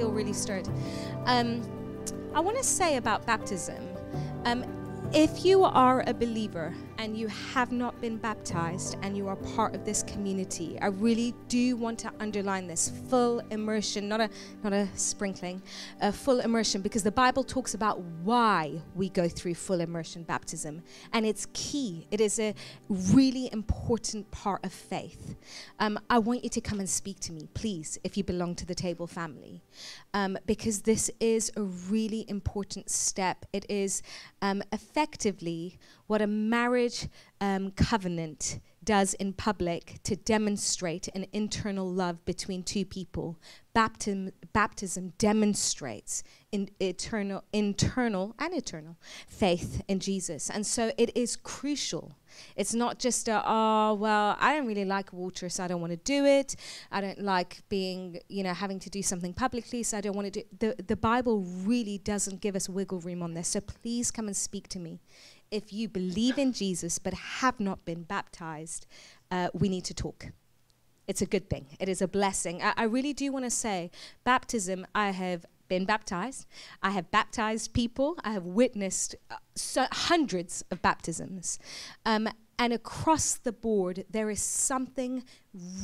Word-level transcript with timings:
feel 0.00 0.10
really 0.10 0.32
stirred. 0.32 0.66
Um, 1.26 1.60
I 2.34 2.40
want 2.40 2.56
to 2.56 2.64
say 2.64 2.96
about 2.96 3.26
baptism. 3.26 3.86
Um, 4.46 4.64
if 5.12 5.44
you 5.44 5.64
are 5.64 6.02
a 6.06 6.14
believer 6.14 6.72
and 7.00 7.16
you 7.16 7.28
have 7.28 7.72
not 7.72 7.98
been 8.02 8.18
baptized 8.18 8.94
and 9.00 9.16
you 9.16 9.26
are 9.26 9.36
part 9.36 9.74
of 9.74 9.86
this 9.86 10.02
community, 10.02 10.78
I 10.82 10.88
really 10.88 11.34
do 11.48 11.74
want 11.74 11.98
to 12.00 12.12
underline 12.20 12.66
this 12.66 12.92
full 13.08 13.40
immersion, 13.50 14.06
not 14.06 14.20
a 14.20 14.28
not 14.62 14.74
a 14.74 14.86
sprinkling, 14.96 15.62
a 16.02 16.12
full 16.12 16.40
immersion 16.40 16.82
because 16.82 17.02
the 17.02 17.10
Bible 17.10 17.42
talks 17.42 17.72
about 17.72 18.00
why 18.22 18.82
we 18.94 19.08
go 19.08 19.30
through 19.30 19.54
full 19.54 19.80
immersion 19.80 20.24
baptism 20.24 20.82
and 21.14 21.24
it's 21.24 21.46
key. 21.54 22.06
It 22.10 22.20
is 22.20 22.38
a 22.38 22.54
really 22.90 23.48
important 23.50 24.30
part 24.30 24.62
of 24.62 24.70
faith. 24.70 25.36
Um, 25.78 25.98
I 26.10 26.18
want 26.18 26.44
you 26.44 26.50
to 26.50 26.60
come 26.60 26.80
and 26.80 26.88
speak 26.88 27.18
to 27.20 27.32
me, 27.32 27.48
please, 27.54 27.98
if 28.04 28.18
you 28.18 28.24
belong 28.24 28.54
to 28.56 28.66
the 28.66 28.74
table 28.74 29.06
family, 29.06 29.62
um, 30.12 30.36
because 30.44 30.82
this 30.82 31.10
is 31.18 31.50
a 31.56 31.62
really 31.62 32.26
important 32.28 32.90
step. 32.90 33.46
It 33.54 33.64
is 33.70 34.02
um, 34.42 34.62
effectively 34.70 35.78
what 36.10 36.20
a 36.20 36.26
marriage 36.26 36.89
um, 37.40 37.70
covenant 37.72 38.60
does 38.82 39.14
in 39.14 39.32
public 39.32 40.00
to 40.02 40.16
demonstrate 40.16 41.08
an 41.08 41.26
internal 41.32 41.88
love 41.88 42.24
between 42.24 42.62
two 42.62 42.84
people. 42.84 43.38
Baptism, 43.74 44.32
baptism 44.52 45.12
demonstrates 45.18 46.22
in 46.50 46.70
eternal, 46.80 47.44
internal 47.52 48.34
and 48.38 48.54
eternal 48.54 48.96
faith 49.28 49.82
in 49.86 50.00
Jesus. 50.00 50.50
And 50.50 50.66
so 50.66 50.92
it 50.96 51.16
is 51.16 51.36
crucial. 51.36 52.16
It's 52.56 52.74
not 52.74 52.98
just 52.98 53.28
a, 53.28 53.42
oh, 53.44 53.94
well, 53.94 54.36
I 54.40 54.54
don't 54.54 54.66
really 54.66 54.84
like 54.84 55.12
water, 55.12 55.48
so 55.48 55.64
I 55.64 55.68
don't 55.68 55.80
want 55.80 55.92
to 55.92 55.98
do 55.98 56.24
it. 56.24 56.56
I 56.90 57.00
don't 57.00 57.22
like 57.22 57.62
being, 57.68 58.20
you 58.28 58.42
know, 58.42 58.54
having 58.54 58.78
to 58.80 58.90
do 58.90 59.02
something 59.02 59.34
publicly, 59.34 59.82
so 59.82 59.98
I 59.98 60.00
don't 60.00 60.16
want 60.16 60.32
to 60.32 60.42
do 60.42 60.42
the 60.58 60.82
the 60.86 60.96
Bible 60.96 61.40
really 61.64 61.98
doesn't 61.98 62.40
give 62.40 62.56
us 62.56 62.68
wiggle 62.68 63.00
room 63.00 63.22
on 63.22 63.34
this. 63.34 63.48
So 63.48 63.60
please 63.60 64.10
come 64.10 64.26
and 64.26 64.36
speak 64.36 64.68
to 64.68 64.78
me 64.78 65.00
if 65.50 65.72
you 65.72 65.88
believe 65.88 66.38
in 66.38 66.52
Jesus 66.52 66.98
but 66.98 67.14
have 67.14 67.60
not 67.60 67.84
been 67.84 68.02
baptized, 68.02 68.86
uh, 69.30 69.48
we 69.52 69.68
need 69.68 69.84
to 69.84 69.94
talk. 69.94 70.26
It's 71.06 71.22
a 71.22 71.26
good 71.26 71.50
thing. 71.50 71.66
It 71.80 71.88
is 71.88 72.00
a 72.00 72.08
blessing. 72.08 72.62
I, 72.62 72.72
I 72.76 72.84
really 72.84 73.12
do 73.12 73.32
want 73.32 73.44
to 73.44 73.50
say, 73.50 73.90
baptism, 74.24 74.86
I 74.94 75.10
have 75.10 75.44
been 75.68 75.84
baptized. 75.84 76.46
I 76.82 76.90
have 76.90 77.10
baptized 77.10 77.72
people. 77.72 78.16
I 78.22 78.32
have 78.32 78.44
witnessed 78.44 79.14
uh, 79.30 79.36
so 79.54 79.86
hundreds 79.90 80.64
of 80.70 80.82
baptisms. 80.82 81.58
Um, 82.04 82.28
and 82.60 82.74
across 82.74 83.36
the 83.36 83.52
board, 83.52 84.04
there 84.10 84.28
is 84.28 84.42
something 84.42 85.24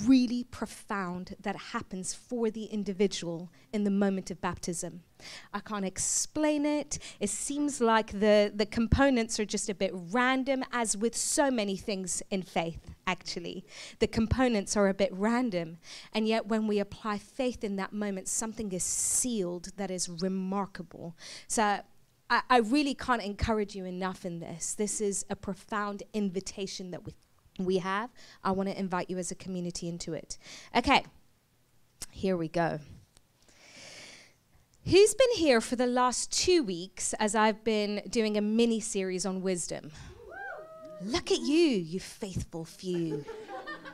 really 0.05 0.45
profound 0.45 1.35
that 1.41 1.57
happens 1.57 2.13
for 2.13 2.51
the 2.51 2.65
individual 2.65 3.51
in 3.73 3.85
the 3.85 3.91
moment 3.91 4.31
of 4.31 4.43
baptism. 4.43 5.01
I 5.55 5.61
can't 5.61 5.87
explain 5.87 6.67
it. 6.67 6.99
It 7.19 7.31
seems 7.31 7.81
like 7.81 8.21
the, 8.21 8.53
the 8.55 8.67
components 8.67 9.41
are 9.41 9.47
just 9.47 9.71
a 9.71 9.75
bit 9.75 9.91
random, 9.95 10.65
as 10.71 10.99
with 10.99 11.17
so 11.17 11.51
many 11.51 11.79
things 11.79 12.23
in 12.31 12.43
faith, 12.43 12.91
actually. 13.07 13.65
The 13.99 14.07
components 14.07 14.77
are 14.77 14.89
a 14.89 14.95
bit 14.95 15.13
random. 15.15 15.79
And 16.13 16.29
yet, 16.29 16.47
when 16.47 16.67
we 16.67 16.79
apply 16.79 17.17
faith 17.17 17.65
in 17.65 17.77
that 17.77 17.95
moment, 17.95 18.29
something 18.29 18.71
is 18.73 18.85
sealed 18.85 19.71
that 19.79 19.91
is 19.91 20.11
remarkable. 20.11 21.17
So, 21.49 21.81
I, 22.29 22.43
I 22.51 22.59
really 22.59 22.95
can't 22.95 23.23
encourage 23.23 23.75
you 23.75 23.85
enough 23.85 24.25
in 24.25 24.41
this. 24.41 24.75
This 24.75 25.01
is 25.01 25.25
a 25.31 25.37
profound 25.37 26.03
invitation 26.13 26.91
that 26.91 27.05
we, 27.05 27.15
we 27.59 27.79
have. 27.79 28.11
I 28.43 28.51
want 28.53 28.69
to 28.69 28.79
invite 28.79 29.11
you 29.11 29.19
as 29.19 29.31
a 29.31 29.35
community 29.35 29.89
into 29.89 30.13
it. 30.13 30.39
Okay, 30.75 31.05
here 32.11 32.37
we 32.37 32.49
go. 32.49 32.81
Who's 34.85 35.15
been 35.15 35.37
here 35.37 35.61
for 35.61 35.75
the 35.75 35.87
last 35.87 36.31
two 36.31 36.63
weeks 36.63 37.13
as 37.15 37.35
I've 37.35 37.65
been 37.65 38.03
doing 38.09 38.37
a 38.37 38.41
mini 38.41 38.79
series 38.79 39.27
on 39.27 39.43
wisdom? 39.43 39.91
Look 41.03 41.33
at 41.33 41.41
you, 41.41 41.67
you 41.67 41.99
faithful 41.99 42.65
few. 42.65 43.25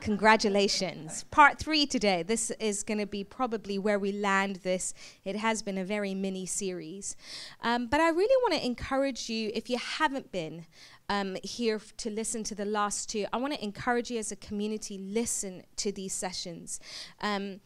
Congratulations. 0.03 1.23
Part 1.31 1.57
three 1.57 1.85
today. 1.85 2.23
This 2.23 2.51
is 2.59 2.83
going 2.83 2.97
to 2.97 3.05
be 3.05 3.23
probably 3.23 3.79
where 3.79 3.97
we 3.97 4.11
land 4.11 4.57
this. 4.57 4.93
It 5.23 5.37
has 5.37 5.61
been 5.61 5.77
a 5.77 5.85
very 5.85 6.13
mini 6.13 6.45
series. 6.45 7.15
Um, 7.61 7.87
but 7.87 8.01
I 8.01 8.09
really 8.09 8.35
want 8.43 8.61
to 8.61 8.65
encourage 8.65 9.29
you, 9.29 9.49
if 9.53 9.69
you 9.69 9.77
haven't 9.77 10.33
been 10.33 10.65
um, 11.07 11.37
here 11.41 11.75
f- 11.75 11.95
to 11.95 12.09
listen 12.09 12.43
to 12.43 12.53
the 12.53 12.65
last 12.65 13.09
two, 13.09 13.27
I 13.31 13.37
want 13.37 13.53
to 13.53 13.63
encourage 13.63 14.11
you 14.11 14.19
as 14.19 14.29
a 14.29 14.35
community, 14.35 14.97
listen 14.97 15.63
to 15.77 15.93
these 15.93 16.11
sessions. 16.11 16.81
Um, 17.21 17.61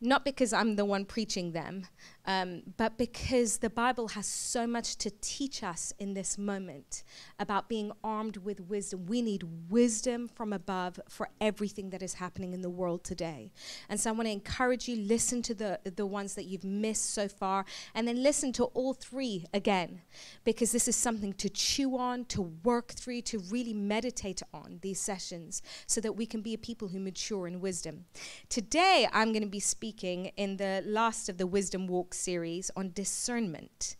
not 0.00 0.24
because 0.24 0.54
I'm 0.54 0.76
the 0.76 0.86
one 0.86 1.04
preaching 1.04 1.52
them, 1.52 1.88
um, 2.26 2.62
but 2.76 2.98
because 2.98 3.58
the 3.58 3.70
Bible 3.70 4.08
has 4.08 4.26
so 4.26 4.66
much 4.66 4.96
to 4.96 5.10
teach 5.20 5.62
us 5.62 5.92
in 5.98 6.14
this 6.14 6.36
moment 6.36 7.04
about 7.38 7.68
being 7.68 7.92
armed 8.02 8.38
with 8.38 8.60
wisdom. 8.60 9.06
We 9.06 9.22
need 9.22 9.44
wisdom 9.70 10.28
from 10.28 10.52
above 10.52 10.98
for 11.08 11.28
everything 11.40 11.90
that 11.90 12.02
is 12.02 12.14
happening 12.14 12.52
in 12.52 12.62
the 12.62 12.70
world 12.70 13.04
today. 13.04 13.52
And 13.88 14.00
so 14.00 14.10
I 14.10 14.12
want 14.12 14.26
to 14.26 14.32
encourage 14.32 14.88
you 14.88 14.96
listen 14.96 15.42
to 15.42 15.54
the 15.54 15.80
the 15.94 16.06
ones 16.06 16.34
that 16.34 16.44
you've 16.44 16.64
missed 16.64 17.10
so 17.14 17.28
far 17.28 17.64
and 17.94 18.08
then 18.08 18.22
listen 18.22 18.52
to 18.52 18.64
all 18.64 18.92
three 18.92 19.44
again 19.54 20.02
because 20.44 20.72
this 20.72 20.88
is 20.88 20.96
something 20.96 21.32
to 21.34 21.48
chew 21.48 21.96
on, 21.96 22.24
to 22.26 22.42
work 22.42 22.92
through, 22.92 23.22
to 23.22 23.38
really 23.50 23.74
meditate 23.74 24.42
on 24.52 24.78
these 24.82 25.00
sessions 25.00 25.62
so 25.86 26.00
that 26.00 26.16
we 26.16 26.26
can 26.26 26.40
be 26.40 26.54
a 26.54 26.58
people 26.58 26.88
who 26.88 26.98
mature 26.98 27.46
in 27.46 27.60
wisdom. 27.60 28.04
Today 28.48 29.08
I'm 29.12 29.32
going 29.32 29.42
to 29.42 29.48
be 29.48 29.60
speaking 29.60 30.26
in 30.36 30.56
the 30.56 30.82
last 30.84 31.28
of 31.28 31.38
the 31.38 31.46
wisdom 31.46 31.86
walks 31.86 32.15
series 32.16 32.70
on 32.76 32.92
discernment. 32.92 33.96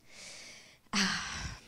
Ah. 0.93 1.59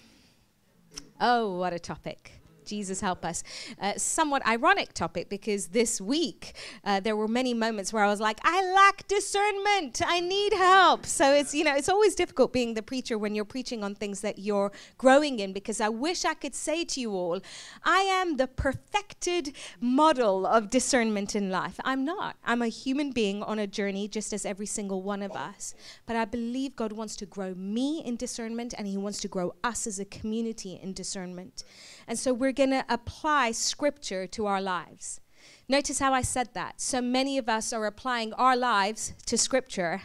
oh, 1.21 1.59
what 1.59 1.73
a 1.73 1.79
topic. 1.79 2.38
Jesus 2.69 3.01
help 3.01 3.25
us. 3.25 3.43
Uh, 3.81 3.95
somewhat 3.97 4.47
ironic 4.47 4.93
topic 4.93 5.29
because 5.29 5.69
this 5.69 6.01
week 6.01 6.55
uh, 6.85 7.01
there 7.01 7.17
were 7.17 7.29
many 7.29 7.55
moments 7.55 7.93
where 7.93 8.05
I 8.05 8.09
was 8.09 8.21
like, 8.21 8.39
I 8.45 8.63
lack 8.73 9.09
discernment. 9.09 10.01
I 10.07 10.21
need 10.21 10.53
help. 10.53 11.07
So 11.07 11.33
it's 11.33 11.55
you 11.55 11.65
know 11.65 11.75
it's 11.75 11.89
always 11.89 12.15
difficult 12.15 12.53
being 12.53 12.75
the 12.75 12.83
preacher 12.83 13.19
when 13.19 13.35
you're 13.35 13.45
preaching 13.45 13.83
on 13.83 13.95
things 13.95 14.21
that 14.21 14.39
you're 14.39 14.71
growing 14.99 15.41
in 15.41 15.53
because 15.53 15.81
I 15.81 15.89
wish 15.89 16.25
I 16.25 16.35
could 16.35 16.55
say 16.55 16.85
to 16.85 17.01
you 17.01 17.13
all, 17.13 17.41
I 17.85 18.01
am 18.01 18.37
the 18.37 18.47
perfected 18.47 19.55
model 19.81 20.47
of 20.47 20.71
discernment 20.71 21.35
in 21.35 21.51
life. 21.51 21.81
I'm 21.85 22.05
not. 22.05 22.37
I'm 22.45 22.63
a 22.63 22.69
human 22.69 23.13
being 23.13 23.43
on 23.43 23.59
a 23.59 23.67
journey 23.67 24.09
just 24.09 24.33
as 24.33 24.45
every 24.45 24.67
single 24.67 25.03
one 25.03 25.23
of 25.23 25.33
us. 25.33 25.75
But 26.07 26.17
I 26.17 26.25
believe 26.25 26.77
God 26.77 26.93
wants 26.93 27.17
to 27.17 27.27
grow 27.27 27.55
me 27.55 28.03
in 28.05 28.17
discernment 28.17 28.75
and 28.77 28.87
He 28.87 28.97
wants 28.97 29.21
to 29.21 29.29
grow 29.29 29.55
us 29.65 29.87
as 29.87 29.99
a 29.99 30.05
community 30.05 30.79
in 30.83 30.93
discernment. 30.93 31.65
And 32.09 32.19
so 32.19 32.33
we're 32.33 32.53
going 32.53 32.71
to 32.71 32.87
apply 32.89 33.53
scripture 33.53 34.27
to 34.29 34.47
our 34.47 34.63
lives. 34.63 35.21
Notice 35.69 35.99
how 35.99 36.15
I 36.15 36.23
said 36.23 36.55
that. 36.55 36.81
So 36.81 37.03
many 37.03 37.37
of 37.37 37.49
us 37.49 37.73
are 37.73 37.85
applying 37.85 38.33
our 38.33 38.57
lives 38.57 39.13
to 39.27 39.37
scripture 39.37 40.01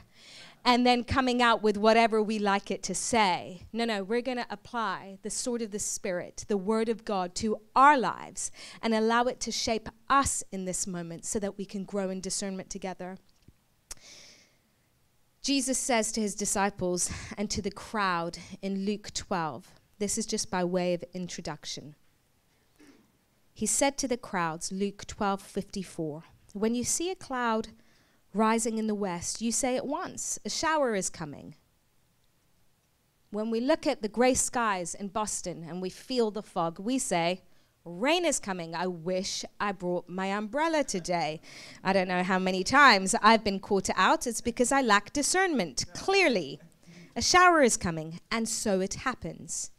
and 0.66 0.86
then 0.86 1.06
coming 1.06 1.42
out 1.42 1.64
with 1.64 1.78
whatever 1.78 2.22
we 2.22 2.40
like 2.40 2.70
it 2.70 2.84
to 2.84 2.94
say. 2.94 3.64
No, 3.72 3.86
no, 3.86 4.04
we're 4.04 4.22
going 4.22 4.38
to 4.38 4.46
apply 4.50 5.18
the 5.22 5.30
sword 5.30 5.62
of 5.62 5.72
the 5.72 5.80
Spirit, 5.80 6.46
the 6.50 6.58
Word 6.58 6.90
of 6.90 7.06
God, 7.06 7.36
to 7.36 7.58
our 7.76 7.98
lives 7.98 8.52
and 8.82 8.94
allow 8.94 9.24
it 9.24 9.40
to 9.42 9.52
shape 9.52 9.88
us 10.10 10.44
in 10.52 10.66
this 10.66 10.86
moment 10.86 11.26
so 11.26 11.40
that 11.40 11.58
we 11.58 11.66
can 11.66 11.86
grow 11.86 12.10
in 12.10 12.22
discernment 12.22 12.70
together. 12.70 13.18
Jesus 15.42 15.78
says 15.78 16.12
to 16.14 16.22
his 16.22 16.36
disciples 16.36 17.10
and 17.38 17.50
to 17.50 17.62
the 17.62 17.72
crowd 17.72 18.38
in 18.62 18.86
Luke 18.86 19.14
12, 19.14 19.72
this 20.00 20.18
is 20.18 20.26
just 20.26 20.50
by 20.50 20.64
way 20.64 20.94
of 20.94 21.04
introduction. 21.14 21.96
He 23.54 23.66
said 23.66 23.98
to 24.00 24.08
the 24.08 24.18
crowds, 24.18 24.72
Luke 24.72 25.06
12:54, 25.06 26.24
"When 26.54 26.76
you 26.76 26.84
see 26.84 27.12
a 27.12 27.16
cloud 27.16 27.70
rising 28.34 28.78
in 28.78 28.88
the 28.88 28.96
west, 28.96 29.42
you 29.42 29.52
say 29.52 29.76
at 29.76 29.86
once, 29.86 30.40
a 30.44 30.50
shower 30.50 30.96
is 30.96 31.10
coming." 31.10 31.56
When 33.30 33.50
we 33.50 33.60
look 33.60 33.88
at 33.88 34.02
the 34.02 34.10
gray 34.10 34.34
skies 34.34 34.94
in 34.94 35.08
Boston 35.08 35.64
and 35.64 35.82
we 35.82 35.90
feel 35.90 36.30
the 36.30 36.44
fog, 36.44 36.80
we 36.80 37.00
say, 37.00 37.42
Rain 37.86 38.24
is 38.24 38.40
coming. 38.40 38.74
I 38.74 38.88
wish 38.88 39.44
I 39.60 39.74
brought 39.74 40.08
my 40.08 40.28
umbrella 40.28 40.86
today. 40.86 41.42
I 41.84 41.92
don't 41.92 42.08
know 42.08 42.24
how 42.24 42.40
many 42.40 42.64
times 42.64 43.14
I've 43.22 43.44
been 43.44 43.60
caught 43.60 43.90
out. 43.96 44.26
It's 44.26 44.40
because 44.40 44.72
I 44.72 44.82
lack 44.82 45.12
discernment, 45.12 45.84
clearly. 45.94 46.62
A 47.14 47.22
shower 47.22 47.62
is 47.62 47.76
coming, 47.76 48.22
and 48.32 48.48
so 48.48 48.80
it 48.80 48.94
happens. 48.94 49.72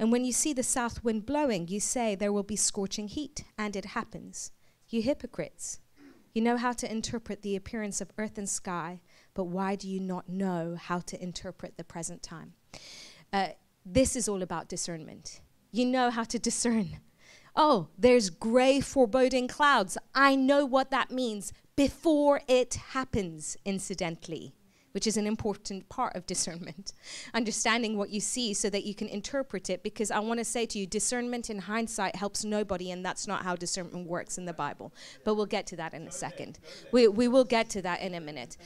And 0.00 0.10
when 0.10 0.24
you 0.24 0.32
see 0.32 0.54
the 0.54 0.62
south 0.62 1.04
wind 1.04 1.26
blowing, 1.26 1.68
you 1.68 1.78
say 1.78 2.14
there 2.14 2.32
will 2.32 2.42
be 2.42 2.56
scorching 2.56 3.06
heat, 3.06 3.44
and 3.58 3.76
it 3.76 3.84
happens. 3.84 4.50
You 4.88 5.02
hypocrites. 5.02 5.78
You 6.32 6.40
know 6.40 6.56
how 6.56 6.72
to 6.72 6.90
interpret 6.90 7.42
the 7.42 7.54
appearance 7.54 8.00
of 8.00 8.10
earth 8.16 8.38
and 8.38 8.48
sky, 8.48 9.02
but 9.34 9.44
why 9.44 9.76
do 9.76 9.86
you 9.86 10.00
not 10.00 10.26
know 10.26 10.74
how 10.80 11.00
to 11.00 11.22
interpret 11.22 11.76
the 11.76 11.84
present 11.84 12.22
time? 12.22 12.54
Uh, 13.30 13.48
this 13.84 14.16
is 14.16 14.26
all 14.26 14.40
about 14.40 14.70
discernment. 14.70 15.42
You 15.70 15.84
know 15.84 16.08
how 16.08 16.24
to 16.24 16.38
discern. 16.38 17.00
Oh, 17.54 17.88
there's 17.98 18.30
gray, 18.30 18.80
foreboding 18.80 19.48
clouds. 19.48 19.98
I 20.14 20.34
know 20.34 20.64
what 20.64 20.90
that 20.92 21.10
means 21.10 21.52
before 21.76 22.40
it 22.48 22.74
happens, 22.92 23.58
incidentally. 23.66 24.54
Which 24.92 25.06
is 25.06 25.16
an 25.16 25.26
important 25.26 25.88
part 25.88 26.14
of 26.16 26.26
discernment. 26.26 26.92
Understanding 27.34 27.96
what 27.96 28.10
you 28.10 28.20
see 28.20 28.54
so 28.54 28.70
that 28.70 28.84
you 28.84 28.94
can 28.94 29.08
interpret 29.08 29.70
it, 29.70 29.82
because 29.82 30.10
I 30.10 30.18
want 30.20 30.38
to 30.38 30.44
say 30.44 30.66
to 30.66 30.78
you, 30.78 30.86
discernment 30.86 31.50
in 31.50 31.60
hindsight 31.60 32.16
helps 32.16 32.44
nobody, 32.44 32.90
and 32.90 33.04
that's 33.04 33.26
not 33.26 33.42
how 33.42 33.56
discernment 33.56 34.06
works 34.06 34.38
in 34.38 34.44
the 34.44 34.52
Bible. 34.52 34.92
But 35.24 35.34
we'll 35.34 35.46
get 35.46 35.66
to 35.68 35.76
that 35.76 35.94
in 35.94 36.06
a 36.06 36.12
second. 36.12 36.58
We, 36.92 37.08
we 37.08 37.28
will 37.28 37.44
get 37.44 37.70
to 37.70 37.82
that 37.82 38.00
in 38.00 38.14
a 38.14 38.20
minute. 38.20 38.56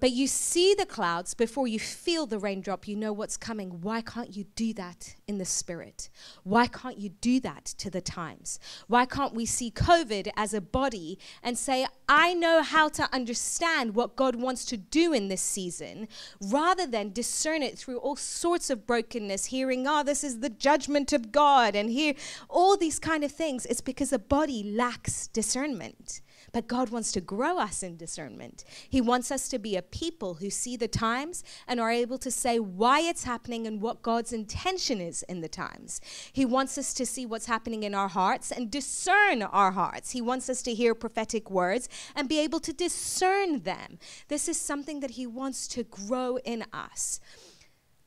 But 0.00 0.10
you 0.10 0.26
see 0.26 0.74
the 0.74 0.84
clouds 0.84 1.32
before 1.32 1.66
you 1.66 1.78
feel 1.78 2.26
the 2.26 2.38
raindrop, 2.38 2.86
you 2.86 2.94
know 2.94 3.12
what's 3.12 3.36
coming. 3.36 3.80
Why 3.80 4.02
can't 4.02 4.36
you 4.36 4.44
do 4.54 4.74
that 4.74 5.14
in 5.26 5.38
the 5.38 5.44
spirit? 5.46 6.10
Why 6.42 6.66
can't 6.66 6.98
you 6.98 7.08
do 7.08 7.40
that 7.40 7.64
to 7.78 7.88
the 7.90 8.02
times? 8.02 8.58
Why 8.86 9.06
can't 9.06 9.34
we 9.34 9.46
see 9.46 9.70
COVID 9.70 10.28
as 10.36 10.52
a 10.52 10.60
body 10.60 11.18
and 11.42 11.56
say, 11.56 11.86
I 12.06 12.34
know 12.34 12.62
how 12.62 12.88
to 12.90 13.08
understand 13.14 13.94
what 13.94 14.14
God 14.14 14.36
wants 14.36 14.66
to 14.66 14.76
do 14.76 15.14
in 15.14 15.28
this 15.28 15.40
season, 15.40 16.08
rather 16.40 16.86
than 16.86 17.12
discern 17.12 17.62
it 17.62 17.78
through 17.78 17.98
all 17.98 18.16
sorts 18.16 18.68
of 18.68 18.86
brokenness, 18.86 19.46
hearing, 19.46 19.86
oh, 19.86 20.02
this 20.02 20.22
is 20.22 20.40
the 20.40 20.50
judgment 20.50 21.12
of 21.14 21.32
God, 21.32 21.74
and 21.74 21.88
hear 21.88 22.14
all 22.50 22.76
these 22.76 22.98
kind 22.98 23.24
of 23.24 23.32
things? 23.32 23.64
It's 23.66 23.80
because 23.80 24.10
the 24.10 24.18
body 24.18 24.62
lacks 24.62 25.28
discernment. 25.28 26.20
But 26.54 26.68
God 26.68 26.90
wants 26.90 27.10
to 27.12 27.20
grow 27.20 27.58
us 27.58 27.82
in 27.82 27.96
discernment. 27.96 28.62
He 28.88 29.00
wants 29.00 29.32
us 29.32 29.48
to 29.48 29.58
be 29.58 29.74
a 29.74 29.82
people 29.82 30.34
who 30.34 30.50
see 30.50 30.76
the 30.76 30.86
times 30.86 31.42
and 31.66 31.80
are 31.80 31.90
able 31.90 32.16
to 32.18 32.30
say 32.30 32.60
why 32.60 33.00
it's 33.00 33.24
happening 33.24 33.66
and 33.66 33.82
what 33.82 34.02
God's 34.02 34.32
intention 34.32 35.00
is 35.00 35.24
in 35.24 35.40
the 35.40 35.48
times. 35.48 36.00
He 36.32 36.44
wants 36.44 36.78
us 36.78 36.94
to 36.94 37.04
see 37.04 37.26
what's 37.26 37.46
happening 37.46 37.82
in 37.82 37.92
our 37.92 38.06
hearts 38.06 38.52
and 38.52 38.70
discern 38.70 39.42
our 39.42 39.72
hearts. 39.72 40.12
He 40.12 40.20
wants 40.20 40.48
us 40.48 40.62
to 40.62 40.72
hear 40.72 40.94
prophetic 40.94 41.50
words 41.50 41.88
and 42.14 42.28
be 42.28 42.38
able 42.38 42.60
to 42.60 42.72
discern 42.72 43.64
them. 43.64 43.98
This 44.28 44.48
is 44.48 44.56
something 44.56 45.00
that 45.00 45.12
He 45.12 45.26
wants 45.26 45.66
to 45.68 45.82
grow 45.82 46.36
in 46.44 46.64
us. 46.72 47.18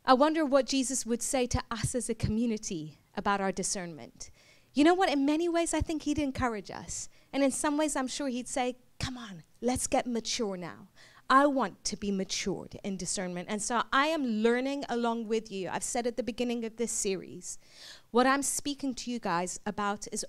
I 0.05 0.13
wonder 0.13 0.45
what 0.45 0.67
Jesus 0.67 1.05
would 1.05 1.21
say 1.21 1.47
to 1.47 1.61
us 1.69 1.93
as 1.93 2.07
a 2.07 2.15
community 2.15 2.97
about 3.13 3.41
our 3.41 3.51
discernment. 3.51 4.31
You 4.73 4.85
know 4.85 4.93
what? 4.93 5.09
In 5.09 5.25
many 5.25 5.50
ways, 5.50 5.73
I 5.73 5.81
think 5.81 6.03
He'd 6.03 6.17
encourage 6.17 6.71
us. 6.71 7.09
And 7.33 7.44
in 7.44 7.51
some 7.51 7.77
ways, 7.77 7.95
I'm 7.95 8.07
sure 8.07 8.27
he'd 8.27 8.47
say, 8.47 8.77
Come 9.00 9.18
on, 9.18 9.44
let's 9.62 9.88
get 9.88 10.07
mature 10.07 10.57
now. 10.57 10.88
I 11.29 11.45
want 11.45 11.83
to 11.85 11.97
be 11.97 12.09
matured 12.09 12.79
in 12.83 12.95
discernment. 12.95 13.47
And 13.50 13.62
so 13.62 13.83
I 13.91 14.07
am 14.07 14.25
learning 14.25 14.85
along 14.88 15.27
with 15.27 15.51
you. 15.51 15.69
I've 15.69 15.83
said 15.83 16.07
at 16.07 16.15
the 16.15 16.24
beginning 16.24 16.63
of 16.63 16.77
this 16.77 16.91
series, 16.91 17.57
what 18.12 18.25
I'm 18.25 18.41
speaking 18.41 18.95
to 18.95 19.12
you 19.12 19.19
guys 19.19 19.59
about 19.65 20.07
is 20.12 20.25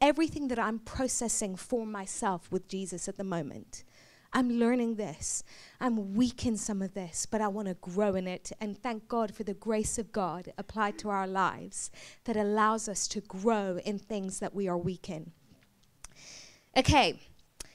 everything 0.00 0.48
that 0.48 0.58
I'm 0.58 0.80
processing 0.80 1.56
for 1.56 1.86
myself 1.86 2.50
with 2.52 2.68
Jesus 2.68 3.08
at 3.08 3.16
the 3.16 3.24
moment. 3.24 3.84
I'm 4.32 4.50
learning 4.50 4.96
this. 4.96 5.42
I'm 5.80 6.14
weak 6.14 6.44
in 6.44 6.58
some 6.58 6.82
of 6.82 6.92
this, 6.92 7.24
but 7.24 7.40
I 7.40 7.48
want 7.48 7.68
to 7.68 7.74
grow 7.74 8.14
in 8.14 8.26
it. 8.26 8.52
And 8.60 8.76
thank 8.76 9.08
God 9.08 9.34
for 9.34 9.44
the 9.44 9.54
grace 9.54 9.98
of 9.98 10.12
God 10.12 10.52
applied 10.58 10.98
to 10.98 11.08
our 11.08 11.26
lives 11.26 11.90
that 12.24 12.36
allows 12.36 12.88
us 12.88 13.08
to 13.08 13.22
grow 13.22 13.78
in 13.84 13.98
things 13.98 14.40
that 14.40 14.54
we 14.54 14.68
are 14.68 14.76
weak 14.76 15.08
in. 15.08 15.32
Okay, 16.76 17.18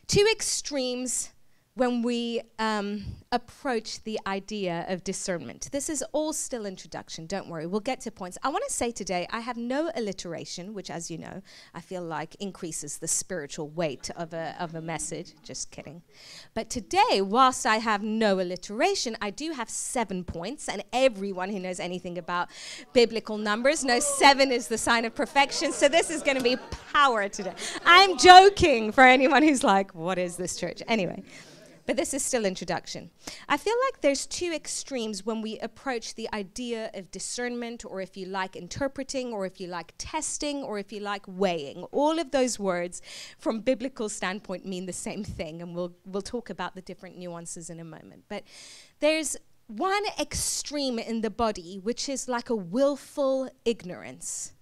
two 0.07 0.25
extremes 0.31 1.32
when 1.75 2.03
we 2.03 2.39
um, 2.59 3.03
approach 3.31 4.03
the 4.03 4.19
idea 4.27 4.85
of 4.89 5.03
discernment. 5.03 5.69
This 5.71 5.89
is 5.89 6.03
all 6.11 6.31
still 6.31 6.67
introduction, 6.67 7.25
don't 7.25 7.47
worry, 7.47 7.65
we'll 7.65 7.79
get 7.79 7.99
to 8.01 8.11
points. 8.11 8.37
I 8.43 8.49
want 8.49 8.63
to 8.67 8.71
say 8.71 8.91
today 8.91 9.25
I 9.31 9.39
have 9.39 9.57
no 9.57 9.89
alliteration, 9.95 10.75
which, 10.75 10.91
as 10.91 11.09
you 11.09 11.17
know, 11.17 11.41
I 11.73 11.81
feel 11.81 12.03
like 12.03 12.35
increases 12.35 12.99
the 12.99 13.07
spiritual 13.07 13.69
weight 13.69 14.11
of 14.15 14.33
a, 14.33 14.55
of 14.59 14.75
a 14.75 14.81
message. 14.81 15.33
Just 15.41 15.71
kidding. 15.71 16.03
But 16.53 16.69
today, 16.69 17.21
whilst 17.21 17.65
I 17.65 17.77
have 17.77 18.03
no 18.03 18.39
alliteration, 18.39 19.17
I 19.19 19.31
do 19.31 19.51
have 19.53 19.69
seven 19.69 20.23
points, 20.23 20.69
and 20.69 20.83
everyone 20.93 21.49
who 21.49 21.59
knows 21.59 21.79
anything 21.79 22.19
about 22.19 22.49
biblical 22.93 23.39
numbers 23.39 23.83
knows 23.83 24.05
seven 24.05 24.51
is 24.51 24.67
the 24.67 24.77
sign 24.77 25.05
of 25.05 25.15
perfection, 25.15 25.71
so 25.71 25.87
this 25.89 26.11
is 26.11 26.21
going 26.21 26.37
to 26.37 26.43
be 26.43 26.55
power 26.93 27.27
today. 27.29 27.55
I'm 27.83 28.15
joking 28.19 28.91
for 28.91 29.03
anyone 29.03 29.41
who's 29.41 29.63
like, 29.63 29.95
what 29.95 30.19
is 30.19 30.37
this 30.37 30.55
church? 30.55 30.83
Anyway 30.87 31.23
but 31.85 31.97
this 31.97 32.13
is 32.13 32.23
still 32.23 32.45
introduction. 32.45 33.09
I 33.47 33.57
feel 33.57 33.75
like 33.85 34.01
there's 34.01 34.25
two 34.25 34.51
extremes 34.53 35.25
when 35.25 35.41
we 35.41 35.59
approach 35.59 36.15
the 36.15 36.29
idea 36.33 36.91
of 36.93 37.11
discernment, 37.11 37.83
or 37.85 38.01
if 38.01 38.15
you 38.15 38.25
like 38.25 38.55
interpreting, 38.55 39.33
or 39.33 39.45
if 39.45 39.59
you 39.59 39.67
like 39.67 39.93
testing, 39.97 40.63
or 40.63 40.79
if 40.79 40.91
you 40.91 40.99
like 40.99 41.23
weighing. 41.27 41.83
All 41.85 42.19
of 42.19 42.31
those 42.31 42.59
words, 42.59 43.01
from 43.37 43.61
biblical 43.61 44.09
standpoint, 44.09 44.65
mean 44.65 44.85
the 44.85 44.93
same 44.93 45.23
thing, 45.23 45.61
and 45.61 45.75
we'll 45.75 45.95
we'll 46.05 46.21
talk 46.21 46.49
about 46.49 46.75
the 46.75 46.81
different 46.81 47.17
nuances 47.17 47.69
in 47.69 47.79
a 47.79 47.83
moment. 47.83 48.23
But 48.29 48.43
there's 48.99 49.37
one 49.67 50.03
extreme 50.19 50.99
in 50.99 51.21
the 51.21 51.29
body, 51.29 51.79
which 51.81 52.09
is 52.09 52.27
like 52.27 52.49
a 52.49 52.55
willful 52.55 53.49
ignorance 53.65 54.53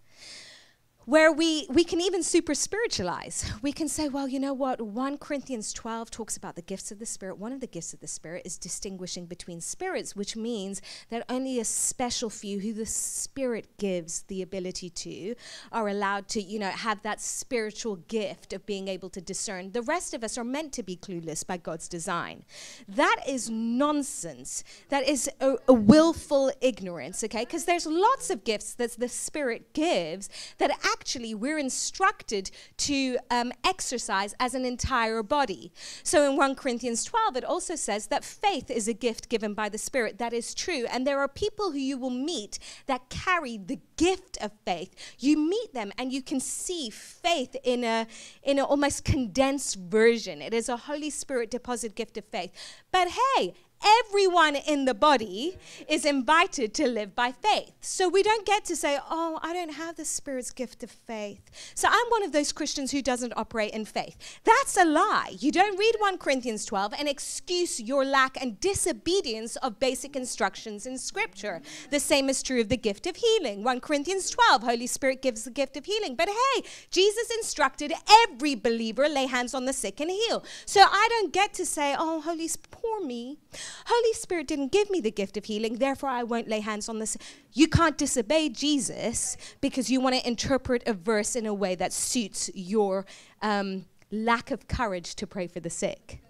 where 1.06 1.32
we, 1.32 1.66
we 1.70 1.84
can 1.84 2.00
even 2.00 2.22
super 2.22 2.54
spiritualize. 2.54 3.52
We 3.62 3.72
can 3.72 3.88
say, 3.88 4.08
well, 4.08 4.28
you 4.28 4.40
know 4.40 4.54
what? 4.54 4.80
1 4.80 5.18
Corinthians 5.18 5.74
12 5.74 6.12
talks 6.12 6.38
about 6.38 6.56
the 6.56 6.62
gifts 6.62 6.92
of 6.92 7.00
the 7.00 7.06
Spirit. 7.08 7.40
One 7.40 7.52
of 7.52 7.60
the 7.60 7.68
gifts 7.68 7.94
of 7.94 8.00
the 8.02 8.08
Spirit 8.08 8.44
is 8.46 8.58
distinguishing 8.58 9.26
between 9.26 9.62
spirits, 9.62 10.16
which 10.16 10.36
means 10.36 10.82
that 11.10 11.26
only 11.28 11.60
a 11.60 11.66
special 11.66 12.30
few 12.30 12.60
who 12.60 12.74
the 12.74 12.86
Spirit 12.86 13.78
gives 13.78 14.24
the 14.24 14.44
ability 14.44 14.90
to 14.92 15.36
are 15.72 15.88
allowed 15.88 16.28
to, 16.30 16.42
you 16.42 16.60
know, 16.60 16.70
have 16.70 17.02
that 17.02 17.20
spiritual 17.20 17.96
gift 18.08 18.54
of 18.54 18.66
being 18.68 18.88
able 18.88 19.10
to 19.10 19.22
discern. 19.22 19.72
The 19.72 19.82
rest 19.82 20.14
of 20.14 20.24
us 20.24 20.38
are 20.38 20.44
meant 20.44 20.72
to 20.74 20.84
be 20.84 20.96
clueless 20.96 21.46
by 21.46 21.58
God's 21.58 21.88
design. 21.88 22.44
That 22.88 23.18
is 23.28 23.50
nonsense. 23.50 24.64
That 24.90 25.08
is 25.08 25.30
a, 25.40 25.56
a 25.68 25.74
willful 25.74 26.52
ignorance, 26.62 27.24
okay? 27.24 27.44
Because 27.46 27.66
there's 27.66 27.88
lots 27.88 28.30
of 28.30 28.44
gifts 28.44 28.76
that 28.76 28.92
the 29.00 29.10
Spirit 29.10 29.74
gives 29.74 30.30
that 30.60 30.72
actually 30.92 31.34
we're 31.34 31.58
instructed 31.58 32.52
to 32.78 33.18
um, 33.30 33.52
exercise 33.64 34.34
as 34.40 34.54
an 34.54 34.66
entire 34.66 35.24
body. 35.24 35.72
So 36.04 36.30
in 36.30 36.38
1 36.38 36.56
Corinthians 36.56 37.04
12, 37.04 37.38
it 37.38 37.44
also 37.44 37.76
says 37.76 38.08
that 38.08 38.24
faith 38.24 38.70
is 38.70 38.88
a 38.88 38.94
gift 38.94 39.30
given 39.30 39.54
by 39.54 39.70
the 39.70 39.78
Spirit. 39.78 40.18
That 40.18 40.34
is 40.34 40.54
true. 40.54 40.86
And 40.92 41.06
there 41.06 41.20
are 41.20 41.28
people 41.28 41.72
who 41.72 41.78
you 41.78 41.98
will 41.98 42.10
meet 42.10 42.60
that 42.88 43.10
carry 43.10 43.58
the 43.58 43.80
gift 43.98 44.38
of 44.42 44.52
faith. 44.66 44.96
You 45.20 45.38
meet 45.38 45.74
them 45.74 45.92
and 45.98 46.12
you 46.12 46.22
can 46.22 46.40
see 46.40 46.90
faith 46.90 47.56
in 47.64 47.84
a 47.84 48.08
in 48.44 48.60
an 48.60 48.66
almost 48.66 49.06
condensed 49.06 49.76
version. 49.76 50.42
It 50.42 50.54
is 50.54 50.70
a 50.70 50.78
Holy 50.78 51.10
Spirit 51.10 51.52
deposit 51.52 51.96
gift 51.96 52.18
of 52.18 52.26
faith. 52.26 52.52
But 52.92 53.10
hey, 53.10 53.54
everyone 53.84 54.56
in 54.56 54.86
the 54.86 54.94
body 54.94 55.58
is 55.88 56.06
invited 56.06 56.74
to 56.76 56.88
live 56.88 57.16
by 57.16 57.32
faith. 57.32 57.72
So 57.82 58.08
we 58.08 58.24
don't 58.24 58.46
get 58.46 58.66
to 58.66 58.76
say, 58.76 59.00
oh, 59.10 59.40
I 59.42 59.54
don't 59.54 59.74
have 59.74 59.96
the 59.96 60.06
Spirit's 60.06 60.52
gift 60.52 60.84
of 60.84 60.92
faith. 60.92 61.50
So 61.76 61.88
I'm 61.90 62.08
one 62.10 62.24
of 62.24 62.32
those 62.32 62.52
Christians 62.52 62.92
who 62.92 63.02
doesn't 63.02 63.34
operate 63.36 63.74
in 63.74 63.86
faith. 63.86 64.40
That's 64.44 64.78
a 64.78 64.86
lie. 64.86 65.36
You 65.40 65.52
don't 65.52 65.78
read 65.78 65.96
1 66.00 66.18
Corinthians 66.18 66.66
12 66.66 66.94
and 66.98 67.08
excuse 67.08 67.80
your 67.80 68.06
lack 68.06 68.42
and 68.42 68.60
disobedience 68.60 69.56
of 69.58 69.80
basic 69.80 70.16
instructions 70.16 70.86
in 70.86 70.98
Scripture. 70.98 71.62
The 71.90 72.00
same 72.00 72.30
is 72.30 72.44
true 72.44 72.62
of 72.62 72.70
the 72.70 72.78
gift 72.78 73.08
of 73.08 73.16
healing. 73.16 73.64
1 73.64 73.80
Corinthians 73.82 74.30
12, 74.30 74.64
Holy 74.64 74.88
Spirit 74.88 75.22
gives 75.22 75.44
the 75.44 75.52
gift 75.52 75.78
of 75.78 75.86
healing. 75.86 76.16
But 76.16 76.30
hey, 76.30 76.64
Jesus 76.90 77.30
instructed 77.32 77.94
every 78.28 78.56
believer 78.56 79.08
lay 79.10 79.28
hands 79.28 79.54
on 79.54 79.66
the 79.66 79.74
sick 79.74 80.00
and 80.00 80.10
heal. 80.10 80.44
So 80.66 80.82
I 80.82 81.08
don't 81.10 81.34
get 81.34 81.54
to 81.56 81.66
say, 81.66 81.96
oh, 81.98 82.22
Holy 82.22 82.48
Spirit, 82.48 82.72
poor 82.72 83.04
me. 83.06 83.38
Holy 83.86 84.14
Spirit 84.14 84.48
didn't 84.48 84.72
give 84.72 84.90
me 84.90 85.02
the 85.02 85.12
gift 85.12 85.38
of 85.38 85.46
healing, 85.46 85.76
therefore 85.78 86.10
I 86.10 86.24
won't 86.24 86.48
lay 86.48 86.60
hands 86.60 86.90
on 86.90 87.00
this. 87.00 87.18
You 87.54 87.68
can't 87.68 87.98
disobey 87.98 88.50
Jesus 88.50 89.38
because 89.62 89.90
you 89.90 90.00
want 90.02 90.16
to 90.16 90.28
interpret 90.28 90.84
a 90.86 90.94
verse 90.94 91.36
in 91.36 91.46
a 91.46 91.54
way 91.54 91.76
that 91.76 91.94
suits 91.94 92.50
your 92.54 93.06
um, 93.42 93.86
lack 94.12 94.52
of 94.52 94.68
courage 94.68 95.16
to 95.16 95.28
pray 95.28 95.48
for 95.48 95.60
the 95.60 95.70
sick. 95.70 96.22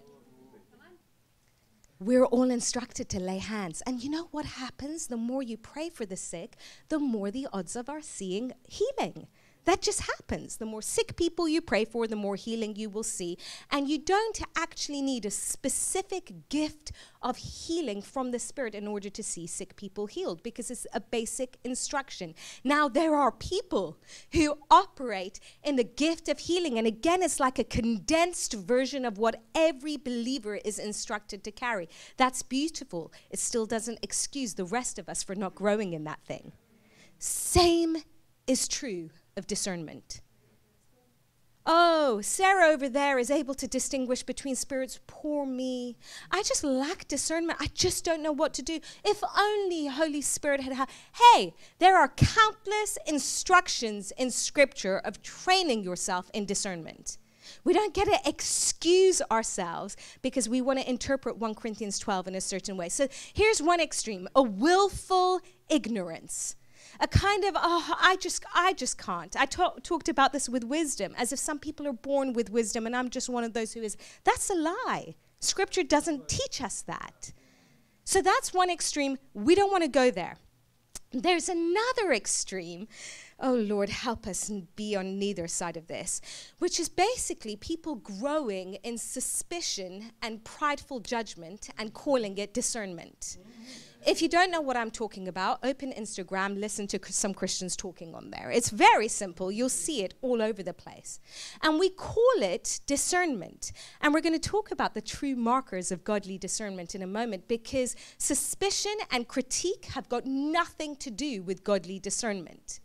We're 2.00 2.26
all 2.26 2.50
instructed 2.50 3.10
to 3.10 3.20
lay 3.20 3.38
hands. 3.38 3.84
And 3.86 4.04
you 4.04 4.10
know 4.10 4.28
what 4.32 4.46
happens? 4.46 5.06
The 5.06 5.18
more 5.18 5.44
you 5.44 5.56
pray 5.56 5.90
for 5.90 6.04
the 6.04 6.18
sick, 6.18 6.56
the 6.90 6.98
more 6.98 7.30
the 7.30 7.48
odds 7.54 7.76
of 7.76 7.90
our 7.90 8.02
seeing 8.02 8.54
healing. 8.68 9.28
That 9.66 9.82
just 9.82 10.02
happens. 10.02 10.58
The 10.58 10.66
more 10.66 10.82
sick 10.82 11.16
people 11.16 11.48
you 11.48 11.62
pray 11.62 11.86
for, 11.86 12.08
the 12.08 12.16
more 12.16 12.36
healing 12.36 12.76
you 12.76 12.90
will 12.90 13.04
see. 13.04 13.38
And 13.70 13.88
you 13.88 14.00
don't 14.00 14.42
actually 14.56 15.04
need 15.04 15.26
a 15.26 15.32
specific 15.32 16.50
gift 16.50 16.92
of 17.22 17.38
healing 17.38 18.02
from 18.02 18.32
the 18.32 18.40
Spirit 18.40 18.74
in 18.74 18.88
order 18.88 19.10
to 19.12 19.22
see 19.22 19.46
sick 19.46 19.76
people 19.76 20.08
healed 20.08 20.42
because 20.42 20.72
it's 20.72 20.88
a 20.94 21.00
basic 21.00 21.58
instruction. 21.64 22.34
Now, 22.64 22.90
there 22.90 23.16
are 23.16 23.32
people 23.32 23.98
who 24.34 24.58
operate 24.72 25.40
in 25.64 25.76
the 25.76 25.84
gift 25.84 26.28
of 26.28 26.40
healing. 26.40 26.80
And 26.80 26.88
again, 26.88 27.22
it's 27.22 27.40
like 27.40 27.60
a 27.60 27.64
condensed 27.64 28.54
version 28.54 29.06
of 29.06 29.20
what 29.20 29.44
every 29.54 29.96
believer 29.96 30.56
is 30.56 30.80
instructed 30.80 31.44
to 31.44 31.52
carry. 31.52 31.88
That's 32.18 32.42
beautiful. 32.42 33.14
It 33.30 33.38
still 33.38 33.68
doesn't 33.68 34.00
excuse 34.02 34.56
the 34.56 34.66
rest 34.66 34.98
of 34.98 35.08
us 35.08 35.22
for 35.22 35.36
not 35.36 35.54
growing 35.54 35.94
in 35.94 36.04
that 36.06 36.24
thing. 36.26 36.54
Same 37.20 37.98
is 38.48 38.68
true 38.68 39.12
of 39.38 39.48
discernment. 39.48 40.22
Oh, 41.66 42.22
Sarah 42.22 42.70
over 42.70 42.90
there 42.90 43.20
is 43.20 43.30
able 43.30 43.54
to 43.54 43.68
distinguish 43.68 44.24
between 44.24 44.56
spirits. 44.56 45.00
Poor 45.06 45.46
me. 45.46 45.96
I 46.32 46.42
just 46.42 46.64
lack 46.64 47.08
discernment. 47.08 47.60
I 47.62 47.68
just 47.74 48.04
don't 48.04 48.24
know 48.24 48.32
what 48.32 48.54
to 48.56 48.64
do. 48.64 48.80
If 49.06 49.22
only 49.38 49.86
Holy 49.86 50.22
Spirit 50.22 50.62
had 50.62 50.74
had. 50.74 50.90
Hey, 51.34 51.54
there 51.78 51.98
are 51.98 52.08
countless 52.08 52.98
instructions 53.06 54.12
in 54.18 54.32
Scripture 54.32 54.98
of 54.98 55.22
training 55.22 55.84
yourself 55.84 56.32
in 56.34 56.46
discernment. 56.46 57.20
We 57.64 57.74
don't 57.74 57.94
get 57.94 58.06
to 58.06 58.20
excuse 58.28 59.22
ourselves 59.30 59.96
because 60.24 60.50
we 60.50 60.62
want 60.62 60.80
to 60.80 60.90
interpret 60.90 61.38
1 61.38 61.56
Corinthians 61.56 62.00
12 62.00 62.30
in 62.30 62.36
a 62.36 62.42
certain 62.42 62.76
way. 62.76 62.90
So 62.90 63.08
here's 63.34 63.62
one 63.62 63.80
extreme 63.80 64.28
a 64.36 64.42
willful 64.42 65.42
ignorance 65.70 66.56
a 67.02 67.08
kind 67.08 67.44
of 67.44 67.56
oh 67.58 67.96
i 68.00 68.16
just 68.18 68.46
i 68.54 68.74
just 68.74 68.98
can't. 68.98 69.36
I 69.36 69.46
talk, 69.46 69.84
talked 69.84 70.08
about 70.08 70.32
this 70.32 70.48
with 70.48 70.64
wisdom 70.64 71.14
as 71.18 71.34
if 71.34 71.40
some 71.40 71.60
people 71.60 71.88
are 71.88 71.94
born 71.94 72.34
with 72.34 72.50
wisdom 72.50 72.86
and 72.86 72.96
i'm 72.96 73.10
just 73.10 73.28
one 73.28 73.44
of 73.44 73.54
those 73.54 73.74
who 73.74 73.82
is. 73.82 73.98
That's 74.24 74.50
a 74.50 74.56
lie. 74.56 75.16
Scripture 75.40 75.84
doesn't 75.84 76.30
teach 76.30 76.62
us 76.62 76.84
that. 76.84 77.34
So 78.04 78.22
that's 78.22 78.54
one 78.54 78.70
extreme. 78.70 79.18
We 79.34 79.56
don't 79.56 79.72
want 79.72 79.84
to 79.84 79.90
go 79.90 80.12
there. 80.12 80.38
There's 81.12 81.50
another 81.50 82.14
extreme. 82.14 82.88
Oh 83.40 83.56
lord 83.56 83.90
help 83.90 84.28
us 84.28 84.50
and 84.50 84.74
be 84.76 84.96
on 84.96 85.18
neither 85.18 85.48
side 85.48 85.76
of 85.76 85.88
this 85.88 86.22
which 86.60 86.80
is 86.80 86.90
basically 86.90 87.56
people 87.56 87.96
growing 87.96 88.76
in 88.84 89.00
suspicion 89.00 90.12
and 90.22 90.44
prideful 90.44 91.00
judgment 91.00 91.70
and 91.80 91.92
calling 91.92 92.38
it 92.38 92.54
discernment. 92.54 93.38
mm-hmm 93.40 93.91
if 94.06 94.22
you 94.22 94.28
don't 94.28 94.52
know 94.52 94.62
what 94.62 94.78
I'm 94.78 94.92
talking 94.92 95.28
about, 95.28 95.60
open 95.64 95.94
Instagram, 95.94 96.60
listen 96.60 96.88
to 96.88 97.00
some 97.10 97.34
Christians 97.34 97.76
talking 97.76 98.16
on 98.16 98.32
there. 98.32 98.50
It's 98.52 98.70
very 98.70 99.08
simple. 99.08 99.52
You'll 99.52 99.70
see 99.70 100.04
it 100.04 100.14
all 100.22 100.42
over 100.42 100.64
the 100.64 100.74
place. 100.74 101.20
And 101.62 101.80
we 101.80 101.90
call 101.90 102.42
it 102.42 102.82
discernment. 102.86 103.72
And 104.02 104.14
we're 104.14 104.22
going 104.22 104.40
to 104.40 104.50
talk 104.50 104.72
about 104.72 104.94
the 104.94 105.02
true 105.02 105.36
markers 105.36 105.92
of 105.92 106.04
godly 106.04 106.38
discernment 106.38 106.96
in 106.96 107.02
a 107.02 107.08
moment 107.08 107.48
because 107.48 107.96
suspicion 108.18 108.96
and 109.12 109.28
critique 109.28 109.86
have 109.86 110.10
got 110.10 110.26
nothing 110.26 110.96
to 110.98 111.12
do 111.12 111.44
with 111.44 111.64
godly 111.64 112.00
discernment. 112.00 112.80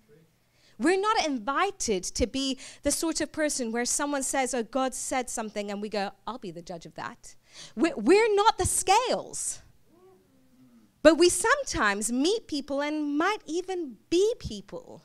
We're 0.78 1.00
not 1.00 1.26
invited 1.26 2.04
to 2.04 2.26
be 2.26 2.58
the 2.82 2.90
sort 2.90 3.20
of 3.20 3.32
person 3.32 3.72
where 3.72 3.86
someone 3.86 4.22
says, 4.22 4.52
Oh, 4.52 4.62
God 4.62 4.94
said 4.94 5.30
something, 5.30 5.70
and 5.70 5.80
we 5.80 5.88
go, 5.88 6.10
I'll 6.26 6.38
be 6.38 6.50
the 6.50 6.62
judge 6.62 6.84
of 6.84 6.94
that. 6.96 7.34
We're, 7.74 8.34
not 8.34 8.58
the 8.58 8.66
scales. 8.66 9.62
But 11.02 11.18
we 11.18 11.28
sometimes 11.28 12.10
meet 12.10 12.46
people 12.46 12.80
and 12.80 13.16
might 13.16 13.42
even 13.46 13.96
be 14.10 14.34
people 14.38 15.02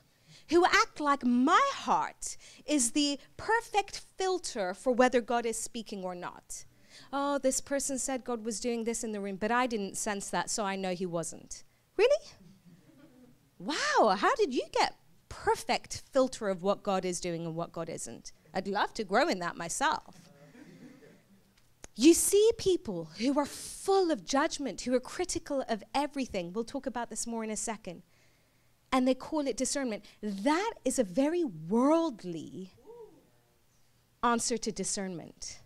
who 0.50 0.66
act 0.66 1.00
like 1.00 1.24
my 1.24 1.62
heart 1.74 2.38
is 2.66 2.92
the 2.92 3.20
perfect 3.38 4.02
filter 4.18 4.74
for 4.74 4.92
whether 4.92 5.22
God 5.22 5.46
is 5.46 5.58
speaking 5.58 6.04
or 6.04 6.16
not. 6.16 6.66
Oh, 7.14 7.38
this 7.38 7.62
person 7.62 7.98
said 7.98 8.24
God 8.24 8.44
was 8.44 8.60
doing 8.60 8.84
this 8.84 9.04
in 9.04 9.12
the 9.12 9.22
room, 9.22 9.38
but 9.38 9.52
I 9.52 9.68
didn't 9.68 9.98
sense 9.98 10.30
that, 10.30 10.50
so 10.50 10.66
I 10.66 10.76
know 10.76 10.94
he 10.94 11.06
wasn't. 11.06 11.64
Really? 11.98 12.26
wow, 13.62 14.16
how 14.18 14.36
did 14.36 14.54
you 14.54 14.64
get 14.72 14.96
perfect 15.30 16.02
filter 16.12 16.50
of 16.50 16.64
what 16.64 16.84
God 16.84 17.06
is 17.06 17.20
doing 17.20 17.46
and 17.46 17.56
what 17.56 17.72
God 17.72 17.90
isn't? 17.90 18.32
I'd 18.54 18.68
love 18.68 18.94
to 18.96 19.04
grow 19.04 19.28
in 19.28 19.40
that 19.40 19.56
myself. 19.56 20.16
You 21.96 22.14
see 22.14 22.52
people 22.58 23.10
who 23.20 23.38
are 23.38 23.46
full 23.46 24.12
of 24.12 24.26
judgment, 24.26 24.82
who 24.82 24.94
are 24.94 25.00
critical 25.00 25.64
of 25.68 25.84
everything. 25.94 26.54
We'll 26.54 26.64
talk 26.64 26.86
about 26.86 27.10
this 27.10 27.28
more 27.28 27.44
in 27.44 27.52
a 27.52 27.58
second. 27.58 28.04
And 28.92 29.08
they 29.08 29.14
call 29.14 29.48
it 29.48 29.58
discernment. 29.58 30.06
That 30.22 30.74
is 30.84 31.00
a 31.00 31.04
very 31.04 31.44
worldly 31.44 32.74
answer 34.24 34.58
to 34.58 34.72
discernment. 34.72 35.62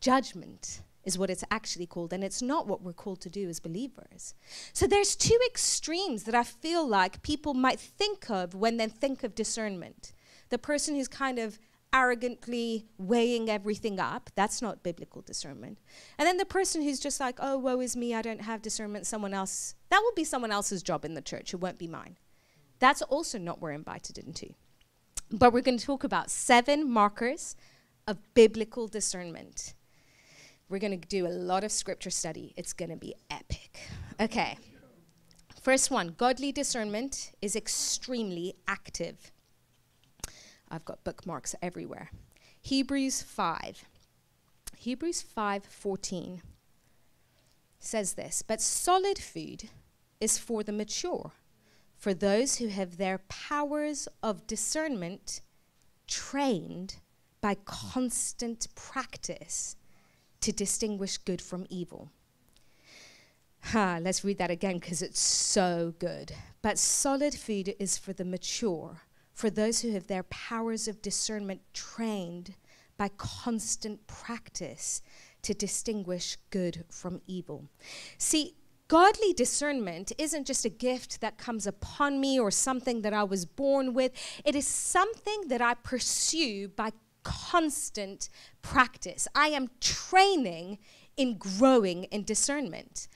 Judgment 0.00 0.82
is 1.04 1.16
what 1.16 1.30
it's 1.30 1.44
actually 1.50 1.86
called, 1.86 2.12
and 2.12 2.22
it's 2.22 2.42
not 2.42 2.66
what 2.66 2.82
we're 2.82 2.92
called 2.92 3.20
to 3.22 3.30
do 3.30 3.48
as 3.48 3.60
believers. 3.60 4.34
So 4.72 4.86
there's 4.86 5.16
two 5.16 5.38
extremes 5.46 6.24
that 6.24 6.34
I 6.34 6.42
feel 6.42 6.86
like 6.86 7.22
people 7.22 7.54
might 7.54 7.80
think 7.80 8.30
of 8.30 8.54
when 8.54 8.76
they 8.76 8.88
think 8.88 9.22
of 9.22 9.34
discernment. 9.34 10.12
The 10.50 10.58
person 10.58 10.94
who's 10.94 11.08
kind 11.08 11.38
of 11.38 11.58
arrogantly 11.92 12.86
weighing 12.98 13.48
everything 13.48 13.98
up. 13.98 14.30
That's 14.34 14.60
not 14.60 14.82
biblical 14.82 15.22
discernment. 15.22 15.78
And 16.18 16.26
then 16.26 16.36
the 16.36 16.44
person 16.44 16.82
who's 16.82 17.00
just 17.00 17.20
like, 17.20 17.38
oh, 17.40 17.58
woe 17.58 17.80
is 17.80 17.96
me, 17.96 18.14
I 18.14 18.22
don't 18.22 18.42
have 18.42 18.62
discernment, 18.62 19.06
someone 19.06 19.34
else, 19.34 19.74
that 19.90 20.00
will 20.02 20.14
be 20.14 20.24
someone 20.24 20.52
else's 20.52 20.82
job 20.82 21.04
in 21.04 21.14
the 21.14 21.22
church, 21.22 21.54
it 21.54 21.58
won't 21.58 21.78
be 21.78 21.88
mine. 21.88 22.16
That's 22.78 23.02
also 23.02 23.38
not 23.38 23.56
what 23.56 23.62
we're 23.62 23.72
invited 23.72 24.18
into. 24.18 24.54
But 25.30 25.52
we're 25.52 25.62
going 25.62 25.78
to 25.78 25.84
talk 25.84 26.04
about 26.04 26.30
seven 26.30 26.90
markers 26.90 27.56
of 28.06 28.18
biblical 28.34 28.88
discernment. 28.88 29.74
We're 30.68 30.78
going 30.78 30.98
to 30.98 31.08
do 31.08 31.26
a 31.26 31.28
lot 31.28 31.64
of 31.64 31.72
scripture 31.72 32.10
study. 32.10 32.54
It's 32.56 32.72
going 32.72 32.90
to 32.90 32.96
be 32.96 33.14
epic. 33.30 33.80
Okay. 34.20 34.58
First 35.62 35.90
one 35.90 36.14
godly 36.16 36.52
discernment 36.52 37.32
is 37.42 37.56
extremely 37.56 38.54
active. 38.66 39.32
I've 40.70 40.84
got 40.84 41.04
bookmarks 41.04 41.54
everywhere. 41.62 42.10
Hebrews 42.60 43.22
5. 43.22 43.84
Hebrews 44.76 45.22
5:14 45.22 46.42
says 47.80 48.14
this, 48.14 48.42
but 48.42 48.60
solid 48.60 49.18
food 49.18 49.70
is 50.20 50.38
for 50.38 50.62
the 50.62 50.72
mature, 50.72 51.32
for 51.96 52.12
those 52.12 52.56
who 52.56 52.68
have 52.68 52.96
their 52.96 53.18
powers 53.28 54.08
of 54.22 54.46
discernment 54.46 55.40
trained 56.06 56.96
by 57.40 57.54
constant 57.64 58.66
practice 58.74 59.76
to 60.40 60.52
distinguish 60.52 61.18
good 61.18 61.40
from 61.40 61.66
evil. 61.68 62.10
Ha, 63.64 63.98
let's 64.00 64.24
read 64.24 64.38
that 64.38 64.50
again 64.50 64.78
because 64.78 65.02
it's 65.02 65.20
so 65.20 65.94
good. 65.98 66.32
But 66.62 66.78
solid 66.78 67.34
food 67.34 67.74
is 67.78 67.98
for 67.98 68.12
the 68.12 68.24
mature 68.24 69.02
for 69.38 69.50
those 69.50 69.82
who 69.82 69.92
have 69.92 70.08
their 70.08 70.24
powers 70.24 70.88
of 70.88 71.00
discernment 71.00 71.60
trained 71.72 72.56
by 72.96 73.08
constant 73.16 74.04
practice 74.08 75.00
to 75.42 75.54
distinguish 75.54 76.36
good 76.50 76.84
from 76.90 77.20
evil. 77.28 77.68
See, 78.18 78.56
godly 78.88 79.32
discernment 79.32 80.10
isn't 80.18 80.44
just 80.44 80.64
a 80.64 80.68
gift 80.68 81.20
that 81.20 81.38
comes 81.38 81.68
upon 81.68 82.20
me 82.20 82.40
or 82.40 82.50
something 82.50 83.02
that 83.02 83.12
I 83.12 83.22
was 83.22 83.44
born 83.44 83.94
with, 83.94 84.10
it 84.44 84.56
is 84.56 84.66
something 84.66 85.42
that 85.46 85.60
I 85.60 85.74
pursue 85.74 86.66
by 86.66 86.90
constant 87.22 88.30
practice. 88.60 89.28
I 89.36 89.50
am 89.50 89.70
training 89.80 90.78
in 91.16 91.38
growing 91.38 92.04
in 92.04 92.24
discernment. 92.24 93.06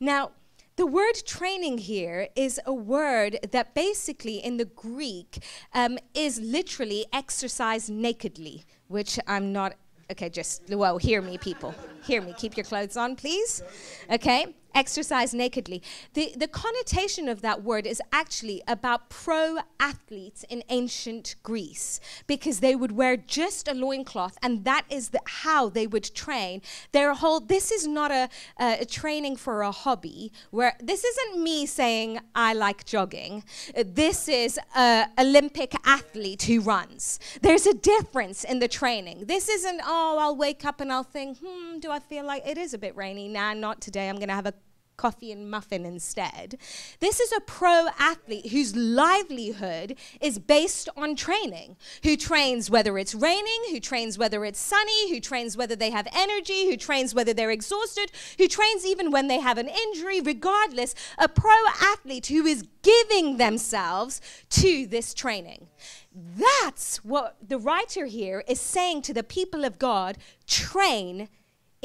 Now, 0.00 0.30
the 0.76 0.86
word 0.86 1.14
training 1.24 1.78
here 1.78 2.28
is 2.36 2.60
a 2.66 2.72
word 2.72 3.38
that 3.50 3.74
basically 3.74 4.36
in 4.36 4.58
the 4.58 4.66
Greek 4.66 5.42
um, 5.72 5.98
is 6.14 6.38
literally 6.38 7.06
exercise 7.12 7.88
nakedly, 7.88 8.64
which 8.88 9.18
I'm 9.26 9.52
not 9.52 9.74
Okay, 10.08 10.28
just, 10.28 10.62
well, 10.68 10.98
hear 10.98 11.20
me, 11.20 11.36
people. 11.36 11.74
hear 12.04 12.22
me. 12.22 12.32
Keep 12.38 12.56
your 12.56 12.62
clothes 12.62 12.96
on, 12.96 13.16
please. 13.16 13.60
Okay? 14.08 14.54
Exercise 14.76 15.32
nakedly. 15.32 15.82
The, 16.12 16.34
the 16.36 16.46
connotation 16.46 17.30
of 17.30 17.40
that 17.40 17.62
word 17.62 17.86
is 17.86 18.02
actually 18.12 18.62
about 18.68 19.08
pro 19.08 19.60
athletes 19.80 20.44
in 20.50 20.62
ancient 20.68 21.34
Greece 21.42 21.98
because 22.26 22.60
they 22.60 22.76
would 22.76 22.92
wear 22.92 23.16
just 23.16 23.68
a 23.68 23.72
loincloth 23.72 24.36
and 24.42 24.66
that 24.66 24.84
is 24.90 25.08
the, 25.08 25.20
how 25.24 25.70
they 25.70 25.86
would 25.86 26.14
train. 26.14 26.60
Their 26.92 27.14
whole, 27.14 27.40
this 27.40 27.72
is 27.72 27.86
not 27.86 28.10
a, 28.10 28.28
a 28.58 28.84
training 28.84 29.36
for 29.36 29.62
a 29.62 29.70
hobby 29.70 30.30
where 30.50 30.76
this 30.78 31.04
isn't 31.04 31.42
me 31.42 31.64
saying 31.64 32.20
I 32.34 32.52
like 32.52 32.84
jogging. 32.84 33.44
This 33.74 34.28
is 34.28 34.60
an 34.74 35.08
Olympic 35.18 35.74
athlete 35.86 36.42
who 36.42 36.60
runs. 36.60 37.18
There's 37.40 37.66
a 37.66 37.72
difference 37.72 38.44
in 38.44 38.58
the 38.58 38.68
training. 38.68 39.24
This 39.24 39.48
isn't, 39.48 39.80
oh, 39.86 40.18
I'll 40.20 40.36
wake 40.36 40.66
up 40.66 40.82
and 40.82 40.92
I'll 40.92 41.02
think, 41.02 41.38
hmm, 41.42 41.78
do 41.78 41.90
I 41.90 41.98
feel 41.98 42.26
like 42.26 42.46
it 42.46 42.58
is 42.58 42.74
a 42.74 42.78
bit 42.78 42.94
rainy? 42.94 43.26
Nah, 43.26 43.54
not 43.54 43.80
today. 43.80 44.10
I'm 44.10 44.16
going 44.16 44.28
to 44.28 44.34
have 44.34 44.44
a 44.44 44.54
coffee 44.96 45.32
and 45.32 45.50
muffin 45.50 45.84
instead. 45.84 46.58
This 47.00 47.20
is 47.20 47.32
a 47.32 47.40
pro 47.40 47.88
athlete 47.98 48.50
whose 48.50 48.74
livelihood 48.74 49.96
is 50.20 50.38
based 50.38 50.88
on 50.96 51.16
training, 51.16 51.76
who 52.02 52.16
trains 52.16 52.70
whether 52.70 52.98
it's 52.98 53.14
raining, 53.14 53.60
who 53.70 53.80
trains 53.80 54.18
whether 54.18 54.44
it's 54.44 54.60
sunny, 54.60 55.10
who 55.10 55.20
trains 55.20 55.56
whether 55.56 55.76
they 55.76 55.90
have 55.90 56.08
energy, 56.12 56.66
who 56.66 56.76
trains 56.76 57.14
whether 57.14 57.34
they're 57.34 57.50
exhausted, 57.50 58.10
who 58.38 58.48
trains 58.48 58.86
even 58.86 59.10
when 59.10 59.28
they 59.28 59.40
have 59.40 59.58
an 59.58 59.68
injury, 59.68 60.20
regardless, 60.20 60.94
a 61.18 61.28
pro 61.28 61.52
athlete 61.80 62.26
who 62.26 62.46
is 62.46 62.64
giving 62.82 63.36
themselves 63.36 64.20
to 64.50 64.86
this 64.86 65.12
training. 65.12 65.66
That's 66.14 67.04
what 67.04 67.36
the 67.46 67.58
writer 67.58 68.06
here 68.06 68.42
is 68.48 68.60
saying 68.60 69.02
to 69.02 69.14
the 69.14 69.22
people 69.22 69.64
of 69.64 69.78
God 69.78 70.16
train 70.46 71.28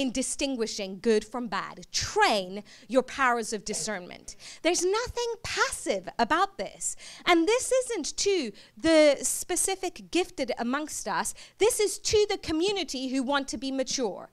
in 0.01 0.11
distinguishing 0.11 0.99
good 1.01 1.23
from 1.23 1.47
bad. 1.47 1.85
Train 1.91 2.63
your 2.87 3.03
powers 3.03 3.53
of 3.53 3.63
discernment. 3.63 4.35
There's 4.63 4.83
nothing 4.83 5.33
passive 5.43 6.09
about 6.17 6.57
this. 6.57 6.95
And 7.25 7.47
this 7.47 7.71
isn't 7.71 8.17
to 8.17 8.51
the 8.75 9.17
specific 9.21 10.09
gifted 10.11 10.51
amongst 10.57 11.07
us, 11.07 11.33
this 11.59 11.79
is 11.79 11.99
to 11.99 12.25
the 12.29 12.37
community 12.37 13.09
who 13.09 13.23
want 13.23 13.47
to 13.49 13.57
be 13.57 13.71
mature. 13.71 14.31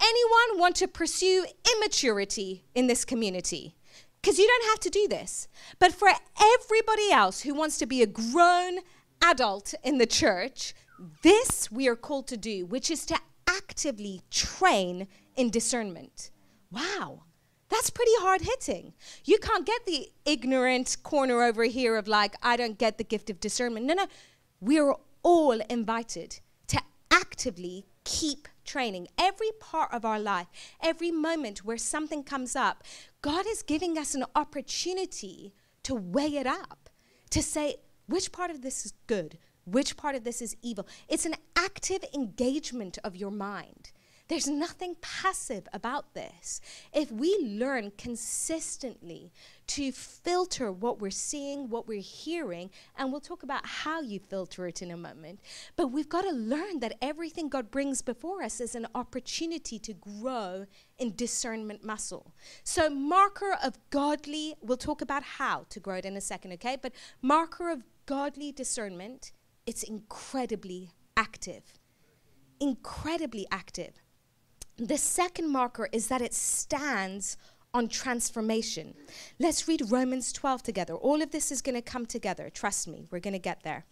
Anyone 0.00 0.58
want 0.58 0.76
to 0.76 0.88
pursue 0.88 1.44
immaturity 1.76 2.64
in 2.74 2.86
this 2.86 3.04
community? 3.04 3.76
Because 4.20 4.38
you 4.38 4.46
don't 4.46 4.70
have 4.70 4.80
to 4.80 4.90
do 4.90 5.06
this. 5.06 5.48
But 5.78 5.92
for 5.92 6.08
everybody 6.08 7.12
else 7.12 7.42
who 7.42 7.54
wants 7.54 7.78
to 7.78 7.86
be 7.86 8.02
a 8.02 8.06
grown 8.06 8.78
adult 9.22 9.74
in 9.84 9.98
the 9.98 10.06
church, 10.06 10.74
this 11.22 11.70
we 11.70 11.88
are 11.88 11.96
called 11.96 12.26
to 12.28 12.36
do, 12.36 12.66
which 12.66 12.90
is 12.90 13.04
to 13.06 13.18
actively 13.48 14.22
train 14.30 15.08
in 15.36 15.50
discernment. 15.50 16.30
Wow. 16.70 17.24
That's 17.68 17.90
pretty 17.90 18.12
hard 18.18 18.42
hitting. 18.42 18.92
You 19.24 19.38
can't 19.38 19.66
get 19.66 19.84
the 19.86 20.10
ignorant 20.24 20.96
corner 21.02 21.42
over 21.42 21.64
here 21.64 21.96
of 21.96 22.06
like, 22.06 22.36
I 22.42 22.56
don't 22.56 22.78
get 22.78 22.98
the 22.98 23.04
gift 23.04 23.30
of 23.30 23.40
discernment. 23.40 23.86
No, 23.86 23.94
no. 23.94 24.06
We're 24.60 24.94
all 25.22 25.60
invited 25.68 26.40
to 26.68 26.80
actively 27.10 27.86
keep 28.04 28.48
training. 28.64 29.08
Every 29.18 29.50
part 29.60 29.92
of 29.92 30.04
our 30.04 30.20
life, 30.20 30.46
every 30.82 31.10
moment 31.10 31.64
where 31.64 31.78
something 31.78 32.22
comes 32.22 32.54
up, 32.54 32.84
God 33.22 33.46
is 33.48 33.62
giving 33.62 33.98
us 33.98 34.14
an 34.14 34.24
opportunity 34.34 35.54
to 35.82 35.94
weigh 35.94 36.36
it 36.36 36.46
up, 36.46 36.90
to 37.30 37.42
say, 37.42 37.76
which 38.06 38.32
part 38.32 38.50
of 38.50 38.62
this 38.62 38.84
is 38.86 38.92
good? 39.06 39.38
Which 39.64 39.96
part 39.96 40.14
of 40.14 40.24
this 40.24 40.42
is 40.42 40.56
evil? 40.62 40.86
It's 41.08 41.26
an 41.26 41.34
active 41.56 42.04
engagement 42.14 42.98
of 43.04 43.16
your 43.16 43.30
mind. 43.30 43.92
There's 44.26 44.48
nothing 44.48 44.96
passive 45.02 45.68
about 45.74 46.14
this. 46.14 46.62
If 46.94 47.12
we 47.12 47.36
learn 47.42 47.92
consistently 47.98 49.32
to 49.66 49.92
filter 49.92 50.72
what 50.72 50.98
we're 50.98 51.10
seeing, 51.10 51.68
what 51.68 51.86
we're 51.86 52.00
hearing, 52.00 52.70
and 52.96 53.12
we'll 53.12 53.20
talk 53.20 53.42
about 53.42 53.66
how 53.66 54.00
you 54.00 54.18
filter 54.18 54.66
it 54.66 54.80
in 54.80 54.90
a 54.90 54.96
moment, 54.96 55.40
but 55.76 55.88
we've 55.88 56.08
got 56.08 56.22
to 56.22 56.30
learn 56.30 56.80
that 56.80 56.96
everything 57.02 57.50
God 57.50 57.70
brings 57.70 58.00
before 58.00 58.42
us 58.42 58.60
is 58.60 58.74
an 58.74 58.86
opportunity 58.94 59.78
to 59.80 59.92
grow 59.92 60.64
in 60.98 61.14
discernment 61.14 61.84
muscle. 61.84 62.32
So, 62.62 62.88
marker 62.88 63.58
of 63.62 63.78
godly, 63.90 64.54
we'll 64.62 64.78
talk 64.78 65.02
about 65.02 65.22
how 65.22 65.66
to 65.68 65.80
grow 65.80 65.96
it 65.96 66.06
in 66.06 66.16
a 66.16 66.22
second, 66.22 66.52
okay? 66.54 66.78
But 66.80 66.92
marker 67.20 67.68
of 67.68 67.82
godly 68.06 68.52
discernment, 68.52 69.32
it's 69.66 69.82
incredibly 69.82 70.90
active. 71.16 71.62
Incredibly 72.60 73.46
active. 73.50 74.02
The 74.76 74.98
second 74.98 75.50
marker 75.50 75.88
is 75.92 76.08
that 76.08 76.22
it 76.22 76.34
stands 76.34 77.36
on 77.72 77.88
transformation. 77.88 78.94
Let's 79.38 79.66
read 79.66 79.90
Romans 79.90 80.32
12 80.32 80.62
together. 80.62 80.94
All 80.94 81.22
of 81.22 81.32
this 81.32 81.50
is 81.50 81.60
going 81.60 81.74
to 81.74 81.82
come 81.82 82.06
together. 82.06 82.48
Trust 82.50 82.86
me, 82.86 83.06
we're 83.10 83.20
going 83.20 83.34
to 83.34 83.38
get 83.38 83.62
there. 83.64 83.84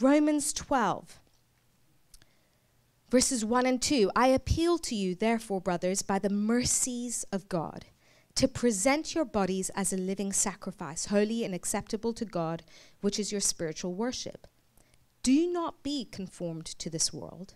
Romans 0.00 0.52
12, 0.52 1.18
verses 3.10 3.44
1 3.44 3.66
and 3.66 3.80
2. 3.80 4.10
I 4.14 4.28
appeal 4.28 4.78
to 4.78 4.94
you, 4.94 5.14
therefore, 5.14 5.60
brothers, 5.60 6.02
by 6.02 6.18
the 6.18 6.30
mercies 6.30 7.24
of 7.32 7.48
God, 7.48 7.86
to 8.34 8.48
present 8.48 9.14
your 9.14 9.24
bodies 9.24 9.70
as 9.74 9.92
a 9.92 9.96
living 9.96 10.32
sacrifice, 10.32 11.06
holy 11.06 11.44
and 11.44 11.54
acceptable 11.54 12.12
to 12.12 12.26
God, 12.26 12.62
which 13.00 13.18
is 13.18 13.32
your 13.32 13.40
spiritual 13.40 13.94
worship. 13.94 14.46
Do 15.26 15.50
not 15.50 15.82
be 15.82 16.04
conformed 16.04 16.66
to 16.66 16.88
this 16.88 17.12
world, 17.12 17.54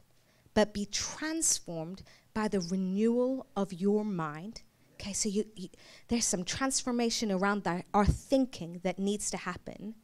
but 0.54 0.74
be 0.74 0.86
transformed 0.86 2.02
by 2.34 2.48
the 2.48 2.58
renewal 2.58 3.46
of 3.54 3.72
your 3.72 4.04
mind. 4.04 4.62
Okay, 4.94 5.12
so 5.12 5.28
you, 5.28 5.44
you, 5.54 5.68
there's 6.08 6.24
some 6.24 6.42
transformation 6.42 7.30
around 7.30 7.64
our 7.94 8.04
thinking 8.04 8.80
that 8.82 8.98
needs 8.98 9.30
to 9.30 9.36
happen. 9.36 9.94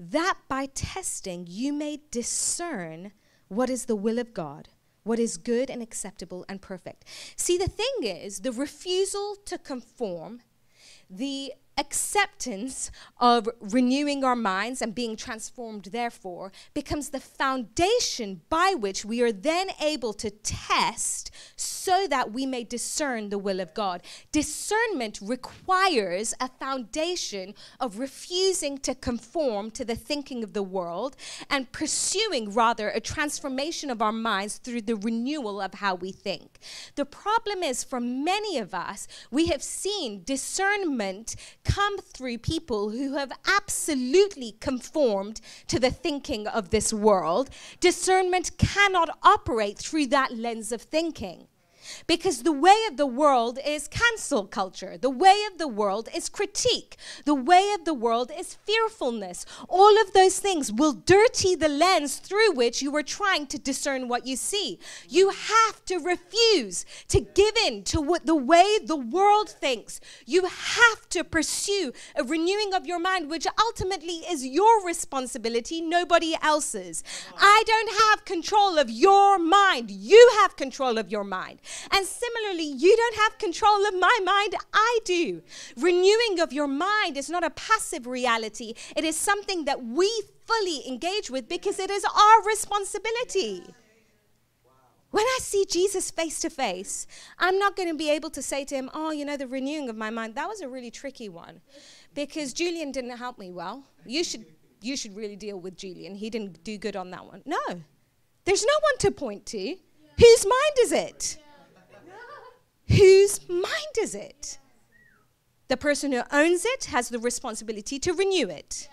That 0.00 0.34
by 0.48 0.66
testing, 0.66 1.46
you 1.48 1.72
may 1.72 2.00
discern 2.10 3.12
what 3.46 3.70
is 3.70 3.84
the 3.84 3.94
will 3.94 4.18
of 4.18 4.34
God, 4.34 4.70
what 5.04 5.20
is 5.20 5.36
good 5.36 5.70
and 5.70 5.80
acceptable 5.80 6.44
and 6.48 6.60
perfect. 6.60 7.04
See, 7.36 7.56
the 7.56 7.68
thing 7.68 8.02
is, 8.02 8.40
the 8.40 8.50
refusal 8.50 9.36
to 9.44 9.58
conform, 9.58 10.40
the 11.08 11.52
acceptance 11.78 12.90
of 13.18 13.48
renewing 13.60 14.24
our 14.24 14.36
minds 14.36 14.82
and 14.82 14.94
being 14.94 15.16
transformed, 15.16 15.84
therefore, 15.86 16.52
becomes 16.74 17.10
the 17.10 17.20
foundation 17.20 18.40
by 18.48 18.74
which 18.78 19.04
we 19.04 19.22
are 19.22 19.32
then 19.32 19.68
able 19.80 20.12
to 20.12 20.30
test 20.30 21.30
so 21.56 22.06
that 22.08 22.32
we 22.32 22.46
may 22.46 22.64
discern 22.64 23.28
the 23.28 23.38
will 23.38 23.60
of 23.60 23.74
God. 23.74 24.02
Discernment 24.30 25.18
requires 25.22 26.34
a 26.40 26.48
foundation 26.48 27.54
of 27.80 27.98
refusing 27.98 28.78
to 28.78 28.94
conform 28.94 29.70
to 29.72 29.84
the 29.84 29.96
thinking 29.96 30.44
of 30.44 30.52
the 30.52 30.62
world 30.62 31.16
and 31.50 31.72
pursuing, 31.72 32.52
rather, 32.52 32.88
a 32.88 33.00
transformation 33.00 33.90
of 33.90 34.02
our 34.02 34.12
minds 34.12 34.58
through 34.58 34.82
the 34.82 34.96
renewal 34.96 35.60
of 35.60 35.74
how 35.74 35.94
we 35.94 36.12
think. 36.12 36.58
The 36.94 37.04
problem 37.04 37.62
is, 37.62 37.82
for 37.82 38.00
many 38.00 38.58
of 38.58 38.74
us, 38.74 39.08
we 39.30 39.46
have 39.46 39.62
seen 39.62 40.22
discernment 40.24 41.36
come 41.64 41.98
through 41.98 42.38
people 42.38 42.90
who 42.90 43.16
have 43.16 43.32
absolutely 43.46 44.52
conformed 44.60 45.40
to 45.68 45.78
the 45.78 45.90
thinking 45.90 46.46
of 46.46 46.70
this 46.70 46.92
world. 46.92 47.50
Discernment 47.80 48.56
cannot 48.58 49.18
operate 49.22 49.78
through 49.78 50.06
that 50.06 50.32
lens 50.32 50.72
of 50.72 50.82
thinking. 50.82 51.48
Because 52.06 52.42
the 52.42 52.52
way 52.52 52.76
of 52.88 52.96
the 52.96 53.06
world 53.06 53.58
is 53.64 53.88
cancel 53.88 54.46
culture. 54.46 54.96
The 54.96 55.10
way 55.10 55.44
of 55.50 55.58
the 55.58 55.68
world 55.68 56.08
is 56.14 56.28
critique. 56.28 56.96
The 57.24 57.34
way 57.34 57.72
of 57.74 57.84
the 57.84 57.94
world 57.94 58.30
is 58.36 58.58
fearfulness. 58.66 59.44
All 59.68 60.00
of 60.00 60.12
those 60.12 60.38
things 60.38 60.72
will 60.72 60.92
dirty 60.92 61.54
the 61.54 61.68
lens 61.68 62.16
through 62.16 62.52
which 62.52 62.82
you 62.82 62.94
are 62.96 63.02
trying 63.02 63.46
to 63.48 63.58
discern 63.58 64.08
what 64.08 64.26
you 64.26 64.36
see. 64.36 64.78
You 65.08 65.30
have 65.30 65.84
to 65.86 65.98
refuse 65.98 66.84
to 67.08 67.20
give 67.20 67.56
in 67.66 67.84
to 67.84 68.00
what 68.00 68.26
the 68.26 68.34
way 68.34 68.78
the 68.84 68.96
world 68.96 69.48
thinks. 69.48 70.00
You 70.26 70.46
have 70.46 71.08
to 71.10 71.24
pursue 71.24 71.92
a 72.16 72.24
renewing 72.24 72.74
of 72.74 72.86
your 72.86 72.98
mind, 72.98 73.30
which 73.30 73.46
ultimately 73.60 74.22
is 74.28 74.46
your 74.46 74.84
responsibility, 74.84 75.80
nobody 75.80 76.34
else's. 76.42 77.02
I 77.38 77.62
don't 77.66 77.92
have 78.02 78.24
control 78.24 78.78
of 78.78 78.90
your 78.90 79.38
mind. 79.38 79.90
You 79.90 80.30
have 80.40 80.56
control 80.56 80.98
of 80.98 81.10
your 81.10 81.24
mind. 81.24 81.60
And 81.90 82.06
similarly, 82.06 82.64
you 82.64 82.96
don't 82.96 83.16
have 83.16 83.38
control 83.38 83.86
of 83.86 83.94
my 83.94 84.18
mind, 84.24 84.54
I 84.72 84.98
do. 85.04 85.42
Renewing 85.76 86.40
of 86.40 86.52
your 86.52 86.68
mind 86.68 87.16
is 87.16 87.30
not 87.30 87.44
a 87.44 87.50
passive 87.50 88.06
reality, 88.06 88.74
it 88.96 89.04
is 89.04 89.16
something 89.16 89.64
that 89.64 89.84
we 89.84 90.10
fully 90.46 90.86
engage 90.88 91.30
with 91.30 91.48
because 91.48 91.78
it 91.78 91.90
is 91.90 92.04
our 92.04 92.42
responsibility. 92.46 93.62
When 95.12 95.24
I 95.24 95.38
see 95.42 95.66
Jesus 95.68 96.10
face 96.10 96.40
to 96.40 96.48
face, 96.48 97.06
I'm 97.38 97.58
not 97.58 97.76
going 97.76 97.90
to 97.90 97.94
be 97.94 98.10
able 98.10 98.30
to 98.30 98.40
say 98.40 98.64
to 98.64 98.74
him, 98.74 98.88
Oh, 98.94 99.10
you 99.10 99.26
know, 99.26 99.36
the 99.36 99.46
renewing 99.46 99.90
of 99.90 99.96
my 99.96 100.08
mind, 100.08 100.34
that 100.36 100.48
was 100.48 100.62
a 100.62 100.68
really 100.68 100.90
tricky 100.90 101.28
one 101.28 101.60
because 102.14 102.54
Julian 102.54 102.92
didn't 102.92 103.16
help 103.18 103.38
me 103.38 103.50
well. 103.50 103.84
You 104.06 104.24
should, 104.24 104.46
you 104.80 104.96
should 104.96 105.14
really 105.14 105.36
deal 105.36 105.60
with 105.60 105.76
Julian. 105.76 106.14
He 106.14 106.30
didn't 106.30 106.64
do 106.64 106.78
good 106.78 106.96
on 106.96 107.10
that 107.10 107.26
one. 107.26 107.42
No, 107.44 107.60
there's 108.46 108.64
no 108.64 108.72
one 108.72 108.98
to 109.00 109.10
point 109.10 109.44
to. 109.46 109.58
Yeah. 109.58 109.76
Whose 110.18 110.46
mind 110.46 110.76
is 110.80 110.92
it? 110.92 111.38
Whose 112.92 113.48
mind 113.48 113.96
is 113.98 114.14
it? 114.14 114.58
The 115.68 115.78
person 115.78 116.12
who 116.12 116.20
owns 116.30 116.66
it 116.66 116.84
has 116.86 117.08
the 117.08 117.18
responsibility 117.18 117.98
to 118.00 118.12
renew 118.12 118.48
it. 118.48 118.90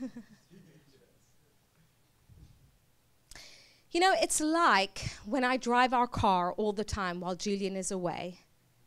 Yeah. 0.00 0.08
you 3.90 3.98
know, 3.98 4.14
it's 4.22 4.40
like 4.40 5.10
when 5.24 5.42
I 5.42 5.56
drive 5.56 5.92
our 5.92 6.06
car 6.06 6.52
all 6.52 6.72
the 6.72 6.84
time 6.84 7.18
while 7.18 7.34
Julian 7.34 7.74
is 7.74 7.90
away. 7.90 8.42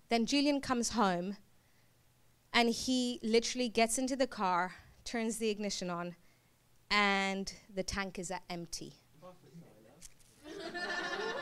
Then 0.07 0.25
Julian 0.25 0.61
comes 0.61 0.91
home 0.91 1.35
and 2.53 2.69
he 2.69 3.19
literally 3.23 3.67
gets 3.67 3.97
into 3.97 4.15
the 4.15 4.27
car, 4.27 4.75
turns 5.03 5.37
the 5.37 5.49
ignition 5.49 5.89
on, 5.89 6.15
and 6.89 7.53
the 7.75 7.83
tank 7.83 8.19
is 8.19 8.31
empty. 8.49 8.93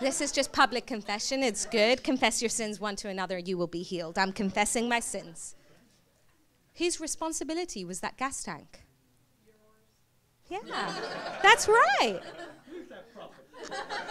This 0.00 0.22
is 0.22 0.32
just 0.32 0.50
public 0.52 0.86
confession. 0.86 1.42
It's 1.42 1.66
good. 1.66 2.02
Confess 2.02 2.40
your 2.40 2.48
sins 2.48 2.80
one 2.80 2.96
to 2.96 3.08
another, 3.08 3.38
you 3.38 3.58
will 3.58 3.66
be 3.66 3.82
healed. 3.82 4.16
I'm 4.16 4.32
confessing 4.32 4.88
my 4.88 4.98
sins. 4.98 5.54
Whose 6.76 7.00
responsibility 7.00 7.84
was 7.84 8.00
that 8.00 8.16
gas 8.16 8.42
tank? 8.42 8.86
Yeah, 10.48 10.60
that's 11.42 11.68
right. 11.68 12.20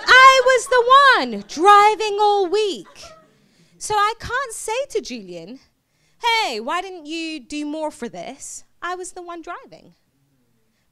I 0.08 0.42
was 0.46 0.68
the 0.68 1.32
one 1.32 1.44
driving 1.48 2.18
all 2.22 2.48
week. 2.48 3.04
So 3.80 3.96
I 3.96 4.14
can't 4.20 4.54
say 4.54 4.86
to 4.92 5.02
Julian, 5.02 5.60
hey, 6.22 6.60
why 6.60 6.82
didn't 6.82 7.08
you 7.08 7.40
do 7.40 7.66
more 7.66 7.90
for 7.90 8.08
this? 8.08 8.64
I 8.82 8.94
was 8.96 9.14
the 9.14 9.24
one 9.24 9.42
driving. 9.42 9.96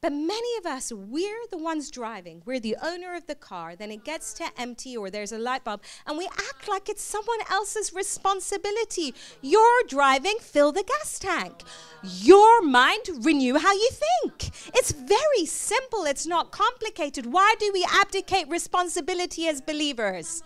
But 0.00 0.12
many 0.12 0.56
of 0.58 0.66
us, 0.66 0.92
we're 0.92 1.46
the 1.50 1.58
ones 1.58 1.90
driving. 1.90 2.42
We're 2.46 2.60
the 2.60 2.76
owner 2.80 3.16
of 3.16 3.26
the 3.26 3.34
car. 3.34 3.74
Then 3.74 3.90
it 3.90 4.04
gets 4.04 4.32
to 4.34 4.44
empty 4.56 4.96
or 4.96 5.10
there's 5.10 5.32
a 5.32 5.38
light 5.38 5.64
bulb, 5.64 5.82
and 6.06 6.16
we 6.16 6.26
act 6.26 6.68
like 6.68 6.88
it's 6.88 7.02
someone 7.02 7.40
else's 7.50 7.92
responsibility. 7.92 9.12
You're 9.42 9.82
driving, 9.88 10.36
fill 10.40 10.70
the 10.70 10.84
gas 10.84 11.18
tank. 11.18 11.62
Your 12.02 12.62
mind, 12.62 13.08
renew 13.22 13.58
how 13.58 13.72
you 13.72 13.90
think. 13.90 14.52
It's 14.74 14.92
very 14.92 15.46
simple, 15.46 16.04
it's 16.04 16.26
not 16.26 16.52
complicated. 16.52 17.26
Why 17.26 17.56
do 17.58 17.70
we 17.72 17.84
abdicate 17.90 18.48
responsibility 18.48 19.48
as 19.48 19.60
believers? 19.60 20.44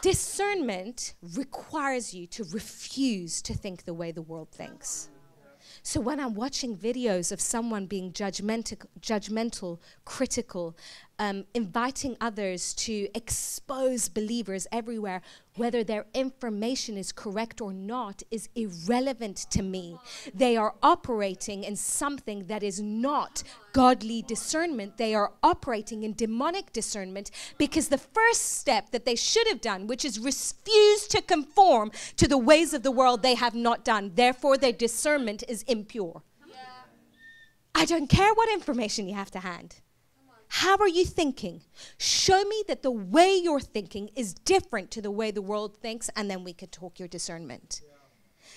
Discernment 0.00 1.14
requires 1.36 2.12
you 2.12 2.26
to 2.28 2.44
refuse 2.44 3.40
to 3.42 3.54
think 3.54 3.84
the 3.84 3.94
way 3.94 4.10
the 4.10 4.22
world 4.22 4.48
thinks. 4.50 5.10
So 5.84 6.00
when 6.00 6.20
I'm 6.20 6.34
watching 6.34 6.76
videos 6.76 7.32
of 7.32 7.40
someone 7.40 7.86
being 7.86 8.12
judgmental, 8.12 8.84
judgmental 9.00 9.80
critical, 10.04 10.76
um, 11.22 11.44
inviting 11.54 12.16
others 12.20 12.74
to 12.74 13.08
expose 13.14 14.08
believers 14.08 14.66
everywhere, 14.72 15.22
whether 15.54 15.84
their 15.84 16.04
information 16.14 16.98
is 16.98 17.12
correct 17.12 17.60
or 17.60 17.72
not, 17.72 18.24
is 18.32 18.48
irrelevant 18.56 19.36
to 19.50 19.62
me. 19.62 19.96
They 20.34 20.56
are 20.56 20.74
operating 20.82 21.62
in 21.62 21.76
something 21.76 22.46
that 22.46 22.64
is 22.64 22.82
not 22.82 23.44
godly 23.72 24.22
discernment. 24.22 24.96
They 24.96 25.14
are 25.14 25.30
operating 25.44 26.02
in 26.02 26.14
demonic 26.14 26.72
discernment 26.72 27.30
because 27.56 27.86
the 27.86 27.98
first 27.98 28.58
step 28.58 28.90
that 28.90 29.04
they 29.04 29.14
should 29.14 29.46
have 29.46 29.60
done, 29.60 29.86
which 29.86 30.04
is 30.04 30.18
refuse 30.18 31.06
to 31.06 31.22
conform 31.22 31.92
to 32.16 32.26
the 32.26 32.36
ways 32.36 32.74
of 32.74 32.82
the 32.82 32.90
world, 32.90 33.22
they 33.22 33.36
have 33.36 33.54
not 33.54 33.84
done. 33.84 34.10
Therefore, 34.16 34.58
their 34.58 34.72
discernment 34.72 35.44
is 35.48 35.62
impure. 35.68 36.24
Yeah. 36.48 36.56
I 37.76 37.84
don't 37.84 38.08
care 38.08 38.34
what 38.34 38.52
information 38.52 39.08
you 39.08 39.14
have 39.14 39.30
to 39.30 39.38
hand. 39.38 39.76
How 40.56 40.76
are 40.76 40.88
you 40.88 41.06
thinking? 41.06 41.62
Show 41.96 42.44
me 42.44 42.62
that 42.68 42.82
the 42.82 42.90
way 42.90 43.34
you're 43.34 43.58
thinking 43.58 44.10
is 44.14 44.34
different 44.34 44.90
to 44.90 45.00
the 45.00 45.10
way 45.10 45.30
the 45.30 45.40
world 45.40 45.78
thinks, 45.78 46.10
and 46.14 46.30
then 46.30 46.44
we 46.44 46.52
could 46.52 46.70
talk 46.70 46.98
your 46.98 47.08
discernment. 47.08 47.80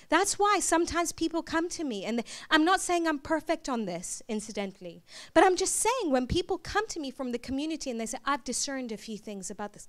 That's 0.10 0.38
why 0.38 0.60
sometimes 0.60 1.14
people 1.14 1.42
come 1.42 1.70
to 1.70 1.86
me, 1.86 2.04
and 2.04 2.22
I'm 2.52 2.66
not 2.66 2.82
saying 2.82 3.08
I'm 3.08 3.20
perfect 3.20 3.70
on 3.70 3.86
this, 3.86 4.22
incidentally, 4.28 5.04
but 5.34 5.46
I'm 5.46 5.56
just 5.56 5.78
saying 5.78 6.12
when 6.12 6.28
people 6.28 6.58
come 6.58 6.86
to 6.88 7.00
me 7.00 7.12
from 7.12 7.32
the 7.32 7.40
community 7.40 7.90
and 7.90 8.00
they 8.00 8.08
say, 8.08 8.18
I've 8.26 8.44
discerned 8.44 8.92
a 8.92 8.98
few 8.98 9.18
things 9.18 9.50
about 9.50 9.72
this 9.72 9.88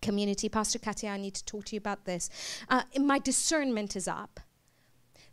community, 0.00 0.48
Pastor 0.48 0.78
Katia, 0.78 1.10
I 1.10 1.16
need 1.16 1.34
to 1.34 1.44
talk 1.44 1.64
to 1.66 1.74
you 1.74 1.78
about 1.78 2.04
this. 2.04 2.30
Uh, 2.68 2.82
my 3.00 3.18
discernment 3.18 3.96
is 3.96 4.06
up. 4.06 4.38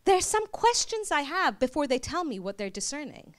There's 0.06 0.26
some 0.26 0.48
questions 0.48 1.12
I 1.12 1.22
have 1.22 1.60
before 1.60 1.86
they 1.86 2.00
tell 2.00 2.24
me 2.24 2.40
what 2.40 2.58
they're 2.58 2.72
discerning. 2.72 3.36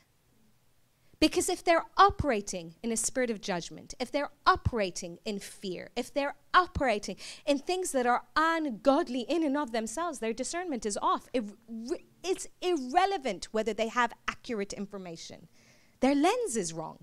Because 1.18 1.48
if 1.48 1.64
they're 1.64 1.86
operating 1.96 2.74
in 2.82 2.92
a 2.92 2.96
spirit 2.96 3.30
of 3.30 3.40
judgment, 3.40 3.94
if 3.98 4.12
they're 4.12 4.30
operating 4.46 5.18
in 5.24 5.38
fear, 5.38 5.90
if 5.96 6.12
they're 6.12 6.34
operating 6.52 7.16
in 7.46 7.58
things 7.58 7.92
that 7.92 8.06
are 8.06 8.24
ungodly 8.36 9.22
in 9.22 9.42
and 9.42 9.56
of 9.56 9.72
themselves, 9.72 10.18
their 10.18 10.34
discernment 10.34 10.84
is 10.84 10.98
off. 11.00 11.26
It, 11.32 11.44
it's 12.22 12.46
irrelevant 12.60 13.48
whether 13.52 13.72
they 13.72 13.88
have 13.88 14.12
accurate 14.28 14.74
information, 14.74 15.48
their 16.00 16.14
lens 16.14 16.56
is 16.56 16.74
wrong. 16.74 16.98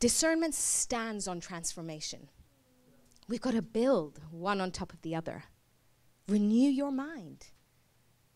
Discernment 0.00 0.54
stands 0.54 1.26
on 1.26 1.40
transformation. 1.40 2.28
We've 3.28 3.40
got 3.40 3.54
to 3.54 3.62
build 3.62 4.20
one 4.30 4.60
on 4.60 4.70
top 4.70 4.92
of 4.92 5.00
the 5.02 5.14
other. 5.14 5.44
Renew 6.28 6.68
your 6.68 6.92
mind 6.92 7.46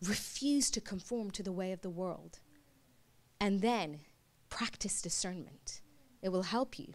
refuse 0.06 0.70
to 0.70 0.80
conform 0.80 1.30
to 1.32 1.42
the 1.42 1.52
way 1.52 1.72
of 1.72 1.82
the 1.82 1.90
world. 1.90 2.40
And 3.40 3.60
then 3.60 4.00
practice 4.48 5.00
discernment. 5.00 5.80
It 6.22 6.30
will 6.30 6.42
help 6.42 6.78
you. 6.78 6.94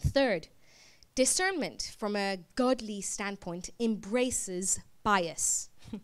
Third, 0.00 0.48
discernment 1.14 1.94
from 1.98 2.16
a 2.16 2.38
godly 2.54 3.00
standpoint 3.00 3.70
embraces 3.80 4.80
bias. 5.02 5.70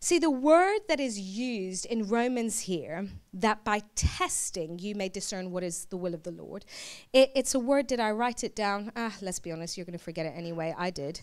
See, 0.00 0.18
the 0.18 0.30
word 0.30 0.80
that 0.88 0.98
is 0.98 1.20
used 1.20 1.86
in 1.86 2.08
Romans 2.08 2.60
here, 2.60 3.08
that 3.34 3.64
by 3.64 3.82
testing 3.94 4.78
you 4.78 4.94
may 4.94 5.08
discern 5.08 5.50
what 5.50 5.62
is 5.62 5.84
the 5.86 5.96
will 5.96 6.14
of 6.14 6.22
the 6.22 6.32
Lord, 6.32 6.64
it, 7.12 7.30
it's 7.36 7.54
a 7.54 7.60
word, 7.60 7.86
did 7.86 8.00
I 8.00 8.10
write 8.10 8.42
it 8.42 8.56
down? 8.56 8.90
Ah, 8.96 9.14
let's 9.20 9.38
be 9.38 9.52
honest, 9.52 9.76
you're 9.76 9.86
going 9.86 9.98
to 9.98 10.04
forget 10.04 10.26
it 10.26 10.34
anyway. 10.36 10.74
I 10.76 10.90
did 10.90 11.20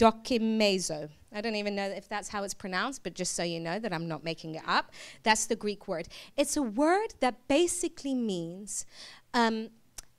dokimazo. 0.00 1.10
I 1.32 1.40
don't 1.42 1.56
even 1.56 1.76
know 1.76 1.84
if 1.84 2.08
that's 2.08 2.30
how 2.30 2.42
it's 2.42 2.54
pronounced, 2.54 3.02
but 3.02 3.14
just 3.14 3.34
so 3.34 3.42
you 3.42 3.60
know 3.60 3.78
that 3.78 3.92
I'm 3.92 4.08
not 4.08 4.24
making 4.24 4.54
it 4.54 4.62
up, 4.66 4.92
that's 5.22 5.46
the 5.46 5.56
Greek 5.56 5.86
word. 5.86 6.08
It's 6.36 6.56
a 6.56 6.62
word 6.62 7.14
that 7.20 7.46
basically 7.48 8.14
means 8.14 8.86
um, 9.34 9.68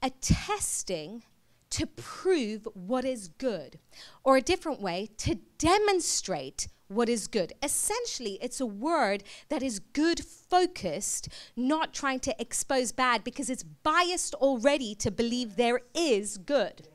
attesting 0.03 1.23
to 1.71 1.87
prove 1.87 2.67
what 2.73 3.05
is 3.05 3.29
good, 3.29 3.79
or 4.23 4.37
a 4.37 4.41
different 4.41 4.81
way, 4.81 5.09
to 5.17 5.39
demonstrate 5.57 6.67
what 6.91 7.09
is 7.09 7.27
good. 7.27 7.53
Essentially, 7.63 8.37
it's 8.41 8.59
a 8.59 8.65
word 8.65 9.23
that 9.49 9.63
is 9.63 9.79
good 9.79 10.19
focused, 10.23 11.29
not 11.55 11.93
trying 11.93 12.19
to 12.21 12.35
expose 12.39 12.91
bad 12.91 13.23
because 13.23 13.49
it's 13.49 13.63
biased 13.63 14.33
already 14.35 14.93
to 14.95 15.09
believe 15.09 15.55
there 15.55 15.81
is 15.93 16.37
good. 16.37 16.87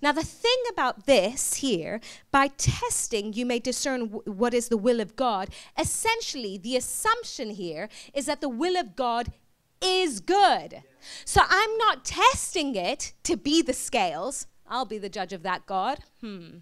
Now, 0.00 0.12
the 0.12 0.24
thing 0.24 0.56
about 0.70 1.06
this 1.06 1.54
here, 1.54 2.00
by 2.30 2.48
testing, 2.48 3.32
you 3.32 3.46
may 3.46 3.58
discern 3.58 4.06
what 4.24 4.54
is 4.54 4.68
the 4.68 4.76
will 4.76 5.00
of 5.00 5.14
God. 5.14 5.50
Essentially, 5.78 6.58
the 6.58 6.76
assumption 6.76 7.50
here 7.50 7.88
is 8.12 8.26
that 8.26 8.40
the 8.40 8.48
will 8.48 8.76
of 8.76 8.96
God 8.96 9.32
is 9.80 10.20
good. 10.20 10.82
So 11.24 11.42
I'm 11.48 11.76
not 11.78 12.04
testing 12.04 12.74
it 12.74 13.12
to 13.24 13.36
be 13.36 13.62
the 13.62 13.72
scales. 13.72 14.46
I'll 14.66 14.84
be 14.84 14.98
the 14.98 15.08
judge 15.08 15.32
of 15.32 15.42
that, 15.42 15.66
God. 15.66 15.98
Hmm. 16.20 16.58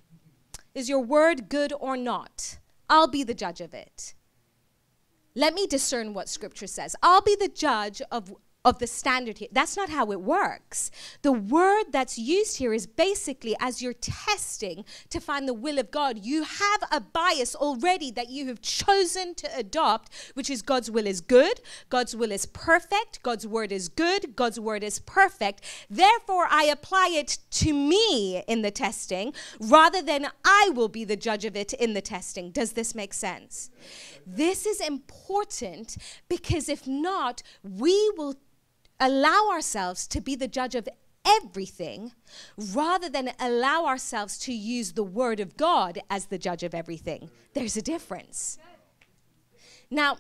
Is 0.75 0.89
your 0.89 1.01
word 1.01 1.49
good 1.49 1.73
or 1.79 1.97
not? 1.97 2.59
I'll 2.91 3.09
be 3.09 3.23
the 3.23 3.35
judge 3.35 3.61
of 3.61 3.73
it. 3.73 4.15
Let 5.37 5.55
me 5.55 5.69
discern 5.69 6.13
what 6.13 6.29
scripture 6.29 6.67
says. 6.67 6.97
I'll 7.03 7.23
be 7.23 7.37
the 7.37 7.49
judge 7.49 8.03
of 8.11 8.35
of 8.63 8.79
the 8.79 8.87
standard 8.87 9.39
here. 9.39 9.49
That's 9.51 9.77
not 9.77 9.89
how 9.89 10.13
it 10.13 10.21
works. 10.21 10.91
The 11.23 11.33
word 11.33 11.85
that's 11.93 12.19
used 12.19 12.59
here 12.59 12.75
is 12.75 12.87
basically 12.87 13.57
as 13.59 13.81
you're 13.81 13.95
testing 13.95 14.85
to 15.09 15.19
find 15.19 15.49
the 15.49 15.55
will 15.55 15.79
of 15.79 15.91
God, 15.91 16.25
you 16.25 16.45
have 16.45 16.83
a 16.93 17.01
bias 17.01 17.55
already 17.55 18.11
that 18.11 18.29
you 18.29 18.47
have 18.49 18.61
chosen 18.61 19.35
to 19.37 19.49
adopt, 19.57 20.13
which 20.35 20.51
is 20.51 20.61
God's 20.61 20.91
will 20.91 21.07
is 21.07 21.23
good, 21.23 21.61
God's 21.89 22.15
will 22.15 22.31
is 22.31 22.45
perfect, 22.45 23.23
God's 23.23 23.47
word 23.47 23.73
is 23.73 23.89
good, 23.89 24.37
God's 24.37 24.61
word 24.61 24.85
is 24.85 24.99
perfect. 24.99 25.65
Therefore, 25.89 26.47
I 26.51 26.65
apply 26.65 27.11
it 27.13 27.39
to 27.53 27.73
me 27.73 28.43
in 28.47 28.61
the 28.61 28.71
testing 28.71 29.33
rather 29.59 30.03
than 30.03 30.29
I 30.45 30.71
will 30.75 30.89
be 30.89 31.05
the 31.05 31.17
judge 31.17 31.47
of 31.47 31.57
it 31.57 31.73
in 31.73 31.95
the 31.95 32.03
testing. 32.03 32.51
Does 32.51 32.73
this 32.73 32.95
make 32.95 33.15
sense? 33.15 33.71
This 34.27 34.67
is 34.67 34.81
important 34.81 35.97
because 36.29 36.69
if 36.69 36.87
not, 36.87 37.43
we 37.63 38.13
will 38.17 38.37
allow 39.01 39.49
ourselves 39.51 40.07
to 40.09 40.21
be 40.21 40.37
the 40.37 40.49
judge 40.49 40.75
of 40.75 40.89
everything 41.25 42.13
rather 42.57 43.09
than 43.09 43.33
allow 43.39 43.87
ourselves 43.87 44.39
to 44.39 44.53
use 44.53 44.93
the 44.93 45.03
word 45.03 45.41
of 45.41 45.57
God 45.57 46.01
as 46.09 46.27
the 46.27 46.39
judge 46.39 46.63
of 46.63 46.75
everything. 46.75 47.31
There's 47.55 47.77
a 47.77 47.83
difference. 47.83 48.59
Now, 49.91 50.19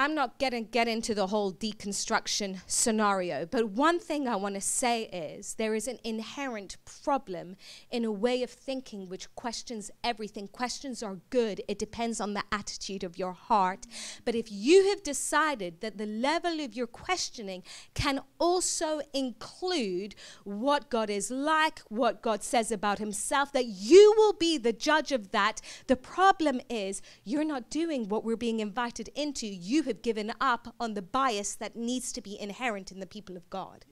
I'm 0.00 0.14
not 0.14 0.38
going 0.38 0.52
to 0.52 0.60
get 0.60 0.86
into 0.86 1.12
the 1.12 1.26
whole 1.26 1.52
deconstruction 1.52 2.60
scenario, 2.68 3.44
but 3.44 3.70
one 3.70 3.98
thing 3.98 4.28
I 4.28 4.36
want 4.36 4.54
to 4.54 4.60
say 4.60 5.06
is 5.06 5.54
there 5.54 5.74
is 5.74 5.88
an 5.88 5.98
inherent 6.04 6.76
problem 6.84 7.56
in 7.90 8.04
a 8.04 8.12
way 8.12 8.44
of 8.44 8.50
thinking 8.50 9.08
which 9.08 9.34
questions 9.34 9.90
everything. 10.04 10.46
Questions 10.46 11.02
are 11.02 11.18
good, 11.30 11.62
it 11.66 11.80
depends 11.80 12.20
on 12.20 12.34
the 12.34 12.44
attitude 12.52 13.02
of 13.02 13.18
your 13.18 13.32
heart. 13.32 13.88
But 14.24 14.36
if 14.36 14.52
you 14.52 14.88
have 14.90 15.02
decided 15.02 15.80
that 15.80 15.98
the 15.98 16.06
level 16.06 16.60
of 16.60 16.76
your 16.76 16.86
questioning 16.86 17.64
can 17.94 18.20
also 18.38 19.00
include 19.12 20.14
what 20.44 20.90
God 20.90 21.10
is 21.10 21.28
like, 21.28 21.80
what 21.88 22.22
God 22.22 22.44
says 22.44 22.70
about 22.70 23.00
Himself, 23.00 23.50
that 23.50 23.66
you 23.66 24.14
will 24.16 24.34
be 24.34 24.58
the 24.58 24.72
judge 24.72 25.10
of 25.10 25.32
that, 25.32 25.60
the 25.88 25.96
problem 25.96 26.60
is 26.70 27.02
you're 27.24 27.42
not 27.42 27.68
doing 27.68 28.08
what 28.08 28.22
we're 28.22 28.36
being 28.36 28.60
invited 28.60 29.10
into. 29.16 29.48
You 29.48 29.87
have 29.88 30.02
given 30.02 30.32
up 30.40 30.74
on 30.78 30.94
the 30.94 31.02
bias 31.02 31.54
that 31.56 31.76
needs 31.76 32.12
to 32.12 32.20
be 32.20 32.40
inherent 32.40 32.92
in 32.92 33.00
the 33.00 33.06
people 33.06 33.36
of 33.36 33.50
God. 33.50 33.84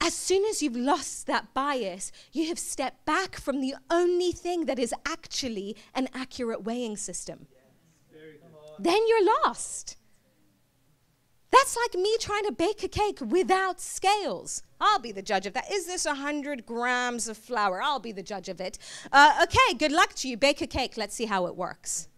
As 0.00 0.14
soon 0.14 0.44
as 0.44 0.62
you've 0.62 0.76
lost 0.76 1.26
that 1.28 1.54
bias, 1.54 2.12
you 2.32 2.48
have 2.48 2.58
stepped 2.58 3.06
back 3.06 3.36
from 3.36 3.60
the 3.60 3.74
only 3.90 4.32
thing 4.32 4.66
that 4.66 4.78
is 4.78 4.92
actually 5.06 5.76
an 5.94 6.08
accurate 6.12 6.62
weighing 6.62 6.96
system. 6.96 7.46
Then 8.78 9.00
you're 9.08 9.24
lost. 9.44 9.96
That's 11.50 11.76
like 11.76 11.94
me 11.94 12.16
trying 12.18 12.44
to 12.44 12.52
bake 12.52 12.82
a 12.82 12.88
cake 12.88 13.20
without 13.20 13.80
scales. 13.80 14.62
I'll 14.80 14.98
be 14.98 15.12
the 15.12 15.22
judge 15.22 15.46
of 15.46 15.52
that. 15.54 15.70
Is 15.72 15.86
this 15.86 16.04
100 16.04 16.66
grams 16.66 17.28
of 17.28 17.38
flour? 17.38 17.80
I'll 17.80 18.00
be 18.00 18.10
the 18.12 18.24
judge 18.24 18.48
of 18.48 18.60
it. 18.60 18.76
Uh, 19.12 19.40
okay, 19.44 19.74
good 19.78 19.92
luck 19.92 20.14
to 20.14 20.28
you. 20.28 20.36
Bake 20.36 20.60
a 20.60 20.66
cake. 20.66 20.96
Let's 20.96 21.14
see 21.14 21.26
how 21.26 21.46
it 21.46 21.54
works. 21.54 22.08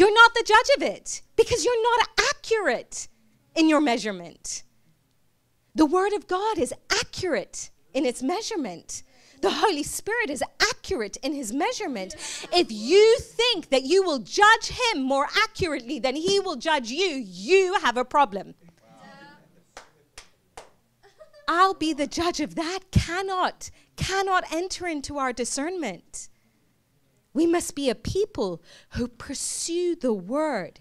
You're 0.00 0.14
not 0.14 0.32
the 0.32 0.44
judge 0.46 0.70
of 0.78 0.82
it 0.94 1.20
because 1.36 1.62
you're 1.62 1.82
not 1.82 2.08
accurate 2.34 3.06
in 3.54 3.68
your 3.68 3.82
measurement. 3.82 4.62
The 5.74 5.84
Word 5.84 6.14
of 6.14 6.26
God 6.26 6.56
is 6.56 6.72
accurate 6.90 7.68
in 7.92 8.06
its 8.06 8.22
measurement. 8.22 9.02
The 9.42 9.50
Holy 9.50 9.82
Spirit 9.82 10.30
is 10.30 10.42
accurate 10.58 11.18
in 11.18 11.34
his 11.34 11.52
measurement. 11.52 12.14
If 12.50 12.72
you 12.72 13.18
think 13.18 13.68
that 13.68 13.82
you 13.82 14.02
will 14.02 14.20
judge 14.20 14.68
him 14.68 15.02
more 15.02 15.28
accurately 15.44 15.98
than 15.98 16.16
he 16.16 16.40
will 16.40 16.56
judge 16.56 16.88
you, 16.90 17.22
you 17.22 17.74
have 17.82 17.98
a 17.98 18.04
problem. 18.06 18.54
I'll 21.46 21.74
be 21.74 21.92
the 21.92 22.06
judge 22.06 22.40
of 22.40 22.54
that. 22.54 22.90
Cannot, 22.90 23.70
cannot 23.96 24.44
enter 24.50 24.86
into 24.86 25.18
our 25.18 25.34
discernment. 25.34 26.29
We 27.32 27.46
must 27.46 27.74
be 27.74 27.88
a 27.88 27.94
people 27.94 28.62
who 28.90 29.06
pursue 29.06 29.94
the 29.94 30.12
word, 30.12 30.80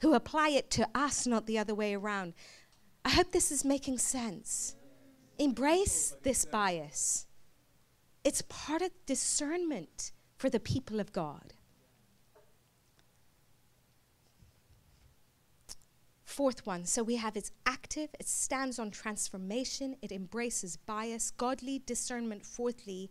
who 0.00 0.14
apply 0.14 0.50
it 0.50 0.70
to 0.72 0.88
us, 0.94 1.26
not 1.26 1.46
the 1.46 1.58
other 1.58 1.74
way 1.74 1.94
around. 1.94 2.34
I 3.04 3.10
hope 3.10 3.32
this 3.32 3.52
is 3.52 3.64
making 3.64 3.98
sense. 3.98 4.76
Embrace 5.38 6.16
this 6.22 6.44
bias. 6.44 7.26
It's 8.24 8.42
part 8.42 8.82
of 8.82 8.90
discernment 9.06 10.12
for 10.36 10.50
the 10.50 10.60
people 10.60 11.00
of 11.00 11.12
God. 11.12 11.54
Fourth 16.24 16.66
one, 16.66 16.84
so 16.84 17.02
we 17.02 17.16
have 17.16 17.36
it's 17.36 17.50
active, 17.66 18.10
it 18.20 18.28
stands 18.28 18.78
on 18.78 18.92
transformation, 18.92 19.96
it 20.02 20.12
embraces 20.12 20.76
bias. 20.76 21.32
Godly 21.32 21.82
discernment, 21.84 22.46
fourthly, 22.46 23.10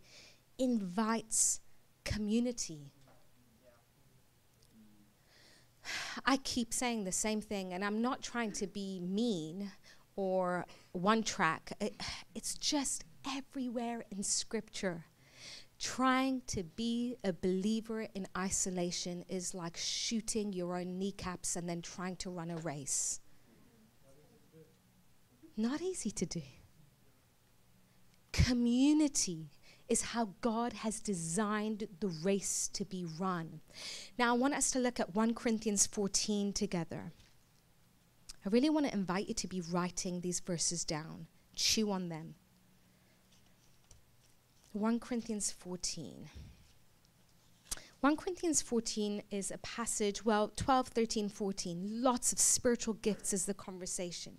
invites 0.58 1.60
community. 2.08 2.92
I 6.24 6.38
keep 6.38 6.72
saying 6.72 7.04
the 7.04 7.12
same 7.12 7.40
thing, 7.40 7.72
and 7.72 7.84
I'm 7.84 8.02
not 8.02 8.22
trying 8.22 8.52
to 8.52 8.66
be 8.66 9.00
mean 9.00 9.70
or 10.16 10.66
one 10.92 11.22
track. 11.22 11.72
It, 11.80 11.94
it's 12.34 12.54
just 12.54 13.04
everywhere 13.36 14.04
in 14.10 14.22
Scripture. 14.22 15.04
Trying 15.78 16.42
to 16.48 16.64
be 16.64 17.16
a 17.22 17.32
believer 17.32 18.06
in 18.14 18.26
isolation 18.36 19.24
is 19.28 19.54
like 19.54 19.76
shooting 19.76 20.52
your 20.52 20.76
own 20.76 20.98
kneecaps 20.98 21.54
and 21.54 21.68
then 21.68 21.82
trying 21.82 22.16
to 22.16 22.30
run 22.30 22.50
a 22.50 22.56
race. 22.56 23.20
Not 25.56 25.80
easy 25.80 26.10
to 26.10 26.26
do. 26.26 26.42
Community 28.32 29.50
is 29.88 30.02
how 30.02 30.30
God 30.40 30.72
has 30.74 31.00
designed 31.00 31.88
the 32.00 32.08
race 32.08 32.68
to 32.74 32.84
be 32.84 33.06
run. 33.18 33.60
Now, 34.18 34.34
I 34.34 34.38
want 34.38 34.54
us 34.54 34.70
to 34.72 34.78
look 34.78 35.00
at 35.00 35.14
1 35.14 35.34
Corinthians 35.34 35.86
14 35.86 36.52
together. 36.52 37.12
I 38.44 38.48
really 38.50 38.70
want 38.70 38.86
to 38.86 38.92
invite 38.92 39.28
you 39.28 39.34
to 39.34 39.48
be 39.48 39.60
writing 39.60 40.20
these 40.20 40.40
verses 40.40 40.84
down, 40.84 41.26
chew 41.54 41.90
on 41.90 42.08
them. 42.08 42.34
1 44.72 45.00
Corinthians 45.00 45.50
14. 45.50 46.28
1 48.00 48.16
Corinthians 48.16 48.62
14 48.62 49.22
is 49.30 49.50
a 49.50 49.58
passage, 49.58 50.24
well, 50.24 50.52
12, 50.54 50.88
13, 50.88 51.28
14. 51.28 52.02
Lots 52.02 52.32
of 52.32 52.38
spiritual 52.38 52.94
gifts 52.94 53.32
is 53.32 53.46
the 53.46 53.54
conversation. 53.54 54.36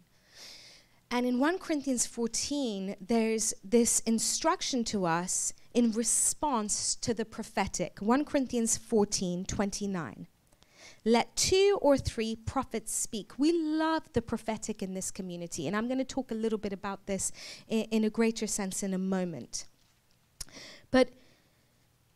And 1.11 1.25
in 1.25 1.39
1 1.39 1.57
Corinthians 1.57 2.05
14, 2.05 2.95
there's 3.01 3.53
this 3.63 3.99
instruction 4.01 4.83
to 4.85 5.05
us 5.05 5.53
in 5.73 5.91
response 5.91 6.95
to 6.95 7.13
the 7.13 7.25
prophetic. 7.25 7.97
1 7.99 8.25
Corinthians 8.25 8.77
14, 8.77 9.45
29. 9.45 10.27
Let 11.05 11.35
two 11.35 11.79
or 11.81 11.97
three 11.97 12.35
prophets 12.35 12.93
speak. 12.93 13.39
We 13.39 13.51
love 13.51 14.03
the 14.13 14.21
prophetic 14.21 14.83
in 14.83 14.93
this 14.93 15.09
community, 15.09 15.65
and 15.65 15.75
I'm 15.75 15.87
going 15.87 15.97
to 15.97 16.03
talk 16.03 16.29
a 16.29 16.35
little 16.35 16.59
bit 16.59 16.73
about 16.73 17.07
this 17.07 17.31
in, 17.67 17.85
in 17.85 18.03
a 18.03 18.09
greater 18.09 18.45
sense 18.45 18.83
in 18.83 18.93
a 18.93 18.99
moment. 18.99 19.65
But 20.91 21.09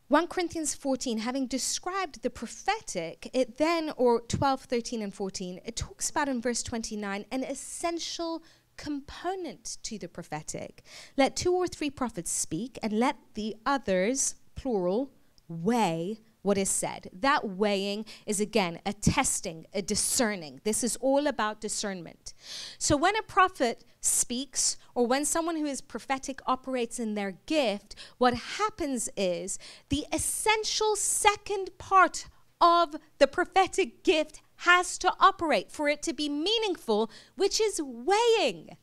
1 0.10 0.28
Corinthians 0.28 0.76
14, 0.76 1.20
having 1.20 1.48
described 1.48 2.22
the 2.22 2.30
prophetic, 2.30 3.30
it 3.34 3.58
then, 3.58 3.92
or 3.98 4.22
12, 4.22 4.66
13, 4.66 5.02
and 5.02 5.14
14, 5.14 5.62
it 5.66 5.76
talks 5.76 6.10
about 6.10 6.30
in 6.30 6.42
verse 6.42 6.62
29 6.62 7.26
an 7.32 7.44
essential 7.44 8.44
component 8.78 9.78
to 9.84 9.98
the 9.98 10.08
prophetic. 10.08 10.84
Let 11.18 11.36
two 11.36 11.54
or 11.54 11.68
three 11.68 11.90
prophets 11.90 12.32
speak, 12.32 12.78
and 12.82 12.94
let 12.94 13.18
the 13.34 13.56
others, 13.66 14.36
plural, 14.56 15.12
weigh 15.48 16.20
what 16.44 16.58
is 16.58 16.70
said. 16.70 17.10
That 17.14 17.48
weighing 17.48 18.06
is 18.26 18.40
again 18.40 18.80
a 18.86 18.94
testing, 18.94 19.66
a 19.74 19.82
discerning. 19.82 20.60
This 20.64 20.84
is 20.84 20.98
all 20.98 21.26
about 21.26 21.62
discernment. 21.62 22.34
So 22.78 22.96
when 22.98 23.16
a 23.16 23.24
prophet 23.24 23.86
speaks 24.02 24.78
or 24.94 25.08
when 25.08 25.26
someone 25.26 25.56
who 25.56 25.66
is 25.66 25.82
prophetic 25.82 26.42
operates 26.46 27.00
in 27.00 27.16
their 27.16 27.38
gift, 27.46 27.96
what 28.18 28.34
happens 28.34 29.10
is 29.16 29.58
the 29.90 30.06
essential 30.12 30.96
second 30.98 31.70
part 31.78 32.28
of 32.60 32.96
the 33.20 33.28
prophetic 33.28 34.04
gift 34.04 34.42
has 34.58 34.98
to 35.00 35.13
operate 35.20 35.72
for 35.72 35.89
it 35.89 36.02
to 36.04 36.13
be 36.13 36.30
meaningful, 36.30 37.10
which 37.36 37.60
is 37.60 37.82
weighing. 37.82 38.78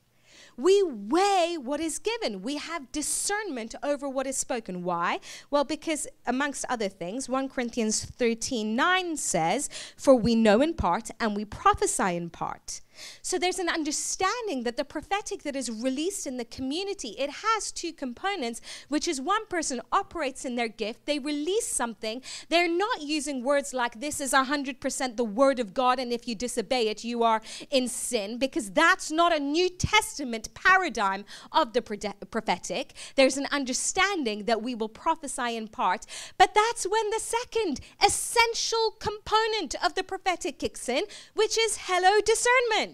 We 0.57 0.83
weigh 0.83 1.57
what 1.59 1.81
is 1.81 1.99
given. 1.99 2.43
We 2.43 2.57
have 2.57 2.93
discernment 2.93 3.75
over 3.83 4.09
what 4.09 4.27
is 4.27 4.37
spoken. 4.37 4.83
Why? 4.83 5.21
Well, 5.51 5.65
because 5.65 6.07
amongst 6.27 6.67
other 6.69 6.89
things, 6.89 7.29
1 7.29 7.49
Corinthians 7.49 8.05
13 8.05 8.77
9 8.77 9.17
says, 9.17 9.71
For 9.97 10.15
we 10.15 10.35
know 10.35 10.61
in 10.61 10.75
part 10.75 11.11
and 11.19 11.35
we 11.35 11.47
prophesy 11.47 12.17
in 12.17 12.29
part. 12.29 12.83
So 13.23 13.39
there's 13.39 13.59
an 13.59 13.69
understanding 13.69 14.65
that 14.65 14.77
the 14.77 14.85
prophetic 14.85 15.43
that 15.43 15.57
is 15.57 15.71
released 15.71 16.27
in 16.27 16.37
the 16.37 16.45
community, 16.45 17.15
it 17.19 17.31
has 17.45 17.73
two 17.73 17.93
components, 17.93 18.61
which 18.89 19.07
is 19.09 19.21
one 19.21 19.47
person 19.47 19.81
operates 19.93 20.45
in 20.45 20.57
their 20.57 20.69
gift, 20.69 21.07
they 21.07 21.19
release 21.19 21.67
something, 21.67 22.23
they're 22.49 22.69
not 22.69 23.03
using 23.03 23.43
words 23.43 23.73
like 23.75 24.01
this 24.01 24.21
is 24.21 24.33
100% 24.33 25.17
the 25.17 25.25
word 25.25 25.59
of 25.59 25.75
God 25.75 25.99
and 25.99 26.13
if 26.13 26.27
you 26.29 26.35
disobey 26.35 26.89
it 26.89 27.05
you 27.05 27.23
are 27.23 27.43
in 27.71 27.89
sin 27.89 28.39
because 28.39 28.71
that's 28.71 29.11
not 29.11 29.35
a 29.35 29.41
New 29.41 29.69
Testament 29.69 30.53
paradigm 30.55 31.25
of 31.53 31.73
the 31.73 31.83
prophetic. 31.83 32.95
There's 33.17 33.37
an 33.37 33.47
understanding 33.51 34.45
that 34.45 34.63
we 34.63 34.75
will 34.75 34.89
prophesy 34.89 35.57
in 35.57 35.69
part, 35.69 36.07
but 36.39 36.55
that's 36.55 36.85
when 36.85 37.11
the 37.11 37.21
second 37.21 37.81
essential 38.05 38.97
component 38.99 39.75
of 39.85 39.95
the 39.95 40.03
prophetic 40.03 40.59
kicks 40.59 40.89
in, 40.89 41.05
which 41.35 41.59
is 41.59 41.79
hello 41.83 42.21
discernment. 42.21 42.90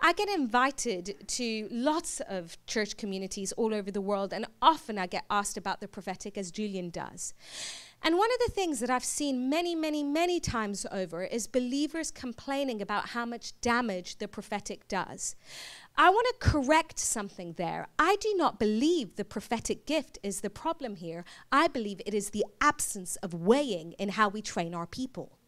I 0.00 0.12
get 0.12 0.28
invited 0.28 1.28
to 1.28 1.68
lots 1.70 2.20
of 2.20 2.58
church 2.66 2.96
communities 2.96 3.52
all 3.52 3.72
over 3.72 3.90
the 3.90 4.00
world, 4.00 4.32
and 4.32 4.46
often 4.60 4.98
I 4.98 5.06
get 5.06 5.24
asked 5.30 5.56
about 5.56 5.80
the 5.80 5.88
prophetic, 5.88 6.36
as 6.36 6.50
Julian 6.50 6.90
does. 6.90 7.32
And 8.02 8.18
one 8.18 8.28
of 8.32 8.46
the 8.46 8.52
things 8.52 8.80
that 8.80 8.90
I've 8.90 9.04
seen 9.04 9.48
many, 9.48 9.74
many, 9.74 10.02
many 10.02 10.40
times 10.40 10.84
over 10.92 11.24
is 11.24 11.46
believers 11.46 12.10
complaining 12.10 12.82
about 12.82 13.10
how 13.10 13.24
much 13.24 13.58
damage 13.62 14.18
the 14.18 14.28
prophetic 14.28 14.86
does. 14.88 15.36
I 15.96 16.10
want 16.10 16.26
to 16.28 16.50
correct 16.50 16.98
something 16.98 17.54
there. 17.54 17.86
I 17.98 18.16
do 18.20 18.34
not 18.36 18.58
believe 18.58 19.16
the 19.16 19.24
prophetic 19.24 19.86
gift 19.86 20.18
is 20.22 20.42
the 20.42 20.50
problem 20.50 20.96
here. 20.96 21.24
I 21.50 21.68
believe 21.68 22.02
it 22.04 22.12
is 22.12 22.30
the 22.30 22.44
absence 22.60 23.16
of 23.16 23.32
weighing 23.32 23.92
in 23.92 24.10
how 24.10 24.28
we 24.28 24.42
train 24.42 24.74
our 24.74 24.86
people. 24.86 25.38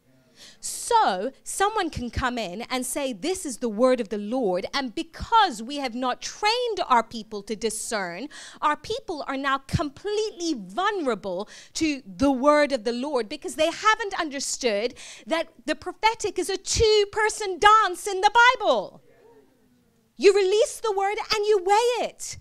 So 0.60 1.32
someone 1.44 1.90
can 1.90 2.10
come 2.10 2.38
in 2.38 2.62
and 2.70 2.84
say, 2.84 3.12
This 3.12 3.46
is 3.46 3.58
the 3.58 3.68
word 3.68 4.00
of 4.00 4.08
the 4.08 4.18
Lord. 4.18 4.66
And 4.74 4.94
because 4.94 5.62
we 5.62 5.76
have 5.76 5.94
not 5.94 6.20
trained 6.22 6.80
our 6.88 7.02
people 7.02 7.42
to 7.42 7.56
discern, 7.56 8.28
our 8.60 8.76
people 8.76 9.24
are 9.26 9.36
now 9.36 9.58
completely 9.58 10.54
vulnerable 10.54 11.48
to 11.74 12.02
the 12.06 12.32
word 12.32 12.72
of 12.72 12.84
the 12.84 12.92
Lord 12.92 13.28
because 13.28 13.56
they 13.56 13.70
haven't 13.70 14.18
understood 14.20 14.94
that 15.26 15.48
the 15.64 15.74
prophetic 15.74 16.38
is 16.38 16.50
a 16.50 16.56
two 16.56 17.06
person 17.12 17.58
dance 17.58 18.06
in 18.06 18.20
the 18.20 18.30
Bible. 18.58 19.02
You 20.16 20.34
release 20.34 20.80
the 20.80 20.92
word 20.92 21.18
and 21.34 21.46
you 21.46 21.62
weigh 21.64 22.06
it. 22.08 22.38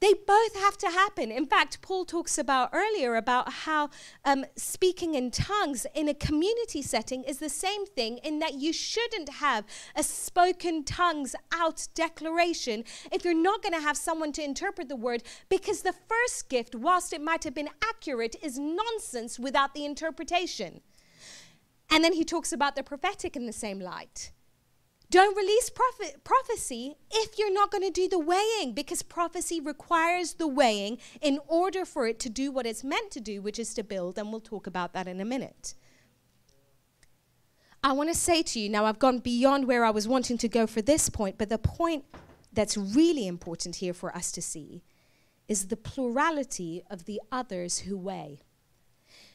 They 0.00 0.12
both 0.12 0.54
have 0.56 0.76
to 0.78 0.90
happen. 0.90 1.32
In 1.32 1.46
fact, 1.46 1.80
Paul 1.80 2.04
talks 2.04 2.36
about 2.36 2.70
earlier 2.74 3.16
about 3.16 3.50
how 3.50 3.88
um, 4.26 4.44
speaking 4.54 5.14
in 5.14 5.30
tongues 5.30 5.86
in 5.94 6.06
a 6.08 6.14
community 6.14 6.82
setting 6.82 7.24
is 7.24 7.38
the 7.38 7.48
same 7.48 7.86
thing 7.86 8.18
in 8.18 8.38
that 8.40 8.54
you 8.54 8.74
shouldn't 8.74 9.30
have 9.30 9.64
a 9.94 10.02
spoken 10.02 10.84
tongues 10.84 11.34
out 11.52 11.88
declaration 11.94 12.84
if 13.10 13.24
you're 13.24 13.32
not 13.32 13.62
going 13.62 13.72
to 13.72 13.80
have 13.80 13.96
someone 13.96 14.32
to 14.32 14.44
interpret 14.44 14.88
the 14.88 14.96
word, 14.96 15.22
because 15.48 15.80
the 15.80 15.94
first 15.94 16.50
gift, 16.50 16.74
whilst 16.74 17.14
it 17.14 17.22
might 17.22 17.44
have 17.44 17.54
been 17.54 17.70
accurate, 17.82 18.36
is 18.42 18.58
nonsense 18.58 19.38
without 19.38 19.72
the 19.72 19.86
interpretation. 19.86 20.82
And 21.90 22.04
then 22.04 22.12
he 22.12 22.24
talks 22.24 22.52
about 22.52 22.76
the 22.76 22.82
prophetic 22.82 23.34
in 23.34 23.46
the 23.46 23.52
same 23.52 23.80
light. 23.80 24.32
Don't 25.08 25.36
release 25.36 25.70
prophecy 26.24 26.96
if 27.10 27.38
you're 27.38 27.52
not 27.52 27.70
going 27.70 27.84
to 27.84 27.90
do 27.90 28.08
the 28.08 28.18
weighing 28.18 28.72
because 28.74 29.02
prophecy 29.02 29.60
requires 29.60 30.34
the 30.34 30.48
weighing 30.48 30.98
in 31.20 31.38
order 31.46 31.84
for 31.84 32.06
it 32.08 32.18
to 32.20 32.28
do 32.28 32.50
what 32.50 32.66
it's 32.66 32.82
meant 32.82 33.12
to 33.12 33.20
do, 33.20 33.40
which 33.40 33.58
is 33.58 33.72
to 33.74 33.84
build. 33.84 34.18
And 34.18 34.30
we'll 34.30 34.40
talk 34.40 34.66
about 34.66 34.92
that 34.94 35.06
in 35.06 35.20
a 35.20 35.24
minute. 35.24 35.74
I 37.84 37.92
want 37.92 38.08
to 38.10 38.16
say 38.16 38.42
to 38.42 38.58
you 38.58 38.68
now, 38.68 38.84
I've 38.84 38.98
gone 38.98 39.18
beyond 39.20 39.68
where 39.68 39.84
I 39.84 39.90
was 39.90 40.08
wanting 40.08 40.38
to 40.38 40.48
go 40.48 40.66
for 40.66 40.82
this 40.82 41.08
point, 41.08 41.38
but 41.38 41.50
the 41.50 41.58
point 41.58 42.04
that's 42.52 42.76
really 42.76 43.28
important 43.28 43.76
here 43.76 43.94
for 43.94 44.14
us 44.16 44.32
to 44.32 44.42
see 44.42 44.82
is 45.46 45.68
the 45.68 45.76
plurality 45.76 46.82
of 46.90 47.04
the 47.04 47.20
others 47.30 47.80
who 47.80 47.96
weigh. 47.96 48.40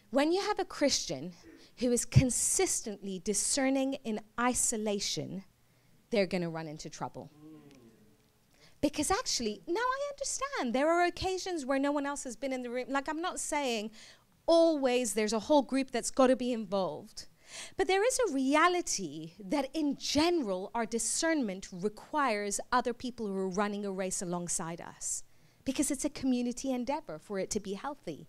When 0.09 0.33
you 0.33 0.41
have 0.41 0.59
a 0.59 0.65
Christian 0.65 1.31
who 1.77 1.93
is 1.93 2.03
consistently 2.03 3.21
discerning 3.23 3.93
in 4.03 4.19
isolation, 4.37 5.45
they're 6.11 6.27
going 6.27 6.43
to 6.43 6.49
run 6.49 6.67
into 6.67 6.89
trouble. 6.89 7.31
Because 8.81 9.11
actually, 9.11 9.61
now 9.67 9.79
I 9.79 10.11
understand 10.11 10.73
there 10.73 10.89
are 10.89 11.05
occasions 11.05 11.65
where 11.65 11.79
no 11.79 11.91
one 11.91 12.05
else 12.05 12.23
has 12.23 12.35
been 12.35 12.51
in 12.51 12.63
the 12.63 12.69
room. 12.69 12.87
Like, 12.89 13.07
I'm 13.07 13.21
not 13.21 13.39
saying 13.39 13.91
always 14.47 15.13
there's 15.13 15.33
a 15.33 15.39
whole 15.39 15.61
group 15.61 15.91
that's 15.91 16.11
got 16.11 16.27
to 16.27 16.35
be 16.35 16.51
involved. 16.51 17.27
But 17.77 17.87
there 17.87 18.05
is 18.05 18.19
a 18.19 18.33
reality 18.33 19.33
that, 19.39 19.69
in 19.73 19.97
general, 19.97 20.71
our 20.73 20.85
discernment 20.85 21.67
requires 21.71 22.59
other 22.71 22.93
people 22.93 23.27
who 23.27 23.35
are 23.35 23.49
running 23.49 23.85
a 23.85 23.91
race 23.91 24.21
alongside 24.21 24.81
us 24.81 25.23
because 25.63 25.91
it's 25.91 26.05
a 26.05 26.09
community 26.09 26.71
endeavor 26.71 27.19
for 27.19 27.39
it 27.39 27.49
to 27.51 27.59
be 27.59 27.73
healthy. 27.73 28.27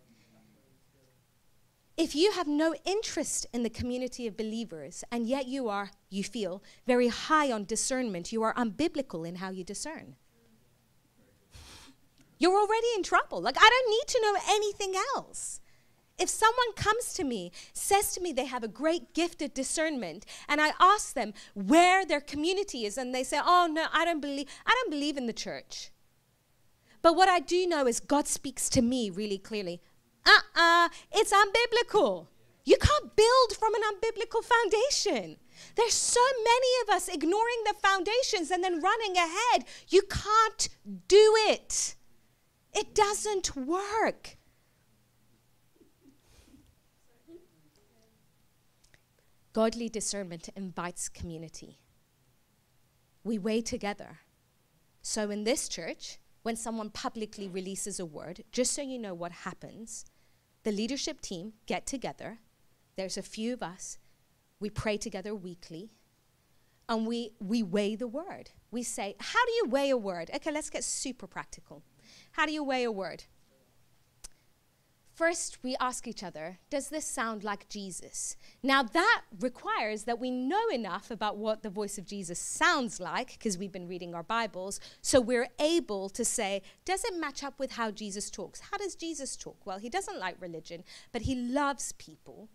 If 2.02 2.16
you 2.16 2.32
have 2.32 2.48
no 2.48 2.74
interest 2.84 3.46
in 3.52 3.62
the 3.62 3.70
community 3.70 4.26
of 4.26 4.36
believers 4.36 5.04
and 5.12 5.24
yet 5.24 5.46
you 5.46 5.68
are, 5.68 5.92
you 6.10 6.24
feel, 6.24 6.60
very 6.84 7.06
high 7.06 7.52
on 7.52 7.64
discernment, 7.64 8.32
you 8.32 8.42
are 8.42 8.52
unbiblical 8.54 9.24
in 9.24 9.36
how 9.36 9.50
you 9.50 9.62
discern. 9.62 10.16
You're 12.40 12.58
already 12.58 12.88
in 12.96 13.04
trouble. 13.04 13.40
Like, 13.40 13.56
I 13.56 13.70
don't 13.70 13.90
need 13.90 14.08
to 14.08 14.20
know 14.20 14.36
anything 14.48 14.94
else. 15.14 15.60
If 16.18 16.28
someone 16.28 16.72
comes 16.74 17.14
to 17.14 17.22
me, 17.22 17.52
says 17.72 18.12
to 18.14 18.20
me 18.20 18.32
they 18.32 18.46
have 18.46 18.64
a 18.64 18.78
great 18.82 19.14
gift 19.14 19.40
of 19.40 19.54
discernment, 19.54 20.26
and 20.48 20.60
I 20.60 20.72
ask 20.80 21.14
them 21.14 21.32
where 21.54 22.04
their 22.04 22.20
community 22.20 22.84
is, 22.84 22.98
and 22.98 23.14
they 23.14 23.22
say, 23.22 23.38
"Oh 23.40 23.68
no, 23.70 23.86
I 23.92 24.04
don't 24.04 24.20
believe 24.20 24.48
I 24.66 24.72
don't 24.74 24.90
believe 24.90 25.16
in 25.16 25.26
the 25.26 25.32
church." 25.32 25.92
But 27.00 27.14
what 27.14 27.28
I 27.28 27.38
do 27.38 27.64
know 27.66 27.86
is 27.86 28.00
God 28.00 28.26
speaks 28.26 28.68
to 28.70 28.82
me 28.82 29.08
really 29.08 29.38
clearly. 29.38 29.80
Uh-uh, 30.24 30.88
it's 31.12 31.32
unbiblical. 31.32 32.26
You 32.64 32.76
can't 32.76 33.16
build 33.16 33.56
from 33.58 33.74
an 33.74 33.82
unbiblical 33.82 34.42
foundation. 34.44 35.36
There's 35.74 35.94
so 35.94 36.20
many 36.44 36.68
of 36.82 36.94
us 36.94 37.08
ignoring 37.08 37.62
the 37.66 37.74
foundations 37.82 38.50
and 38.50 38.62
then 38.62 38.80
running 38.80 39.16
ahead. 39.16 39.64
You 39.88 40.02
can't 40.02 40.68
do 41.08 41.34
it. 41.48 41.96
It 42.74 42.94
doesn't 42.94 43.56
work. 43.56 44.36
Godly 49.52 49.88
discernment 49.88 50.48
invites 50.56 51.08
community. 51.08 51.78
We 53.22 53.38
weigh 53.38 53.60
together. 53.60 54.20
So 55.02 55.30
in 55.30 55.44
this 55.44 55.68
church, 55.68 56.18
when 56.42 56.56
someone 56.56 56.90
publicly 56.90 57.48
releases 57.48 58.00
a 58.00 58.06
word, 58.06 58.44
just 58.50 58.72
so 58.72 58.82
you 58.82 58.98
know 58.98 59.14
what 59.14 59.32
happens, 59.32 60.04
the 60.64 60.72
leadership 60.72 61.20
team 61.20 61.54
get 61.66 61.86
together. 61.86 62.38
There's 62.96 63.16
a 63.16 63.22
few 63.22 63.52
of 63.52 63.62
us. 63.62 63.98
We 64.60 64.70
pray 64.70 64.96
together 64.96 65.34
weekly. 65.34 65.90
And 66.88 67.06
we, 67.06 67.32
we 67.40 67.62
weigh 67.62 67.96
the 67.96 68.06
word. 68.06 68.50
We 68.70 68.82
say, 68.82 69.16
How 69.18 69.44
do 69.46 69.52
you 69.52 69.66
weigh 69.68 69.90
a 69.90 69.96
word? 69.96 70.30
Okay, 70.34 70.50
let's 70.50 70.70
get 70.70 70.84
super 70.84 71.26
practical. 71.26 71.82
How 72.32 72.46
do 72.46 72.52
you 72.52 72.64
weigh 72.64 72.84
a 72.84 72.92
word? 72.92 73.24
First, 75.14 75.58
we 75.62 75.76
ask 75.78 76.08
each 76.08 76.22
other, 76.22 76.58
does 76.70 76.88
this 76.88 77.04
sound 77.04 77.44
like 77.44 77.68
Jesus? 77.68 78.36
Now, 78.62 78.82
that 78.82 79.22
requires 79.40 80.04
that 80.04 80.18
we 80.18 80.30
know 80.30 80.68
enough 80.72 81.10
about 81.10 81.36
what 81.36 81.62
the 81.62 81.68
voice 81.68 81.98
of 81.98 82.06
Jesus 82.06 82.38
sounds 82.38 82.98
like, 82.98 83.32
because 83.32 83.58
we've 83.58 83.70
been 83.70 83.88
reading 83.88 84.14
our 84.14 84.22
Bibles, 84.22 84.80
so 85.02 85.20
we're 85.20 85.48
able 85.60 86.08
to 86.08 86.24
say, 86.24 86.62
does 86.86 87.04
it 87.04 87.20
match 87.20 87.44
up 87.44 87.58
with 87.58 87.72
how 87.72 87.90
Jesus 87.90 88.30
talks? 88.30 88.60
How 88.70 88.78
does 88.78 88.94
Jesus 88.94 89.36
talk? 89.36 89.66
Well, 89.66 89.78
he 89.78 89.90
doesn't 89.90 90.18
like 90.18 90.40
religion, 90.40 90.82
but 91.12 91.22
he 91.22 91.34
loves 91.34 91.92
people, 91.92 92.48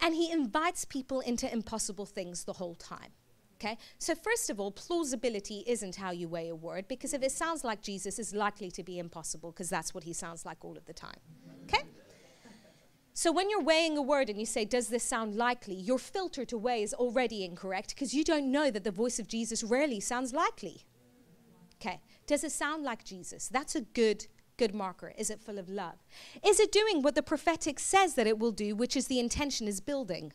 and 0.00 0.16
he 0.16 0.30
invites 0.30 0.84
people 0.84 1.20
into 1.20 1.50
impossible 1.50 2.06
things 2.06 2.44
the 2.44 2.54
whole 2.54 2.74
time. 2.74 3.12
Okay? 3.58 3.78
So, 3.98 4.14
first 4.14 4.50
of 4.50 4.60
all, 4.60 4.70
plausibility 4.70 5.64
isn't 5.66 5.96
how 5.96 6.10
you 6.10 6.28
weigh 6.28 6.48
a 6.48 6.54
word 6.54 6.88
because 6.88 7.14
if 7.14 7.22
it 7.22 7.32
sounds 7.32 7.64
like 7.64 7.80
Jesus, 7.80 8.18
it's 8.18 8.34
likely 8.34 8.70
to 8.70 8.82
be 8.82 8.98
impossible 8.98 9.50
because 9.50 9.70
that's 9.70 9.94
what 9.94 10.04
he 10.04 10.12
sounds 10.12 10.44
like 10.44 10.64
all 10.64 10.76
of 10.76 10.84
the 10.84 10.92
time. 10.92 11.18
Okay? 11.64 11.84
So, 13.14 13.32
when 13.32 13.48
you're 13.48 13.62
weighing 13.62 13.96
a 13.96 14.02
word 14.02 14.28
and 14.28 14.38
you 14.38 14.44
say, 14.44 14.66
Does 14.66 14.88
this 14.88 15.02
sound 15.02 15.36
likely? 15.36 15.74
your 15.74 15.98
filter 15.98 16.44
to 16.44 16.58
weigh 16.58 16.82
is 16.82 16.92
already 16.92 17.44
incorrect 17.44 17.94
because 17.94 18.12
you 18.12 18.24
don't 18.24 18.52
know 18.52 18.70
that 18.70 18.84
the 18.84 18.90
voice 18.90 19.18
of 19.18 19.26
Jesus 19.26 19.64
rarely 19.64 20.00
sounds 20.00 20.34
likely. 20.34 20.84
Okay? 21.80 22.00
Does 22.26 22.44
it 22.44 22.52
sound 22.52 22.84
like 22.84 23.04
Jesus? 23.04 23.48
That's 23.48 23.74
a 23.74 23.80
good 23.80 24.26
good 24.58 24.74
marker? 24.74 25.12
Is 25.18 25.30
it 25.30 25.40
full 25.40 25.58
of 25.58 25.68
love? 25.68 25.96
Is 26.44 26.60
it 26.60 26.72
doing 26.72 27.02
what 27.02 27.14
the 27.14 27.22
prophetic 27.22 27.78
says 27.78 28.14
that 28.14 28.26
it 28.26 28.38
will 28.38 28.52
do, 28.52 28.74
which 28.74 28.96
is 28.96 29.06
the 29.06 29.20
intention 29.20 29.68
is 29.68 29.80
building? 29.80 30.32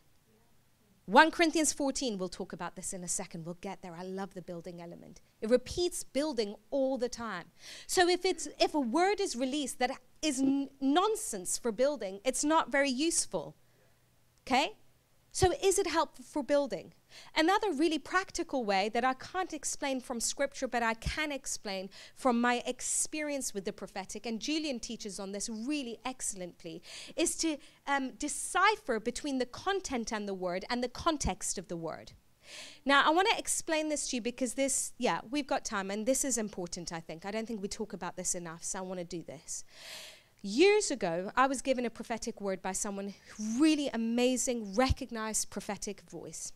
1 1.05 1.31
Corinthians 1.31 1.73
14, 1.73 2.17
we'll 2.17 2.29
talk 2.29 2.53
about 2.53 2.75
this 2.75 2.93
in 2.93 3.03
a 3.03 3.07
second. 3.07 3.45
We'll 3.45 3.57
get 3.59 3.81
there. 3.81 3.95
I 3.95 4.03
love 4.03 4.33
the 4.33 4.41
building 4.41 4.81
element. 4.81 5.19
It 5.41 5.49
repeats 5.49 6.03
building 6.03 6.55
all 6.69 6.97
the 6.97 7.09
time. 7.09 7.45
So 7.87 8.07
if 8.07 8.23
it's 8.23 8.47
if 8.59 8.73
a 8.73 8.79
word 8.79 9.19
is 9.19 9.35
released 9.35 9.79
that 9.79 9.91
is 10.21 10.39
n- 10.39 10.69
nonsense 10.79 11.57
for 11.57 11.71
building, 11.71 12.19
it's 12.23 12.43
not 12.43 12.71
very 12.71 12.89
useful. 12.89 13.55
Okay? 14.45 14.73
So 15.31 15.53
is 15.63 15.79
it 15.79 15.87
helpful 15.87 16.23
for 16.23 16.43
building? 16.43 16.93
Another 17.35 17.71
really 17.71 17.99
practical 17.99 18.63
way 18.63 18.89
that 18.89 19.03
I 19.03 19.13
can't 19.13 19.53
explain 19.53 20.01
from 20.01 20.19
scripture, 20.19 20.67
but 20.67 20.83
I 20.83 20.93
can 20.95 21.31
explain 21.31 21.89
from 22.15 22.41
my 22.41 22.63
experience 22.65 23.53
with 23.53 23.65
the 23.65 23.73
prophetic, 23.73 24.25
and 24.25 24.39
Julian 24.39 24.79
teaches 24.79 25.19
on 25.19 25.31
this 25.31 25.49
really 25.49 25.99
excellently, 26.05 26.81
is 27.15 27.35
to 27.37 27.57
um, 27.87 28.11
decipher 28.11 28.99
between 28.99 29.37
the 29.39 29.45
content 29.45 30.11
and 30.11 30.27
the 30.27 30.33
word 30.33 30.65
and 30.69 30.83
the 30.83 30.89
context 30.89 31.57
of 31.57 31.67
the 31.67 31.77
word. 31.77 32.13
Now, 32.85 33.03
I 33.05 33.11
want 33.11 33.29
to 33.29 33.37
explain 33.37 33.89
this 33.89 34.09
to 34.09 34.17
you 34.17 34.21
because 34.21 34.55
this, 34.55 34.93
yeah, 34.97 35.21
we've 35.29 35.47
got 35.47 35.63
time, 35.63 35.91
and 35.91 36.05
this 36.05 36.25
is 36.25 36.37
important, 36.37 36.91
I 36.91 36.99
think. 36.99 37.25
I 37.25 37.31
don't 37.31 37.47
think 37.47 37.61
we 37.61 37.67
talk 37.67 37.93
about 37.93 38.15
this 38.15 38.35
enough, 38.35 38.63
so 38.63 38.79
I 38.79 38.81
want 38.81 38.99
to 38.99 39.05
do 39.05 39.23
this. 39.23 39.63
Years 40.41 40.89
ago, 40.89 41.31
I 41.35 41.45
was 41.45 41.61
given 41.61 41.85
a 41.85 41.89
prophetic 41.89 42.41
word 42.41 42.61
by 42.63 42.71
someone 42.71 43.13
really 43.59 43.89
amazing, 43.93 44.73
recognized 44.73 45.51
prophetic 45.51 46.01
voice. 46.09 46.51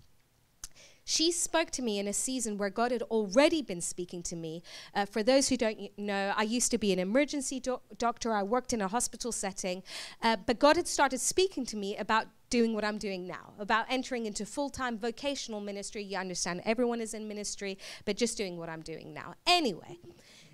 She 1.08 1.32
spoke 1.32 1.70
to 1.72 1.84
me 1.84 2.00
in 2.00 2.08
a 2.08 2.14
season 2.14 2.58
where 2.58 2.72
God 2.72 2.92
had 2.92 3.04
already 3.04 3.62
been 3.62 3.80
speaking 3.80 4.24
to 4.24 4.36
me. 4.36 4.64
Uh, 4.94 5.06
for 5.06 5.22
those 5.22 5.50
who 5.50 5.56
don't 5.56 5.80
know, 6.00 6.34
I 6.36 6.42
used 6.42 6.72
to 6.72 6.80
be 6.80 6.92
an 6.92 6.98
emergency 6.98 7.60
do- 7.60 7.82
doctor, 8.00 8.34
I 8.34 8.42
worked 8.42 8.74
in 8.74 8.82
a 8.82 8.88
hospital 8.88 9.32
setting, 9.32 9.84
uh, 10.24 10.38
but 10.48 10.58
God 10.58 10.78
had 10.78 10.88
started 10.88 11.22
speaking 11.22 11.64
to 11.68 11.78
me 11.78 11.96
about 11.96 12.26
doing 12.50 12.74
what 12.74 12.84
I'm 12.84 12.98
doing 12.98 13.28
now, 13.28 13.54
about 13.60 13.86
entering 13.88 14.26
into 14.26 14.48
full 14.48 14.72
time 14.72 14.98
vocational 14.98 15.62
ministry. 15.62 16.04
You 16.04 16.18
understand, 16.18 16.64
everyone 16.66 17.02
is 17.02 17.14
in 17.14 17.28
ministry, 17.28 17.78
but 18.06 18.18
just 18.18 18.36
doing 18.36 18.58
what 18.58 18.68
I'm 18.68 18.82
doing 18.82 19.14
now. 19.14 19.36
Anyway. 19.46 20.00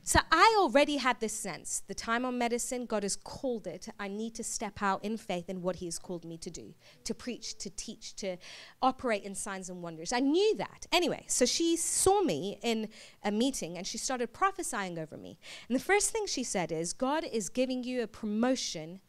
So 0.03 0.19
I 0.31 0.55
already 0.59 0.97
had 0.97 1.19
this 1.19 1.33
sense 1.33 1.83
the 1.87 1.93
time 1.93 2.25
on 2.25 2.37
medicine, 2.37 2.85
God 2.85 3.03
has 3.03 3.15
called 3.15 3.67
it. 3.67 3.87
I 3.99 4.07
need 4.07 4.33
to 4.35 4.43
step 4.43 4.81
out 4.81 5.03
in 5.03 5.15
faith 5.15 5.47
in 5.47 5.61
what 5.61 5.75
He 5.75 5.85
has 5.85 5.99
called 5.99 6.25
me 6.25 6.37
to 6.39 6.49
do 6.49 6.73
to 7.03 7.13
preach, 7.13 7.57
to 7.59 7.69
teach, 7.69 8.15
to 8.17 8.37
operate 8.81 9.23
in 9.23 9.35
signs 9.35 9.69
and 9.69 9.83
wonders. 9.83 10.11
I 10.11 10.19
knew 10.19 10.55
that. 10.57 10.87
Anyway, 10.91 11.25
so 11.27 11.45
she 11.45 11.77
saw 11.77 12.21
me 12.23 12.57
in 12.63 12.89
a 13.23 13.31
meeting 13.31 13.77
and 13.77 13.85
she 13.85 13.99
started 13.99 14.33
prophesying 14.33 14.97
over 14.97 15.17
me. 15.17 15.37
And 15.69 15.75
the 15.75 15.83
first 15.83 16.09
thing 16.09 16.25
she 16.25 16.43
said 16.43 16.71
is, 16.71 16.93
God 16.93 17.23
is 17.31 17.49
giving 17.49 17.83
you 17.83 18.01
a 18.01 18.07
promotion 18.07 19.01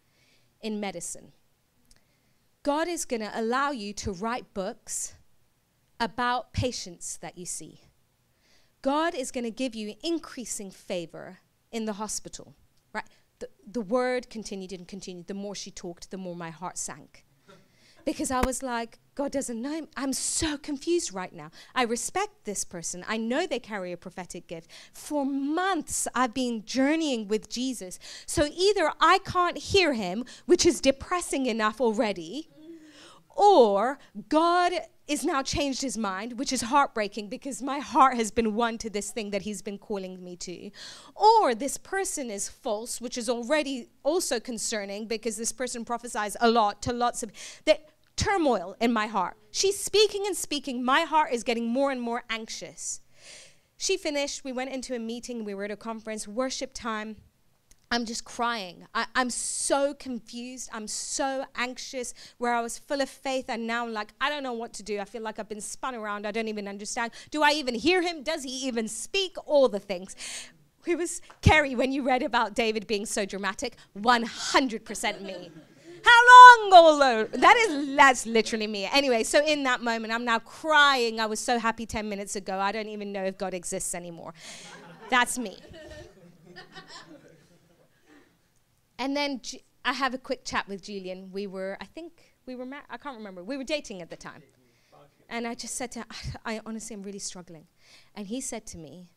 in 0.60 0.78
medicine. 0.78 1.32
God 2.62 2.86
is 2.86 3.06
going 3.06 3.22
to 3.22 3.30
allow 3.34 3.70
you 3.70 3.92
to 3.94 4.12
write 4.12 4.52
books 4.52 5.14
about 5.98 6.52
patients 6.52 7.16
that 7.22 7.38
you 7.38 7.46
see. 7.46 7.80
God 8.82 9.14
is 9.14 9.30
going 9.30 9.44
to 9.44 9.50
give 9.50 9.74
you 9.74 9.94
increasing 10.02 10.70
favor 10.70 11.38
in 11.70 11.84
the 11.84 11.94
hospital, 11.94 12.54
right? 12.92 13.04
The, 13.38 13.48
the 13.70 13.80
word 13.80 14.28
continued 14.28 14.72
and 14.72 14.86
continued. 14.86 15.28
The 15.28 15.34
more 15.34 15.54
she 15.54 15.70
talked, 15.70 16.10
the 16.10 16.18
more 16.18 16.36
my 16.36 16.50
heart 16.50 16.76
sank. 16.76 17.24
Because 18.04 18.32
I 18.32 18.40
was 18.40 18.64
like, 18.64 18.98
God 19.14 19.30
doesn't 19.30 19.62
know 19.62 19.72
him. 19.72 19.88
I'm 19.96 20.12
so 20.12 20.56
confused 20.56 21.14
right 21.14 21.32
now. 21.32 21.52
I 21.72 21.84
respect 21.84 22.44
this 22.44 22.64
person. 22.64 23.04
I 23.06 23.16
know 23.16 23.46
they 23.46 23.60
carry 23.60 23.92
a 23.92 23.96
prophetic 23.96 24.48
gift. 24.48 24.68
For 24.92 25.24
months, 25.24 26.08
I've 26.12 26.34
been 26.34 26.64
journeying 26.64 27.28
with 27.28 27.48
Jesus. 27.48 28.00
So 28.26 28.48
either 28.52 28.90
I 29.00 29.18
can't 29.18 29.56
hear 29.56 29.92
him, 29.92 30.24
which 30.46 30.66
is 30.66 30.80
depressing 30.80 31.46
enough 31.46 31.80
already, 31.80 32.48
or 33.36 33.98
God 34.28 34.72
is 35.08 35.24
now 35.24 35.42
changed 35.42 35.82
his 35.82 35.98
mind, 35.98 36.38
which 36.38 36.52
is 36.52 36.62
heartbreaking 36.62 37.28
because 37.28 37.60
my 37.62 37.78
heart 37.78 38.16
has 38.16 38.30
been 38.30 38.54
won 38.54 38.78
to 38.78 38.88
this 38.88 39.10
thing 39.10 39.30
that 39.30 39.42
he's 39.42 39.62
been 39.62 39.78
calling 39.78 40.22
me 40.22 40.36
to. 40.36 40.70
Or 41.14 41.54
this 41.54 41.76
person 41.76 42.30
is 42.30 42.48
false, 42.48 43.00
which 43.00 43.18
is 43.18 43.28
already 43.28 43.88
also 44.04 44.40
concerning 44.40 45.06
because 45.06 45.36
this 45.36 45.52
person 45.52 45.84
prophesies 45.84 46.36
a 46.40 46.50
lot 46.50 46.82
to 46.82 46.92
lots 46.92 47.22
of 47.22 47.32
that 47.64 47.90
turmoil 48.16 48.76
in 48.80 48.92
my 48.92 49.06
heart. 49.06 49.36
She's 49.50 49.78
speaking 49.78 50.24
and 50.26 50.36
speaking. 50.36 50.84
My 50.84 51.02
heart 51.02 51.32
is 51.32 51.42
getting 51.42 51.66
more 51.66 51.90
and 51.90 52.00
more 52.00 52.24
anxious. 52.30 53.00
She 53.76 53.96
finished. 53.96 54.44
We 54.44 54.52
went 54.52 54.70
into 54.70 54.94
a 54.94 54.98
meeting. 54.98 55.44
We 55.44 55.54
were 55.54 55.64
at 55.64 55.70
a 55.70 55.76
conference, 55.76 56.28
worship 56.28 56.72
time. 56.72 57.16
I'm 57.92 58.06
just 58.06 58.24
crying. 58.24 58.86
I, 58.94 59.04
am 59.14 59.28
so 59.28 59.92
confused. 59.92 60.70
I'm 60.72 60.88
so 60.88 61.44
anxious. 61.56 62.14
Where 62.38 62.54
I 62.54 62.62
was 62.62 62.78
full 62.78 63.02
of 63.02 63.08
faith, 63.10 63.44
and 63.50 63.66
now 63.66 63.84
I'm 63.84 63.92
like, 63.92 64.14
I 64.18 64.30
don't 64.30 64.42
know 64.42 64.54
what 64.54 64.72
to 64.74 64.82
do. 64.82 64.98
I 64.98 65.04
feel 65.04 65.20
like 65.20 65.38
I've 65.38 65.48
been 65.48 65.60
spun 65.60 65.94
around. 65.94 66.26
I 66.26 66.30
don't 66.30 66.48
even 66.48 66.66
understand. 66.66 67.12
Do 67.30 67.42
I 67.42 67.50
even 67.50 67.74
hear 67.74 68.00
him? 68.00 68.22
Does 68.22 68.44
he 68.44 68.66
even 68.66 68.88
speak? 68.88 69.36
All 69.44 69.68
the 69.68 69.78
things. 69.78 70.16
It 70.86 70.96
was 70.96 71.20
Kerry 71.42 71.74
when 71.74 71.92
you 71.92 72.02
read 72.02 72.22
about 72.22 72.54
David 72.54 72.86
being 72.86 73.04
so 73.04 73.26
dramatic. 73.26 73.76
100% 73.98 75.20
me. 75.20 75.50
How 76.02 76.70
long, 76.70 76.72
although? 76.72 77.24
That 77.24 77.56
is, 77.56 77.94
that's 77.94 78.24
literally 78.24 78.68
me. 78.68 78.88
Anyway, 78.90 79.22
so 79.22 79.44
in 79.44 79.64
that 79.64 79.82
moment, 79.82 80.14
I'm 80.14 80.24
now 80.24 80.38
crying. 80.38 81.20
I 81.20 81.26
was 81.26 81.40
so 81.40 81.58
happy 81.58 81.84
10 81.84 82.08
minutes 82.08 82.36
ago. 82.36 82.58
I 82.58 82.72
don't 82.72 82.88
even 82.88 83.12
know 83.12 83.22
if 83.22 83.36
God 83.36 83.52
exists 83.52 83.94
anymore. 83.94 84.32
That's 85.10 85.38
me. 85.38 85.58
And 89.02 89.16
then 89.16 89.40
I 89.84 89.94
have 89.94 90.14
a 90.14 90.18
quick 90.18 90.44
chat 90.44 90.68
with 90.68 90.80
Julian. 90.80 91.32
We 91.32 91.48
were, 91.48 91.76
I 91.80 91.86
think 91.86 92.12
we 92.46 92.54
were, 92.54 92.64
I 92.88 92.96
can't 92.96 93.16
remember. 93.16 93.42
We 93.42 93.56
were 93.56 93.64
dating 93.64 94.00
at 94.00 94.10
the 94.10 94.16
time. 94.16 94.44
And 95.28 95.44
I 95.44 95.54
just 95.54 95.74
said 95.74 95.90
to 95.92 95.98
him, 96.00 96.06
I, 96.46 96.54
I 96.54 96.60
honestly 96.64 96.94
am 96.94 97.02
really 97.02 97.18
struggling. 97.18 97.66
And 98.14 98.28
he 98.28 98.40
said 98.40 98.64
to 98.66 98.78
me, 98.78 99.10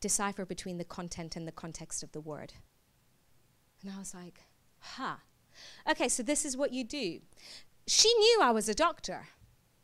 decipher 0.00 0.46
between 0.46 0.78
the 0.78 0.84
content 0.84 1.34
and 1.34 1.48
the 1.48 1.52
context 1.52 2.04
of 2.04 2.12
the 2.12 2.20
word. 2.20 2.52
And 3.82 3.90
I 3.92 3.98
was 3.98 4.14
like, 4.14 4.42
huh. 4.78 5.16
Okay, 5.90 6.08
so 6.08 6.22
this 6.22 6.44
is 6.44 6.56
what 6.56 6.72
you 6.72 6.84
do. 6.84 7.18
She 7.88 8.14
knew 8.14 8.38
I 8.40 8.52
was 8.52 8.68
a 8.68 8.74
doctor. 8.74 9.26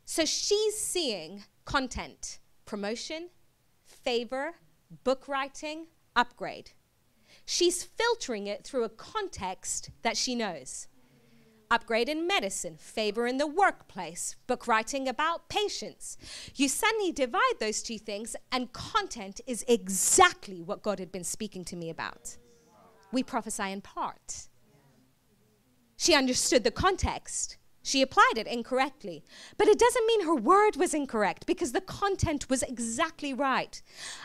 So 0.05 0.23
she's 0.23 0.79
seeing 0.79 1.43
content, 1.65 2.39
promotion, 2.65 3.31
favor, 3.83 4.53
book 5.03 5.27
writing, 5.27 5.87
upgrade. 6.15 6.71
She's 7.45 7.83
filtering 7.83 8.47
it 8.47 8.63
through 8.63 8.83
a 8.83 8.89
context 8.89 9.91
that 10.01 10.17
she 10.17 10.35
knows. 10.35 10.87
Upgrade 11.71 12.09
in 12.09 12.27
medicine, 12.27 12.77
favor 12.77 13.25
in 13.25 13.37
the 13.37 13.47
workplace, 13.47 14.35
book 14.45 14.67
writing 14.67 15.07
about 15.07 15.49
patients. 15.49 16.17
You 16.55 16.67
suddenly 16.67 17.11
divide 17.11 17.59
those 17.59 17.81
two 17.81 17.97
things, 17.97 18.35
and 18.51 18.71
content 18.71 19.41
is 19.47 19.65
exactly 19.67 20.61
what 20.61 20.83
God 20.83 20.99
had 20.99 21.11
been 21.11 21.23
speaking 21.23 21.65
to 21.65 21.75
me 21.75 21.89
about. 21.89 22.37
We 23.11 23.23
prophesy 23.23 23.71
in 23.71 23.81
part. 23.81 24.47
She 25.97 26.13
understood 26.13 26.63
the 26.63 26.71
context. 26.71 27.57
She 27.81 28.01
applied 28.01 28.33
it 28.37 28.47
incorrectly. 28.47 29.23
But 29.57 29.67
it 29.67 29.79
doesn't 29.79 30.07
mean 30.07 30.25
her 30.25 30.35
word 30.35 30.75
was 30.75 30.93
incorrect 30.93 31.45
because 31.45 31.71
the 31.71 31.81
content 31.81 32.49
was 32.49 32.63
exactly 32.63 33.33
right. 33.33 33.81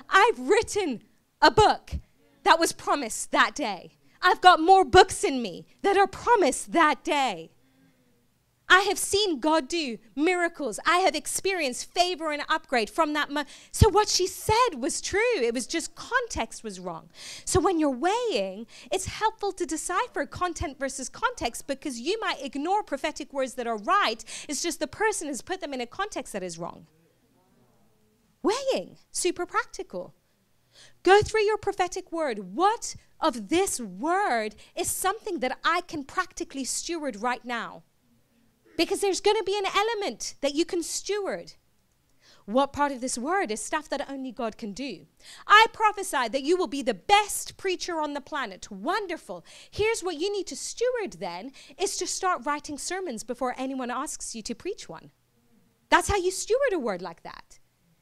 I've 0.09 0.39
written 0.39 1.03
a 1.41 1.51
book 1.51 1.93
that 2.45 2.59
was 2.59 2.73
promised 2.73 3.33
that 3.33 3.55
day. 3.55 3.93
I've 4.23 4.41
got 4.41 4.61
more 4.61 4.85
books 4.85 5.25
in 5.25 5.41
me 5.43 5.67
that 5.83 5.97
are 5.97 6.07
promised 6.07 6.73
that 6.73 7.03
day. 7.05 7.51
I 8.73 8.83
have 8.83 8.99
seen 8.99 9.41
God 9.41 9.67
do 9.67 9.99
miracles. 10.15 10.79
I 10.87 10.99
have 10.99 11.17
experienced 11.17 11.93
favor 11.93 12.31
and 12.31 12.43
upgrade 12.49 12.89
from 12.89 13.15
that. 13.15 13.29
Mo- 13.29 13.43
so 13.73 13.89
what 13.89 14.09
she 14.09 14.29
said 14.29 14.77
was 14.79 15.01
true. 15.01 15.19
It 15.35 15.53
was 15.53 15.67
just 15.67 15.97
context 15.97 16.63
was 16.63 16.79
wrong. 16.79 17.09
So 17.45 17.59
when 17.59 17.81
you're 17.81 17.91
weighing, 17.91 18.69
it's 18.93 19.07
helpful 19.07 19.51
to 19.53 19.67
decipher 19.67 20.25
content 20.25 20.79
versus 20.79 21.09
context 21.09 21.67
because 21.67 21.99
you 21.99 22.21
might 22.21 22.45
ignore 22.45 22.85
prophetic 22.85 23.33
words 23.33 23.55
that 23.55 23.67
are 23.67 23.79
right. 23.79 24.25
It's 24.49 24.63
just 24.63 24.79
the 24.79 24.87
person 24.87 25.27
has 25.27 25.43
put 25.43 25.61
them 25.61 25.75
in 25.75 25.81
a 25.81 25.87
context 25.87 26.33
that 26.33 26.45
is 26.45 26.57
wrong. 26.57 26.87
Weighing, 28.45 28.97
super 29.11 29.47
practical. 29.47 30.15
Go 31.03 31.23
through 31.23 31.43
your 31.43 31.57
prophetic 31.57 32.13
word. 32.13 32.55
What 32.55 32.95
of 33.21 33.49
this 33.49 33.81
word 33.81 34.55
is 34.77 34.89
something 34.91 35.41
that 35.41 35.59
I 35.65 35.83
can 35.83 36.05
practically 36.05 36.65
steward 36.65 37.17
right 37.23 37.45
now? 37.45 37.83
Because 38.77 39.01
there's 39.01 39.21
going 39.21 39.37
to 39.37 39.45
be 39.45 39.59
an 39.59 39.71
element 39.75 40.35
that 40.41 40.55
you 40.55 40.65
can 40.65 40.83
steward. 40.83 41.55
What 42.47 42.73
part 42.73 42.91
of 42.91 43.01
this 43.01 43.17
word 43.17 43.53
is 43.53 43.63
stuff 43.63 43.89
that 43.91 44.11
only 44.11 44.33
God 44.33 44.59
can 44.59 44.73
do? 44.73 45.07
I 45.47 45.67
prophesy 45.73 46.27
that 46.29 46.43
you 46.43 46.57
will 46.57 46.67
be 46.67 46.83
the 46.83 46.95
best 46.95 47.57
preacher 47.57 48.01
on 48.01 48.15
the 48.15 48.21
planet. 48.21 48.71
Wonderful. 48.73 49.45
Here's 49.71 50.03
what 50.03 50.17
you 50.17 50.33
need 50.33 50.49
to 50.49 50.57
steward 50.57 51.13
then 51.21 51.53
is 51.79 51.97
to 51.99 52.09
start 52.09 52.45
writing 52.45 52.77
sermons 52.77 53.23
before 53.23 53.55
anyone 53.57 53.91
asks 53.91 54.35
you 54.35 54.43
to 54.43 54.55
preach 54.55 54.89
one. 54.89 55.13
That's 55.91 56.09
how 56.09 56.17
you 56.17 56.33
steward 56.33 56.73
a 56.73 56.79
word 56.79 57.03
like 57.03 57.23
that. 57.23 57.60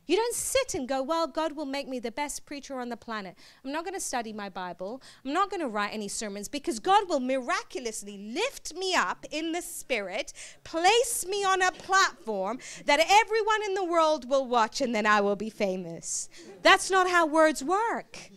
You 0.08 0.16
don't 0.16 0.34
sit 0.34 0.74
and 0.74 0.88
go, 0.88 1.02
Well, 1.02 1.26
God 1.26 1.54
will 1.54 1.66
make 1.66 1.86
me 1.86 1.98
the 1.98 2.10
best 2.10 2.46
preacher 2.46 2.80
on 2.80 2.88
the 2.88 2.96
planet. 2.96 3.36
I'm 3.62 3.70
not 3.70 3.84
going 3.84 3.94
to 3.94 4.00
study 4.00 4.32
my 4.32 4.48
Bible. 4.48 5.02
I'm 5.22 5.34
not 5.34 5.50
going 5.50 5.60
to 5.60 5.68
write 5.68 5.92
any 5.92 6.08
sermons 6.08 6.48
because 6.48 6.80
God 6.80 7.08
will 7.10 7.20
miraculously 7.20 8.16
lift 8.16 8.74
me 8.74 8.94
up 8.94 9.26
in 9.30 9.52
the 9.52 9.60
spirit, 9.60 10.32
place 10.64 11.26
me 11.28 11.44
on 11.44 11.60
a 11.60 11.70
platform 11.70 12.58
that 12.86 13.00
everyone 13.00 13.62
in 13.66 13.74
the 13.74 13.84
world 13.84 14.28
will 14.28 14.46
watch, 14.46 14.80
and 14.80 14.94
then 14.94 15.04
I 15.04 15.20
will 15.20 15.36
be 15.36 15.50
famous. 15.50 16.30
That's 16.62 16.90
not 16.90 17.10
how 17.10 17.26
words 17.26 17.62
work. 17.62 18.30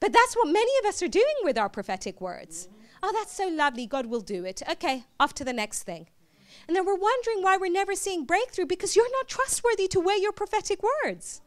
But 0.00 0.12
that's 0.12 0.34
what 0.34 0.48
many 0.48 0.72
of 0.80 0.86
us 0.86 1.02
are 1.02 1.08
doing 1.08 1.26
with 1.44 1.56
our 1.56 1.68
prophetic 1.68 2.20
words. 2.20 2.68
Oh, 3.00 3.12
that's 3.12 3.36
so 3.36 3.46
lovely. 3.46 3.86
God 3.86 4.06
will 4.06 4.20
do 4.20 4.44
it. 4.44 4.60
Okay, 4.68 5.04
off 5.20 5.34
to 5.34 5.44
the 5.44 5.52
next 5.52 5.84
thing. 5.84 6.08
And 6.66 6.76
then 6.76 6.86
we're 6.86 6.94
wondering 6.94 7.42
why 7.42 7.56
we're 7.56 7.70
never 7.70 7.94
seeing 7.94 8.24
breakthrough 8.24 8.66
because 8.66 8.94
you're 8.96 9.10
not 9.12 9.28
trustworthy 9.28 9.88
to 9.88 10.00
weigh 10.00 10.18
your 10.20 10.32
prophetic 10.32 10.80
words. 10.82 11.40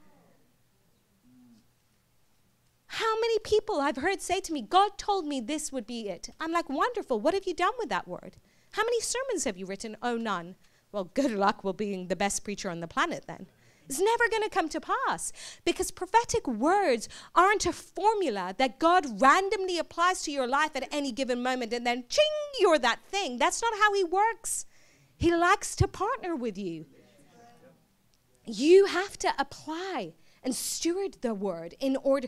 How 2.88 3.20
many 3.20 3.40
people 3.40 3.82
I've 3.82 3.98
heard 3.98 4.22
say 4.22 4.40
to 4.42 4.54
me, 4.54 4.62
God 4.62 4.98
told 4.98 5.26
me 5.26 5.42
this 5.42 5.72
would 5.72 5.88
be 5.88 6.10
it? 6.10 6.30
I'm 6.40 6.52
like, 6.52 6.70
wonderful. 6.70 7.20
What 7.20 7.34
have 7.34 7.48
you 7.48 7.56
done 7.56 7.74
with 7.80 7.90
that 7.90 8.08
word? 8.08 8.38
How 8.74 8.84
many 8.84 9.02
sermons 9.02 9.46
have 9.46 9.58
you 9.58 9.66
written? 9.66 9.98
Oh, 10.04 10.16
none. 10.16 10.56
Well, 10.92 11.06
good 11.06 11.32
luck 11.32 11.64
with 11.64 11.78
being 11.78 12.08
the 12.08 12.16
best 12.16 12.44
preacher 12.44 12.70
on 12.70 12.82
the 12.82 12.88
planet 12.88 13.24
then. 13.28 13.48
It's 13.90 14.00
never 14.00 14.30
going 14.30 14.44
to 14.44 14.50
come 14.50 14.70
to 14.70 14.80
pass 14.80 15.34
because 15.66 15.92
prophetic 15.92 16.48
words 16.48 17.10
aren't 17.36 17.66
a 17.66 17.74
formula 17.74 18.54
that 18.58 18.80
God 18.80 19.20
randomly 19.20 19.78
applies 19.78 20.22
to 20.24 20.32
your 20.32 20.48
life 20.48 20.76
at 20.76 20.88
any 20.92 21.12
given 21.12 21.44
moment 21.44 21.74
and 21.74 21.86
then 21.86 22.06
ching, 22.08 22.24
you're 22.60 22.80
that 22.80 23.00
thing. 23.08 23.38
That's 23.38 23.62
not 23.62 23.74
how 23.80 23.94
He 23.94 24.04
works. 24.04 24.66
He 25.24 25.34
likes 25.34 25.74
to 25.78 25.88
partner 25.88 26.36
with 26.36 26.58
you. 26.58 26.86
You 28.46 28.88
have 28.88 29.18
to 29.20 29.34
apply 29.40 30.16
and 30.44 30.54
steward 30.54 31.16
the 31.22 31.34
word 31.34 31.76
in 31.80 31.96
order, 32.04 32.28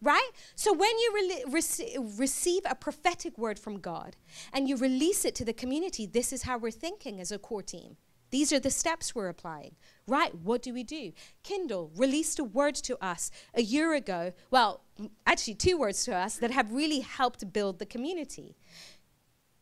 right? 0.00 0.30
So 0.54 0.72
when 0.72 0.96
you 0.96 1.12
re- 1.12 1.44
rec- 1.48 2.16
receive 2.16 2.62
a 2.64 2.76
prophetic 2.76 3.36
word 3.36 3.58
from 3.58 3.80
God 3.80 4.14
and 4.52 4.68
you 4.68 4.76
release 4.76 5.24
it 5.24 5.34
to 5.34 5.44
the 5.44 5.52
community, 5.52 6.06
this 6.06 6.32
is 6.32 6.44
how 6.44 6.56
we're 6.56 6.70
thinking 6.70 7.18
as 7.20 7.32
a 7.32 7.38
core 7.40 7.64
team. 7.64 7.96
These 8.30 8.52
are 8.52 8.60
the 8.60 8.70
steps 8.70 9.12
we're 9.12 9.28
applying. 9.28 9.74
Right, 10.06 10.32
what 10.32 10.62
do 10.62 10.72
we 10.72 10.84
do? 10.84 11.14
Kindle 11.42 11.90
released 11.96 12.38
a 12.38 12.44
word 12.44 12.76
to 12.76 12.96
us 13.04 13.32
a 13.54 13.62
year 13.62 13.92
ago. 13.92 14.32
Well, 14.52 14.84
actually, 15.26 15.54
two 15.54 15.76
words 15.76 16.04
to 16.04 16.14
us 16.14 16.36
that 16.36 16.52
have 16.52 16.70
really 16.70 17.00
helped 17.00 17.52
build 17.52 17.80
the 17.80 17.86
community. 17.86 18.54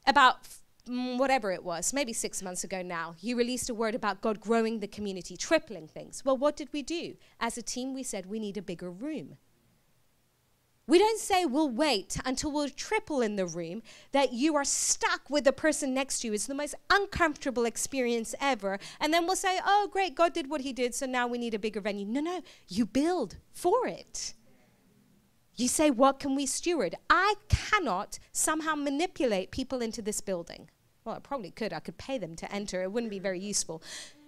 About 0.07 0.47
Whatever 0.87 1.51
it 1.51 1.65
was, 1.65 1.95
maybe 1.95 2.13
six 2.13 2.43
months 2.43 2.63
ago 2.63 2.83
now, 2.83 3.15
you 3.21 3.37
released 3.37 3.71
a 3.71 3.75
word 3.75 3.95
about 3.95 4.21
God 4.21 4.39
growing 4.39 4.81
the 4.81 4.87
community, 4.87 5.35
tripling 5.35 5.89
things. 5.89 6.23
Well, 6.25 6.37
what 6.37 6.57
did 6.57 6.69
we 6.73 6.83
do? 6.83 7.15
As 7.41 7.57
a 7.57 7.63
team, 7.63 7.95
we 7.95 8.03
said 8.03 8.27
we 8.27 8.39
need 8.39 8.59
a 8.59 8.63
bigger 8.63 8.91
room. 8.91 9.39
We 10.87 10.99
don't 10.99 11.19
say 11.19 11.47
we'll 11.47 11.71
wait 11.71 12.19
until 12.27 12.53
we'll 12.53 12.69
triple 12.69 13.23
in 13.23 13.37
the 13.37 13.47
room, 13.47 13.83
that 14.13 14.35
you 14.35 14.55
are 14.57 14.65
stuck 14.65 15.31
with 15.31 15.45
the 15.45 15.53
person 15.53 15.95
next 15.95 16.21
to 16.21 16.27
you. 16.27 16.35
It's 16.35 16.47
the 16.47 16.55
most 16.55 16.75
uncomfortable 16.91 17.65
experience 17.65 18.35
ever. 18.39 18.79
And 19.01 19.11
then 19.11 19.25
we'll 19.25 19.37
say, 19.37 19.61
oh, 19.65 19.89
great, 19.91 20.15
God 20.15 20.35
did 20.35 20.51
what 20.51 20.61
he 20.61 20.75
did, 20.75 20.95
so 20.95 21.07
now 21.07 21.27
we 21.27 21.39
need 21.39 21.55
a 21.55 21.59
bigger 21.59 21.81
venue. 21.81 22.05
No, 22.05 22.21
no, 22.21 22.43
you 22.69 22.85
build 22.85 23.37
for 23.51 23.87
it. 23.87 24.35
You 25.57 25.69
say, 25.69 25.89
what 25.89 26.19
can 26.19 26.35
we 26.35 26.45
steward? 26.45 26.97
I 27.09 27.37
cannot 27.49 28.19
somehow 28.33 28.75
manipulate 28.75 29.51
people 29.51 29.81
into 29.81 30.03
this 30.03 30.21
building. 30.21 30.69
Well, 31.05 31.17
I 31.17 31.19
probably 31.19 31.51
could. 31.51 31.73
I 31.73 31.81
could 31.81 31.99
pay 31.99 32.19
them 32.19 32.35
to 32.37 32.53
enter. 32.53 32.83
It 32.83 32.91
wouldn't 32.93 33.11
be 33.11 33.19
very 33.19 33.39
useful. 33.41 33.83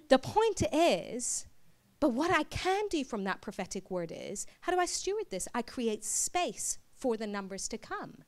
The 0.08 0.18
point 0.18 0.62
is, 0.72 1.46
but 2.00 2.10
what 2.10 2.30
I 2.30 2.42
can 2.44 2.88
do 2.88 3.02
from 3.02 3.24
that 3.24 3.40
prophetic 3.40 3.90
word 3.90 4.12
is, 4.14 4.46
how 4.60 4.72
do 4.72 4.78
I 4.78 4.86
steward 4.86 5.30
this? 5.30 5.48
I 5.54 5.62
create 5.62 6.04
space 6.04 6.78
for 6.94 7.16
the 7.16 7.26
numbers 7.26 7.66
to 7.68 7.78
come. 7.78 8.18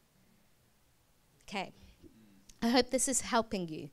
Okay. 1.42 1.72
I 2.62 2.70
hope 2.70 2.90
this 2.90 3.08
is 3.08 3.20
helping 3.20 3.68
you. 3.68 3.90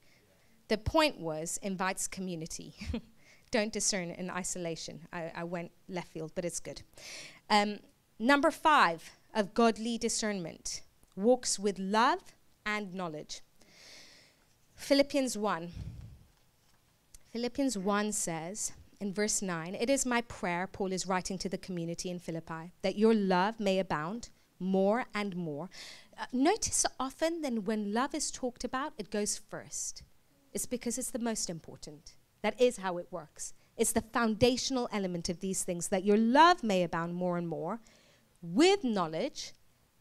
the 0.67 0.77
point 0.77 1.19
was 1.19 1.59
invites 1.61 2.07
community. 2.07 2.73
Don't 3.51 3.71
discern 3.71 4.09
in 4.09 4.31
isolation. 4.31 5.01
I, 5.13 5.31
I, 5.35 5.43
went 5.43 5.71
left 5.87 6.11
field, 6.11 6.31
but 6.33 6.43
it's 6.43 6.59
good. 6.59 6.81
Um, 7.49 7.77
number 8.17 8.49
five 8.49 9.11
of 9.33 9.53
godly 9.53 9.99
discernment 9.99 10.81
walks 11.15 11.59
with 11.59 11.77
love 11.77 12.33
and 12.65 12.95
knowledge. 12.95 13.41
Philippians 14.75 15.37
1. 15.37 15.71
Philippians 17.31 17.77
1 17.77 18.11
says, 18.11 18.73
in 18.99 19.13
verse 19.13 19.41
9, 19.41 19.75
it 19.75 19.89
is 19.89 20.05
my 20.05 20.21
prayer, 20.21 20.67
Paul 20.67 20.91
is 20.91 21.07
writing 21.07 21.37
to 21.39 21.49
the 21.49 21.57
community 21.57 22.09
in 22.09 22.19
Philippi, 22.19 22.71
that 22.81 22.97
your 22.97 23.13
love 23.13 23.59
may 23.59 23.79
abound 23.79 24.29
more 24.59 25.05
and 25.13 25.35
more. 25.35 25.69
Uh, 26.17 26.25
notice 26.31 26.85
often 26.99 27.41
then 27.41 27.65
when 27.65 27.93
love 27.93 28.15
is 28.15 28.31
talked 28.31 28.63
about, 28.63 28.93
it 28.97 29.09
goes 29.09 29.37
first. 29.37 30.03
It's 30.53 30.65
because 30.65 30.97
it's 30.97 31.11
the 31.11 31.19
most 31.19 31.49
important. 31.49 32.15
That 32.41 32.59
is 32.61 32.77
how 32.77 32.97
it 32.97 33.07
works. 33.11 33.53
It's 33.75 33.91
the 33.91 34.01
foundational 34.01 34.87
element 34.91 35.27
of 35.27 35.41
these 35.41 35.63
things 35.63 35.89
that 35.89 36.05
your 36.05 36.17
love 36.17 36.63
may 36.63 36.83
abound 36.83 37.15
more 37.15 37.37
and 37.37 37.47
more 37.47 37.79
with 38.41 38.83
knowledge 38.83 39.53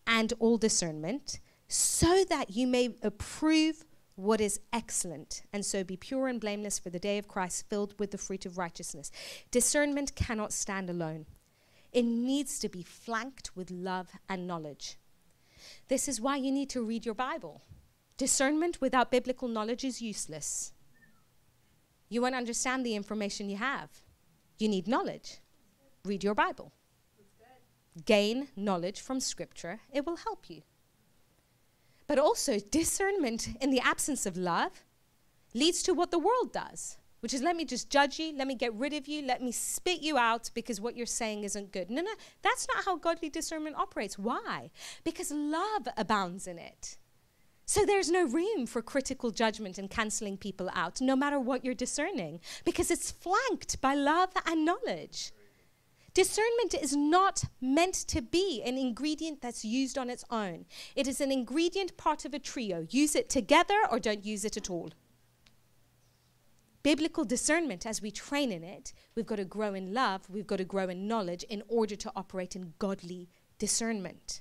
and 0.06 0.32
all 0.38 0.58
discernment, 0.58 1.40
so 1.66 2.24
that 2.28 2.50
you 2.50 2.66
may 2.66 2.94
approve 3.02 3.84
what 4.16 4.40
is 4.40 4.60
excellent, 4.72 5.42
and 5.52 5.64
so 5.64 5.82
be 5.82 5.96
pure 5.96 6.28
and 6.28 6.40
blameless 6.40 6.78
for 6.78 6.90
the 6.90 6.98
day 6.98 7.18
of 7.18 7.28
Christ, 7.28 7.68
filled 7.68 7.98
with 7.98 8.10
the 8.10 8.18
fruit 8.18 8.46
of 8.46 8.58
righteousness. 8.58 9.10
Discernment 9.50 10.14
cannot 10.14 10.52
stand 10.52 10.88
alone, 10.88 11.26
it 11.92 12.04
needs 12.04 12.58
to 12.58 12.68
be 12.68 12.82
flanked 12.82 13.56
with 13.56 13.70
love 13.70 14.10
and 14.28 14.46
knowledge. 14.46 14.96
This 15.88 16.08
is 16.08 16.20
why 16.20 16.36
you 16.36 16.50
need 16.50 16.68
to 16.70 16.82
read 16.82 17.06
your 17.06 17.14
Bible. 17.14 17.62
Discernment 18.16 18.80
without 18.80 19.10
biblical 19.10 19.48
knowledge 19.48 19.84
is 19.84 20.02
useless. 20.02 20.72
You 22.08 22.20
won't 22.20 22.34
understand 22.34 22.84
the 22.84 22.94
information 22.94 23.48
you 23.48 23.56
have. 23.56 23.90
You 24.58 24.68
need 24.68 24.86
knowledge. 24.86 25.38
Read 26.04 26.22
your 26.22 26.34
Bible. 26.34 26.72
Gain 28.04 28.48
knowledge 28.56 29.00
from 29.00 29.20
Scripture, 29.20 29.80
it 29.92 30.04
will 30.04 30.16
help 30.16 30.50
you. 30.50 30.62
But 32.06 32.18
also, 32.18 32.58
discernment 32.58 33.48
in 33.60 33.70
the 33.70 33.80
absence 33.80 34.26
of 34.26 34.36
love 34.36 34.84
leads 35.54 35.82
to 35.84 35.94
what 35.94 36.10
the 36.10 36.18
world 36.18 36.52
does, 36.52 36.98
which 37.20 37.32
is 37.32 37.42
let 37.42 37.56
me 37.56 37.64
just 37.64 37.88
judge 37.88 38.18
you, 38.18 38.34
let 38.36 38.46
me 38.46 38.54
get 38.54 38.74
rid 38.74 38.92
of 38.92 39.08
you, 39.08 39.22
let 39.22 39.42
me 39.42 39.52
spit 39.52 40.02
you 40.02 40.18
out 40.18 40.50
because 40.52 40.80
what 40.80 40.96
you're 40.96 41.06
saying 41.06 41.44
isn't 41.44 41.72
good. 41.72 41.90
No, 41.90 42.02
no, 42.02 42.12
that's 42.42 42.66
not 42.74 42.84
how 42.84 42.96
godly 42.96 43.30
discernment 43.30 43.76
operates. 43.76 44.18
Why? 44.18 44.70
Because 45.04 45.30
love 45.30 45.88
abounds 45.96 46.46
in 46.46 46.58
it. 46.58 46.98
So 47.66 47.86
there's 47.86 48.10
no 48.10 48.26
room 48.26 48.66
for 48.66 48.82
critical 48.82 49.30
judgment 49.30 49.78
and 49.78 49.88
canceling 49.88 50.36
people 50.36 50.68
out, 50.74 51.00
no 51.00 51.16
matter 51.16 51.40
what 51.40 51.64
you're 51.64 51.72
discerning, 51.72 52.40
because 52.64 52.90
it's 52.90 53.10
flanked 53.10 53.80
by 53.80 53.94
love 53.94 54.30
and 54.44 54.66
knowledge. 54.66 55.32
Discernment 56.14 56.74
is 56.80 56.94
not 56.94 57.42
meant 57.60 57.94
to 57.94 58.22
be 58.22 58.62
an 58.64 58.78
ingredient 58.78 59.42
that's 59.42 59.64
used 59.64 59.98
on 59.98 60.08
its 60.08 60.24
own. 60.30 60.64
It 60.94 61.08
is 61.08 61.20
an 61.20 61.32
ingredient 61.32 61.96
part 61.96 62.24
of 62.24 62.32
a 62.32 62.38
trio. 62.38 62.86
Use 62.88 63.16
it 63.16 63.28
together 63.28 63.80
or 63.90 63.98
don't 63.98 64.24
use 64.24 64.44
it 64.44 64.56
at 64.56 64.70
all. 64.70 64.90
Biblical 66.84 67.24
discernment, 67.24 67.84
as 67.84 68.00
we 68.00 68.12
train 68.12 68.52
in 68.52 68.62
it, 68.62 68.92
we've 69.16 69.26
got 69.26 69.36
to 69.36 69.44
grow 69.44 69.74
in 69.74 69.92
love, 69.92 70.30
we've 70.30 70.46
got 70.46 70.58
to 70.58 70.64
grow 70.64 70.88
in 70.88 71.08
knowledge 71.08 71.42
in 71.44 71.62
order 71.66 71.96
to 71.96 72.12
operate 72.14 72.54
in 72.54 72.74
godly 72.78 73.28
discernment. 73.58 74.40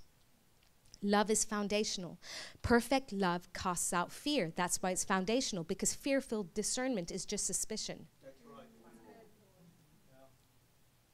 Love 1.02 1.32
is 1.32 1.44
foundational. 1.44 2.20
Perfect 2.62 3.12
love 3.12 3.52
casts 3.54 3.94
out 3.94 4.12
fear. 4.12 4.52
That's 4.56 4.82
why 4.84 4.92
it's 4.92 5.04
foundational, 5.04 5.64
because 5.64 5.96
fear 5.96 6.22
filled 6.22 6.54
discernment 6.54 7.12
is 7.12 7.26
just 7.26 7.48
suspicion. 7.48 8.08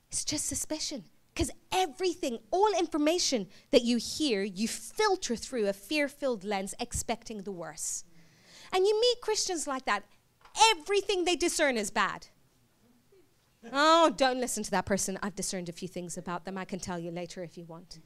It's 0.09 0.25
just 0.25 0.45
suspicion. 0.45 1.05
Because 1.33 1.51
everything, 1.71 2.39
all 2.51 2.71
information 2.77 3.47
that 3.71 3.83
you 3.83 3.97
hear, 3.97 4.43
you 4.43 4.67
filter 4.67 5.35
through 5.35 5.67
a 5.67 5.73
fear 5.73 6.07
filled 6.07 6.43
lens, 6.43 6.73
expecting 6.79 7.43
the 7.43 7.51
worst. 7.51 8.05
And 8.73 8.85
you 8.85 8.99
meet 8.99 9.21
Christians 9.21 9.65
like 9.65 9.85
that. 9.85 10.03
Everything 10.71 11.23
they 11.23 11.35
discern 11.35 11.77
is 11.77 11.91
bad. 11.91 12.27
Oh, 13.71 14.09
don't 14.15 14.39
listen 14.39 14.63
to 14.63 14.71
that 14.71 14.85
person. 14.85 15.19
I've 15.21 15.35
discerned 15.35 15.69
a 15.69 15.71
few 15.71 15.87
things 15.87 16.17
about 16.17 16.45
them. 16.45 16.57
I 16.57 16.65
can 16.65 16.79
tell 16.79 16.99
you 16.99 17.11
later 17.11 17.43
if 17.43 17.57
you 17.57 17.65
want. 17.65 17.99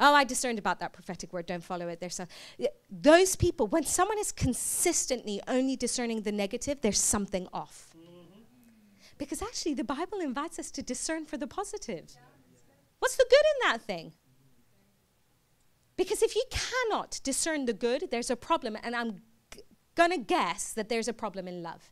Oh, 0.00 0.14
I 0.14 0.24
discerned 0.24 0.58
about 0.58 0.78
that 0.80 0.92
prophetic 0.92 1.32
word. 1.32 1.46
Don't 1.46 1.64
follow 1.64 1.88
it. 1.88 2.00
There's 2.00 2.20
those 2.90 3.34
people, 3.34 3.66
when 3.66 3.84
someone 3.84 4.18
is 4.18 4.30
consistently 4.30 5.40
only 5.48 5.74
discerning 5.74 6.22
the 6.22 6.32
negative, 6.32 6.80
there's 6.80 7.00
something 7.00 7.48
off. 7.52 7.87
Because 9.18 9.42
actually, 9.42 9.74
the 9.74 9.84
Bible 9.84 10.20
invites 10.20 10.58
us 10.58 10.70
to 10.70 10.82
discern 10.82 11.26
for 11.26 11.36
the 11.36 11.46
positive. 11.46 12.16
What's 13.00 13.16
the 13.16 13.26
good 13.28 13.36
in 13.36 13.70
that 13.70 13.82
thing? 13.82 14.12
Because 15.96 16.22
if 16.22 16.36
you 16.36 16.44
cannot 16.50 17.20
discern 17.24 17.64
the 17.64 17.72
good, 17.72 18.08
there's 18.10 18.30
a 18.30 18.36
problem. 18.36 18.76
And 18.82 18.94
I'm 18.94 19.20
g- 19.52 19.62
going 19.96 20.12
to 20.12 20.18
guess 20.18 20.72
that 20.72 20.88
there's 20.88 21.08
a 21.08 21.12
problem 21.12 21.48
in 21.48 21.62
love. 21.62 21.90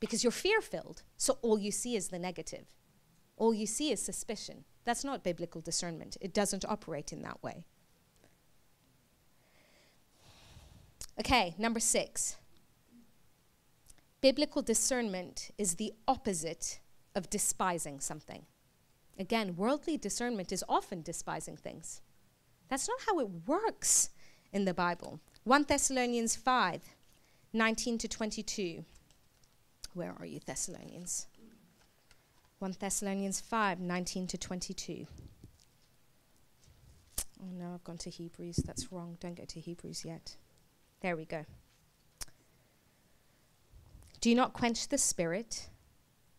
Because 0.00 0.24
you're 0.24 0.32
fear 0.32 0.60
filled. 0.60 1.04
So 1.16 1.38
all 1.42 1.58
you 1.58 1.70
see 1.70 1.94
is 1.94 2.08
the 2.08 2.18
negative, 2.18 2.66
all 3.36 3.54
you 3.54 3.66
see 3.66 3.92
is 3.92 4.02
suspicion. 4.02 4.64
That's 4.84 5.04
not 5.04 5.22
biblical 5.22 5.60
discernment, 5.60 6.16
it 6.20 6.34
doesn't 6.34 6.64
operate 6.64 7.12
in 7.12 7.22
that 7.22 7.42
way. 7.42 7.64
Okay, 11.18 11.54
number 11.58 11.80
six. 11.80 12.36
Biblical 14.20 14.62
discernment 14.62 15.50
is 15.58 15.74
the 15.74 15.92
opposite 16.08 16.80
of 17.14 17.30
despising 17.30 18.00
something. 18.00 18.46
Again, 19.18 19.56
worldly 19.56 19.96
discernment 19.96 20.52
is 20.52 20.64
often 20.68 21.02
despising 21.02 21.56
things. 21.56 22.00
That's 22.68 22.88
not 22.88 23.00
how 23.06 23.20
it 23.20 23.28
works 23.46 24.10
in 24.52 24.64
the 24.64 24.74
Bible. 24.74 25.20
1 25.44 25.64
Thessalonians 25.68 26.34
5 26.36 26.82
19 27.52 27.98
to 27.98 28.08
22. 28.08 28.84
Where 29.94 30.14
are 30.18 30.26
you, 30.26 30.40
Thessalonians? 30.44 31.26
1 32.58 32.74
Thessalonians 32.80 33.40
5 33.40 33.80
19 33.80 34.26
to 34.26 34.38
22. 34.38 35.06
Oh 37.40 37.46
no, 37.52 37.74
I've 37.74 37.84
gone 37.84 37.98
to 37.98 38.10
Hebrews. 38.10 38.56
That's 38.56 38.90
wrong. 38.90 39.16
Don't 39.20 39.36
go 39.36 39.44
to 39.44 39.60
Hebrews 39.60 40.04
yet. 40.04 40.36
There 41.00 41.16
we 41.16 41.24
go. 41.26 41.44
Do 44.26 44.34
not 44.34 44.54
quench 44.54 44.88
the 44.88 44.98
spirit. 44.98 45.68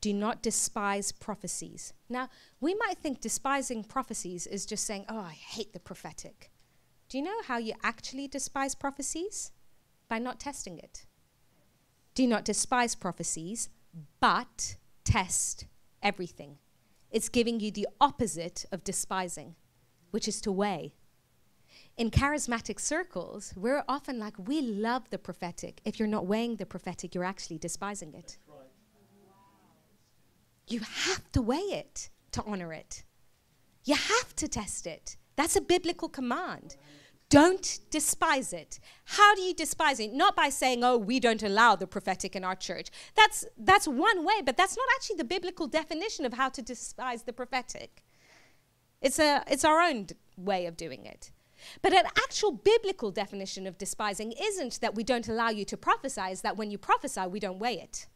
Do 0.01 0.13
not 0.13 0.43
despise 0.43 1.13
prophecies. 1.13 1.93
Now, 2.09 2.27
we 2.59 2.75
might 2.75 2.97
think 2.97 3.21
despising 3.21 3.85
prophecies 3.85 4.45
is 4.45 4.65
just 4.65 4.83
saying, 4.83 5.05
oh, 5.07 5.19
I 5.19 5.31
hate 5.31 5.71
the 5.71 5.79
prophetic. 5.79 6.51
Do 7.07 7.17
you 7.17 7.23
know 7.23 7.41
how 7.45 7.59
you 7.59 7.75
actually 7.83 8.27
despise 8.27 8.75
prophecies? 8.75 9.53
By 10.09 10.19
not 10.19 10.37
testing 10.37 10.77
it. 10.79 11.05
Do 12.13 12.27
not 12.27 12.43
despise 12.43 12.93
prophecies, 12.93 13.69
but 14.19 14.75
test 15.05 15.65
everything. 16.03 16.57
It's 17.09 17.29
giving 17.29 17.61
you 17.61 17.71
the 17.71 17.87
opposite 18.01 18.65
of 18.69 18.83
despising, 18.83 19.55
which 20.11 20.27
is 20.27 20.41
to 20.41 20.51
weigh 20.51 20.93
in 21.97 22.11
charismatic 22.11 22.79
circles, 22.79 23.53
we're 23.55 23.83
often 23.87 24.19
like, 24.19 24.35
we 24.47 24.61
love 24.61 25.09
the 25.09 25.17
prophetic. 25.17 25.81
If 25.83 25.97
you're 25.97 26.07
not 26.07 26.27
weighing 26.27 26.57
the 26.57 26.65
prophetic, 26.65 27.15
you're 27.15 27.23
actually 27.23 27.57
despising 27.57 28.13
it. 28.13 28.37
Right. 28.47 28.57
You 30.67 30.81
have 30.81 31.31
to 31.31 31.41
weigh 31.41 31.57
it 31.57 32.09
to 32.33 32.43
honor 32.45 32.71
it. 32.71 33.03
You 33.83 33.95
have 33.95 34.35
to 34.35 34.47
test 34.47 34.85
it. 34.85 35.17
That's 35.35 35.55
a 35.55 35.61
biblical 35.61 36.09
command. 36.09 36.75
Don't 37.29 37.79
despise 37.89 38.53
it. 38.53 38.79
How 39.05 39.35
do 39.35 39.41
you 39.41 39.53
despise 39.53 39.99
it? 39.99 40.13
Not 40.13 40.35
by 40.35 40.49
saying, 40.49 40.83
"Oh, 40.83 40.97
we 40.97 41.19
don't 41.19 41.43
allow 41.43 41.75
the 41.75 41.85
prophetic 41.85 42.37
in 42.37 42.43
our 42.45 42.55
church." 42.55 42.89
That's 43.15 43.45
that's 43.57 43.85
one 43.85 44.23
way, 44.23 44.41
but 44.45 44.55
that's 44.55 44.77
not 44.77 44.85
actually 44.95 45.17
the 45.17 45.25
biblical 45.25 45.67
definition 45.67 46.25
of 46.25 46.33
how 46.33 46.47
to 46.49 46.61
despise 46.61 47.23
the 47.23 47.33
prophetic. 47.33 48.03
It's 49.01 49.19
a 49.19 49.43
it's 49.47 49.65
our 49.65 49.81
own 49.81 50.05
d- 50.05 50.15
way 50.37 50.67
of 50.67 50.77
doing 50.77 51.05
it. 51.05 51.31
But 51.81 51.93
an 51.93 52.05
actual 52.17 52.51
biblical 52.51 53.11
definition 53.11 53.67
of 53.67 53.77
despising 53.77 54.33
isn't 54.39 54.79
that 54.81 54.95
we 54.95 55.03
don't 55.03 55.27
allow 55.27 55.49
you 55.49 55.65
to 55.65 55.77
prophesy, 55.77 56.31
is 56.31 56.41
that 56.41 56.57
when 56.57 56.71
you 56.71 56.77
prophesy, 56.77 57.21
we 57.27 57.39
don't 57.39 57.59
weigh 57.59 57.79
it. 57.79 58.07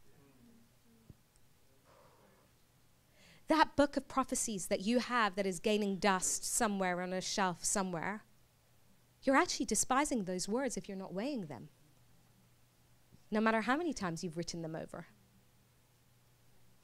That 3.48 3.76
book 3.76 3.96
of 3.96 4.08
prophecies 4.08 4.68
that 4.68 4.80
you 4.80 4.98
have 4.98 5.34
that 5.34 5.46
is 5.46 5.60
gaining 5.60 5.96
dust 5.96 6.44
somewhere 6.44 7.02
on 7.02 7.12
a 7.12 7.20
shelf 7.20 7.64
somewhere, 7.64 8.22
you're 9.22 9.36
actually 9.36 9.66
despising 9.66 10.24
those 10.24 10.48
words 10.48 10.76
if 10.76 10.88
you're 10.88 10.96
not 10.96 11.14
weighing 11.14 11.46
them. 11.46 11.68
No 13.30 13.40
matter 13.40 13.62
how 13.62 13.76
many 13.76 13.92
times 13.92 14.24
you've 14.24 14.36
written 14.36 14.62
them 14.62 14.74
over. 14.74 15.06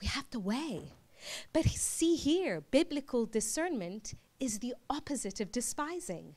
We 0.00 0.06
have 0.06 0.30
to 0.30 0.38
weigh. 0.38 0.92
But 1.52 1.66
see 1.66 2.14
here, 2.14 2.60
biblical 2.60 3.26
discernment 3.26 4.14
is 4.38 4.58
the 4.60 4.74
opposite 4.88 5.40
of 5.40 5.50
despising. 5.50 6.36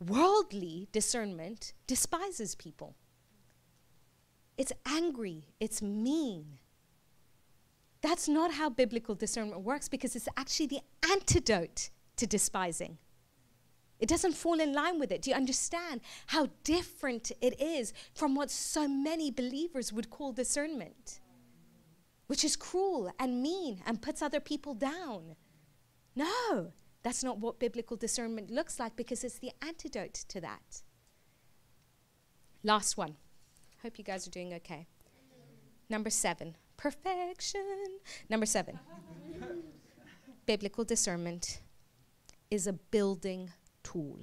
Worldly 0.00 0.88
discernment 0.92 1.74
despises 1.86 2.54
people. 2.54 2.96
it's 4.56 4.72
angry, 4.86 5.44
it's 5.58 5.80
mean. 5.82 6.58
That's 8.02 8.28
not 8.28 8.52
how 8.52 8.70
biblical 8.70 9.14
discernment 9.14 9.62
works 9.62 9.88
because 9.88 10.16
it's 10.16 10.28
actually 10.36 10.66
the 10.68 10.80
antidote 11.10 11.90
to 12.16 12.26
despising. 12.26 12.98
It 13.98 14.08
doesn't 14.08 14.32
fall 14.32 14.58
in 14.60 14.72
line 14.72 14.98
with 14.98 15.12
it. 15.12 15.20
Do 15.20 15.30
you 15.30 15.36
understand 15.36 16.00
how 16.26 16.48
different 16.64 17.32
it 17.42 17.60
is 17.60 17.92
from 18.14 18.34
what 18.34 18.50
so 18.50 18.88
many 18.88 19.30
believers 19.30 19.92
would 19.92 20.08
call 20.08 20.32
discernment? 20.32 21.20
Which 22.26 22.44
is 22.44 22.56
cruel 22.56 23.12
and 23.18 23.42
mean 23.42 23.82
and 23.86 24.00
puts 24.00 24.22
other 24.22 24.40
people 24.40 24.72
down. 24.72 25.36
No, 26.16 26.72
that's 27.02 27.24
not 27.24 27.38
what 27.38 27.58
biblical 27.58 27.96
discernment 27.96 28.50
looks 28.50 28.78
like 28.78 28.96
because 28.96 29.24
it's 29.24 29.38
the 29.38 29.52
antidote 29.62 30.14
to 30.28 30.40
that. 30.40 30.82
Last 32.62 32.96
one. 32.96 33.16
Hope 33.82 33.98
you 33.98 34.04
guys 34.04 34.26
are 34.26 34.30
doing 34.30 34.52
okay. 34.54 34.86
Number 35.88 36.10
seven, 36.10 36.56
perfection. 36.76 37.98
Number 38.28 38.46
seven, 38.46 38.78
biblical 40.46 40.84
discernment 40.84 41.60
is 42.50 42.66
a 42.66 42.74
building 42.74 43.52
tool. 43.82 44.20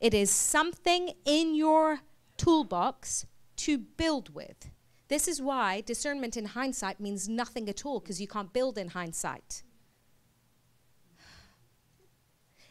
It 0.00 0.12
is 0.12 0.30
something 0.30 1.12
in 1.24 1.54
your 1.54 2.00
toolbox 2.36 3.26
to 3.56 3.78
build 3.78 4.34
with. 4.34 4.70
This 5.08 5.26
is 5.26 5.40
why 5.40 5.80
discernment 5.80 6.36
in 6.36 6.44
hindsight 6.44 7.00
means 7.00 7.28
nothing 7.28 7.68
at 7.68 7.86
all 7.86 8.00
because 8.00 8.20
you 8.20 8.28
can't 8.28 8.52
build 8.52 8.76
in 8.76 8.88
hindsight. 8.88 9.62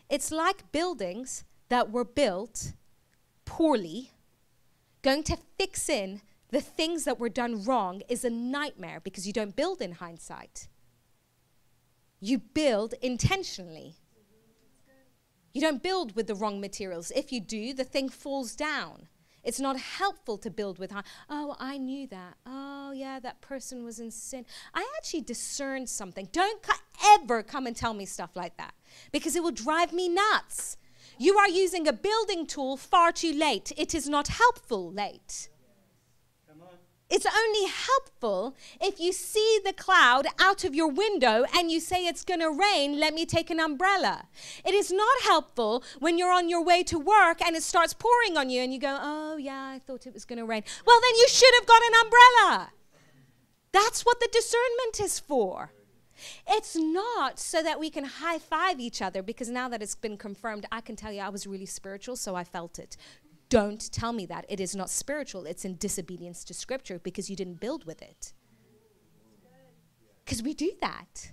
It's 0.09 0.31
like 0.31 0.71
buildings 0.71 1.43
that 1.69 1.91
were 1.91 2.05
built 2.05 2.73
poorly 3.45 4.11
Going 5.07 5.23
to 5.23 5.37
fix 5.57 5.87
in 5.87 6.21
the 6.51 6.59
things 6.61 7.05
that 7.05 7.17
were 7.17 7.29
done 7.29 7.63
wrong 7.63 8.01
is 8.09 8.25
a 8.25 8.29
nightmare 8.29 8.99
because 9.01 9.25
you 9.25 9.33
don't 9.33 9.55
build 9.55 9.81
in 9.81 9.93
hindsight. 9.93 10.67
You 12.19 12.39
build 12.39 12.93
intentionally. 13.01 13.95
You 15.53 15.61
don't 15.61 15.81
build 15.81 16.15
with 16.15 16.27
the 16.27 16.35
wrong 16.35 16.59
materials. 16.59 17.11
If 17.15 17.31
you 17.31 17.39
do, 17.39 17.73
the 17.73 17.85
thing 17.85 18.09
falls 18.09 18.53
down. 18.53 19.07
It's 19.45 19.61
not 19.61 19.79
helpful 19.79 20.37
to 20.39 20.49
build 20.49 20.77
with, 20.77 20.91
oh, 21.29 21.55
I 21.57 21.77
knew 21.77 22.05
that. 22.07 22.35
Oh, 22.45 22.91
yeah, 22.91 23.19
that 23.19 23.39
person 23.39 23.85
was 23.85 23.99
in 24.01 24.11
sin. 24.11 24.45
I 24.73 24.85
actually 24.97 25.21
discerned 25.21 25.87
something. 25.87 26.27
Don't 26.33 26.61
ever 27.05 27.43
come 27.43 27.65
and 27.65 27.75
tell 27.75 27.93
me 27.93 28.05
stuff 28.05 28.35
like 28.35 28.57
that 28.57 28.73
because 29.11 29.35
it 29.35 29.43
will 29.43 29.51
drive 29.51 29.93
me 29.93 30.09
nuts. 30.09 30.77
You 31.17 31.37
are 31.37 31.49
using 31.49 31.87
a 31.87 31.93
building 31.93 32.45
tool 32.45 32.77
far 32.77 33.11
too 33.11 33.33
late. 33.33 33.71
It 33.77 33.95
is 33.95 34.07
not 34.07 34.27
helpful 34.27 34.91
late. 34.91 35.49
It's 37.09 37.25
only 37.25 37.71
helpful 37.71 38.53
if 38.81 38.99
you 38.99 39.13
see 39.13 39.59
the 39.63 39.71
cloud 39.71 40.27
out 40.39 40.65
of 40.65 40.75
your 40.75 40.89
window 40.89 41.45
and 41.55 41.71
you 41.71 41.79
say 41.79 42.05
it's 42.05 42.25
going 42.25 42.41
to 42.41 42.51
rain, 42.51 42.99
let 42.99 43.13
me 43.13 43.25
take 43.25 43.49
an 43.49 43.61
umbrella. 43.61 44.25
It 44.65 44.73
is 44.73 44.91
not 44.91 45.21
helpful 45.23 45.83
when 45.99 46.17
you're 46.17 46.33
on 46.33 46.49
your 46.49 46.61
way 46.61 46.83
to 46.83 46.99
work 46.99 47.41
and 47.41 47.55
it 47.55 47.63
starts 47.63 47.93
pouring 47.93 48.35
on 48.35 48.49
you 48.49 48.61
and 48.61 48.73
you 48.73 48.79
go, 48.79 48.97
oh, 48.99 49.37
yeah, 49.37 49.71
I 49.73 49.79
thought 49.79 50.05
it 50.05 50.13
was 50.13 50.25
going 50.25 50.39
to 50.39 50.45
rain. 50.45 50.63
Well, 50.85 50.99
then 50.99 51.15
you 51.15 51.27
should 51.29 51.53
have 51.55 51.65
got 51.65 51.81
an 51.81 51.93
umbrella. 52.03 52.71
That's 53.71 54.01
what 54.01 54.19
the 54.19 54.29
discernment 54.31 54.99
is 54.99 55.17
for. 55.17 55.71
It's 56.47 56.75
not 56.75 57.39
so 57.39 57.61
that 57.63 57.79
we 57.79 57.89
can 57.89 58.03
high 58.03 58.39
five 58.39 58.79
each 58.79 59.01
other 59.01 59.21
because 59.21 59.49
now 59.49 59.69
that 59.69 59.81
it's 59.81 59.95
been 59.95 60.17
confirmed, 60.17 60.65
I 60.71 60.81
can 60.81 60.95
tell 60.95 61.11
you 61.11 61.21
I 61.21 61.29
was 61.29 61.47
really 61.47 61.65
spiritual, 61.65 62.15
so 62.15 62.35
I 62.35 62.43
felt 62.43 62.79
it. 62.79 62.97
Don't 63.49 63.91
tell 63.91 64.13
me 64.13 64.25
that. 64.25 64.45
It 64.49 64.59
is 64.59 64.75
not 64.75 64.89
spiritual, 64.89 65.45
it's 65.45 65.65
in 65.65 65.77
disobedience 65.77 66.43
to 66.45 66.53
scripture 66.53 66.99
because 66.99 67.29
you 67.29 67.35
didn't 67.35 67.59
build 67.59 67.85
with 67.85 68.01
it. 68.01 68.33
Because 70.25 70.43
we 70.43 70.53
do 70.53 70.73
that. 70.81 71.31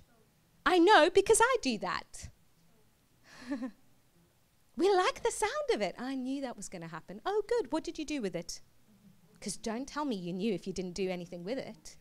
I 0.65 0.79
know 0.79 1.09
because 1.13 1.39
I 1.41 1.57
do 1.61 1.77
that. 1.79 2.29
we 4.77 4.89
like 4.89 5.21
the 5.21 5.31
sound 5.31 5.51
of 5.73 5.81
it. 5.81 5.95
I 5.99 6.15
knew 6.15 6.41
that 6.41 6.57
was 6.57 6.69
going 6.69 6.81
to 6.81 6.87
happen. 6.87 7.21
Oh, 7.25 7.43
good. 7.47 7.71
What 7.71 7.83
did 7.83 7.99
you 7.99 8.05
do 8.05 8.21
with 8.21 8.35
it? 8.35 8.61
Because 9.33 9.57
don't 9.57 9.87
tell 9.87 10.05
me 10.05 10.15
you 10.15 10.33
knew 10.33 10.53
if 10.53 10.65
you 10.65 10.73
didn't 10.73 10.93
do 10.93 11.09
anything 11.09 11.43
with 11.43 11.57
it. 11.57 11.97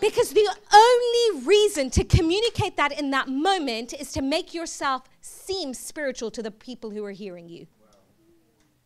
Because 0.00 0.32
the 0.32 0.48
only 0.72 1.46
reason 1.46 1.90
to 1.90 2.04
communicate 2.04 2.76
that 2.76 2.98
in 2.98 3.10
that 3.10 3.28
moment 3.28 3.92
is 3.92 4.12
to 4.12 4.22
make 4.22 4.54
yourself 4.54 5.02
seem 5.20 5.74
spiritual 5.74 6.30
to 6.32 6.42
the 6.42 6.50
people 6.50 6.90
who 6.90 7.04
are 7.04 7.12
hearing 7.12 7.48
you. 7.48 7.66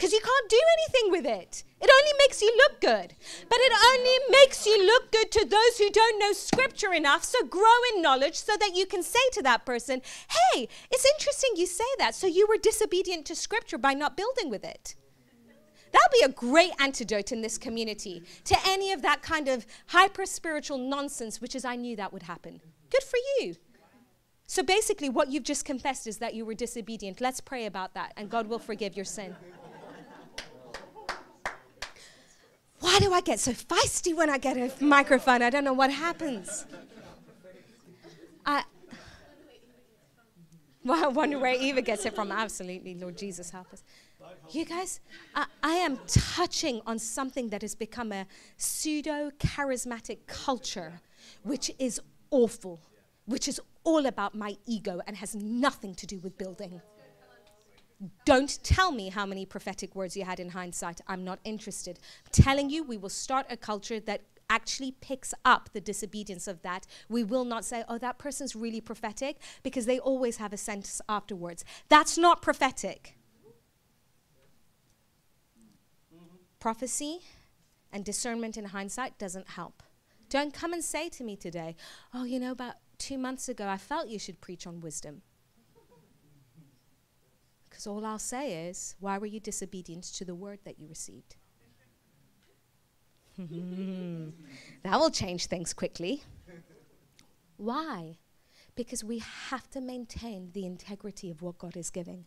Because 0.01 0.15
you 0.15 0.21
can't 0.21 0.49
do 0.49 0.59
anything 0.79 1.11
with 1.11 1.27
it. 1.27 1.63
It 1.79 1.91
only 1.91 2.13
makes 2.27 2.41
you 2.41 2.51
look 2.57 2.81
good. 2.81 3.15
But 3.51 3.59
it 3.61 3.73
only 3.93 4.19
makes 4.31 4.65
you 4.65 4.87
look 4.87 5.13
good 5.13 5.31
to 5.31 5.45
those 5.45 5.77
who 5.77 5.91
don't 5.91 6.19
know 6.19 6.33
scripture 6.33 6.95
enough. 6.95 7.23
So 7.23 7.45
grow 7.45 7.77
in 7.95 8.01
knowledge 8.01 8.37
so 8.37 8.57
that 8.59 8.75
you 8.75 8.87
can 8.87 9.03
say 9.03 9.21
to 9.33 9.43
that 9.43 9.67
person, 9.67 10.01
hey, 10.55 10.69
it's 10.91 11.07
interesting 11.19 11.51
you 11.57 11.67
say 11.67 11.85
that. 11.99 12.15
So 12.15 12.27
you 12.27 12.47
were 12.49 12.57
disobedient 12.57 13.27
to 13.27 13.35
scripture 13.35 13.77
by 13.77 13.93
not 13.93 14.17
building 14.17 14.49
with 14.49 14.65
it. 14.65 14.95
That 15.93 16.01
would 16.03 16.19
be 16.19 16.33
a 16.33 16.35
great 16.35 16.73
antidote 16.79 17.33
in 17.33 17.43
this 17.43 17.59
community 17.59 18.23
to 18.45 18.57
any 18.67 18.93
of 18.93 19.03
that 19.03 19.23
kind 19.23 19.49
of 19.49 19.67
hyper 19.87 20.27
spiritual 20.27 20.79
nonsense, 20.79 21.41
which 21.41 21.55
is, 21.55 21.65
I 21.65 21.77
knew 21.77 21.97
that 21.97 22.13
would 22.13 22.23
happen. 22.23 22.61
Good 22.91 23.03
for 23.03 23.19
you. 23.39 23.57
So 24.47 24.63
basically, 24.63 25.09
what 25.09 25.31
you've 25.31 25.45
just 25.45 25.65
confessed 25.65 26.07
is 26.07 26.19
that 26.19 26.35
you 26.35 26.45
were 26.45 26.55
disobedient. 26.55 27.21
Let's 27.21 27.41
pray 27.41 27.67
about 27.67 27.95
that, 27.95 28.13
and 28.17 28.29
God 28.29 28.49
will 28.49 28.59
forgive 28.59 28.97
your 28.97 29.05
sin. 29.05 29.37
Why 32.81 32.99
do 32.99 33.13
I 33.13 33.21
get 33.21 33.39
so 33.39 33.53
feisty 33.53 34.17
when 34.17 34.31
I 34.31 34.39
get 34.39 34.57
a 34.57 34.85
microphone? 34.85 35.43
I 35.43 35.51
don't 35.51 35.65
know 35.65 35.73
what 35.73 35.93
happens. 35.93 36.67
I, 38.45 38.65
I 40.89 41.09
wonder 41.09 41.39
where 41.39 41.55
Eva 41.55 41.83
gets 41.83 42.07
it 42.07 42.15
from. 42.15 42.33
Absolutely, 42.33 42.95
Lord 42.95 43.19
Jesus, 43.19 43.51
help 43.51 43.73
us. 43.73 43.83
You 44.51 44.65
guys, 44.65 45.01
I, 45.35 45.47
I, 45.63 45.75
am 45.75 45.99
touching 46.07 46.81
on 46.87 46.99
something 46.99 47.49
that 47.49 47.63
has 47.63 47.75
become 47.75 48.13
a 48.13 48.27
pseudo 48.57 49.31
charismatic 49.39 50.19
culture, 50.27 51.01
which 51.43 51.71
is 51.79 52.01
awful, 52.31 52.81
which 53.27 53.49
is 53.49 53.61
all 53.85 54.07
about 54.07 54.35
my 54.35 54.57
ego 54.67 55.01
and 55.07 55.17
has 55.17 55.35
nothing 55.35 55.95
to 55.97 56.07
do 56.07 56.19
with 56.19 56.37
building. 56.37 56.81
Don't 58.25 58.63
tell 58.63 58.93
me 58.93 59.11
how 59.11 59.27
many 59.27 59.45
prophetic 59.45 59.95
words 59.95 60.17
you 60.17 60.25
had 60.25 60.41
in 60.41 60.49
hindsight. 60.49 61.01
I'm 61.07 61.25
not 61.25 61.39
interested. 61.45 61.99
I'm 62.25 62.45
telling 62.45 62.71
you, 62.71 62.83
we 62.83 62.97
will 62.97 63.11
start 63.11 63.47
a 63.51 63.57
culture 63.57 64.01
that 64.01 64.23
actually 64.51 64.93
picks 65.01 65.33
up 65.47 65.71
the 65.73 65.81
disobedience 65.81 66.47
of 66.47 66.61
that. 66.61 66.87
We 67.09 67.25
will 67.25 67.47
not 67.47 67.65
say, 67.65 67.85
oh, 67.89 67.97
that 67.99 68.19
person's 68.19 68.55
really 68.55 68.83
prophetic, 68.83 69.39
because 69.63 69.87
they 69.87 69.99
always 69.99 70.37
have 70.37 70.53
a 70.53 70.59
sentence 70.59 71.01
afterwards. 71.09 71.65
That's 71.89 72.19
not 72.19 72.43
prophetic. 72.43 73.17
prophecy 76.61 77.21
and 77.91 78.05
discernment 78.05 78.57
in 78.57 78.67
hindsight 78.67 79.19
doesn't 79.19 79.49
help. 79.51 79.83
Don't 80.29 80.55
come 80.55 80.73
and 80.73 80.85
say 80.85 81.09
to 81.09 81.25
me 81.25 81.35
today, 81.35 81.75
oh, 82.15 82.23
you 82.23 82.39
know, 82.39 82.53
about 82.53 82.75
two 82.99 83.19
months 83.19 83.49
ago, 83.49 83.67
I 83.67 83.79
felt 83.79 84.09
you 84.09 84.19
should 84.19 84.41
preach 84.41 84.67
on 84.67 84.81
wisdom. 84.81 85.23
Because 87.69 87.87
all 87.87 88.05
I'll 88.05 88.19
say 88.19 88.69
is, 88.69 88.95
why 89.01 89.19
were 89.19 89.27
you 89.27 89.41
disobedient 89.41 90.05
to 90.05 90.25
the 90.25 90.35
word 90.35 90.61
that 90.65 90.79
you 90.79 90.87
received? 90.87 91.37
Mm-hmm. 93.41 94.29
that 94.83 94.99
will 94.99 95.11
change 95.11 95.47
things 95.47 95.73
quickly. 95.73 96.23
Why? 97.57 98.19
Because 98.75 99.05
we 99.05 99.19
have 99.19 99.69
to 99.71 99.81
maintain 99.81 100.51
the 100.53 100.65
integrity 100.65 101.31
of 101.31 101.43
what 101.43 101.59
God 101.59 101.77
is 101.77 101.91
giving. 101.91 102.25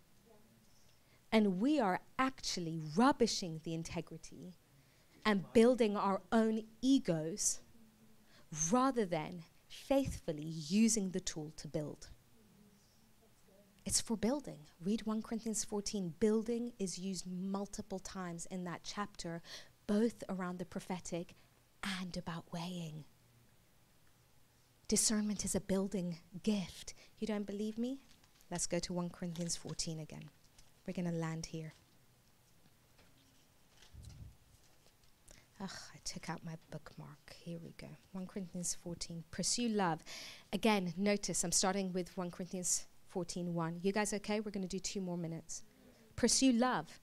And 1.31 1.59
we 1.59 1.79
are 1.79 1.99
actually 2.19 2.79
rubbishing 2.95 3.61
the 3.63 3.73
integrity 3.73 4.53
and 5.25 5.51
building 5.53 5.97
our 5.97 6.21
own 6.31 6.63
egos 6.81 7.61
rather 8.71 9.05
than 9.05 9.43
faithfully 9.67 10.45
using 10.45 11.09
the 11.11 11.19
tool 11.19 11.51
to 11.57 11.67
build. 11.67 12.09
It's 13.85 13.99
for 13.99 14.15
building. 14.15 14.59
Read 14.83 15.05
1 15.05 15.21
Corinthians 15.23 15.63
14. 15.65 16.13
Building 16.19 16.71
is 16.79 16.97
used 16.97 17.25
multiple 17.27 17.99
times 17.99 18.45
in 18.45 18.63
that 18.63 18.81
chapter, 18.83 19.41
both 19.87 20.23
around 20.29 20.59
the 20.59 20.65
prophetic 20.65 21.35
and 21.99 22.15
about 22.17 22.45
weighing. 22.51 23.05
Discernment 24.87 25.43
is 25.45 25.55
a 25.55 25.61
building 25.61 26.17
gift. 26.43 26.93
You 27.19 27.27
don't 27.27 27.47
believe 27.47 27.77
me? 27.77 27.99
Let's 28.51 28.67
go 28.67 28.79
to 28.79 28.93
1 28.93 29.09
Corinthians 29.09 29.55
14 29.55 29.99
again. 29.99 30.29
We're 30.85 30.93
going 30.93 31.11
to 31.11 31.17
land 31.17 31.47
here. 31.47 31.73
Ugh, 35.61 35.69
I 35.69 35.97
took 36.03 36.29
out 36.29 36.43
my 36.43 36.55
bookmark. 36.71 37.35
Here 37.43 37.57
we 37.63 37.73
go. 37.77 37.87
1 38.11 38.27
Corinthians 38.27 38.77
14. 38.83 39.23
Pursue 39.31 39.69
love. 39.69 40.03
Again, 40.51 40.93
notice 40.97 41.43
I'm 41.43 41.51
starting 41.51 41.93
with 41.93 42.15
1 42.17 42.31
Corinthians 42.31 42.85
14 43.09 43.53
1. 43.53 43.79
You 43.81 43.93
guys 43.93 44.13
okay? 44.13 44.39
We're 44.39 44.51
going 44.51 44.67
to 44.67 44.67
do 44.67 44.79
two 44.79 44.99
more 44.99 45.17
minutes. 45.17 45.63
Pursue 46.15 46.51
love. 46.51 46.99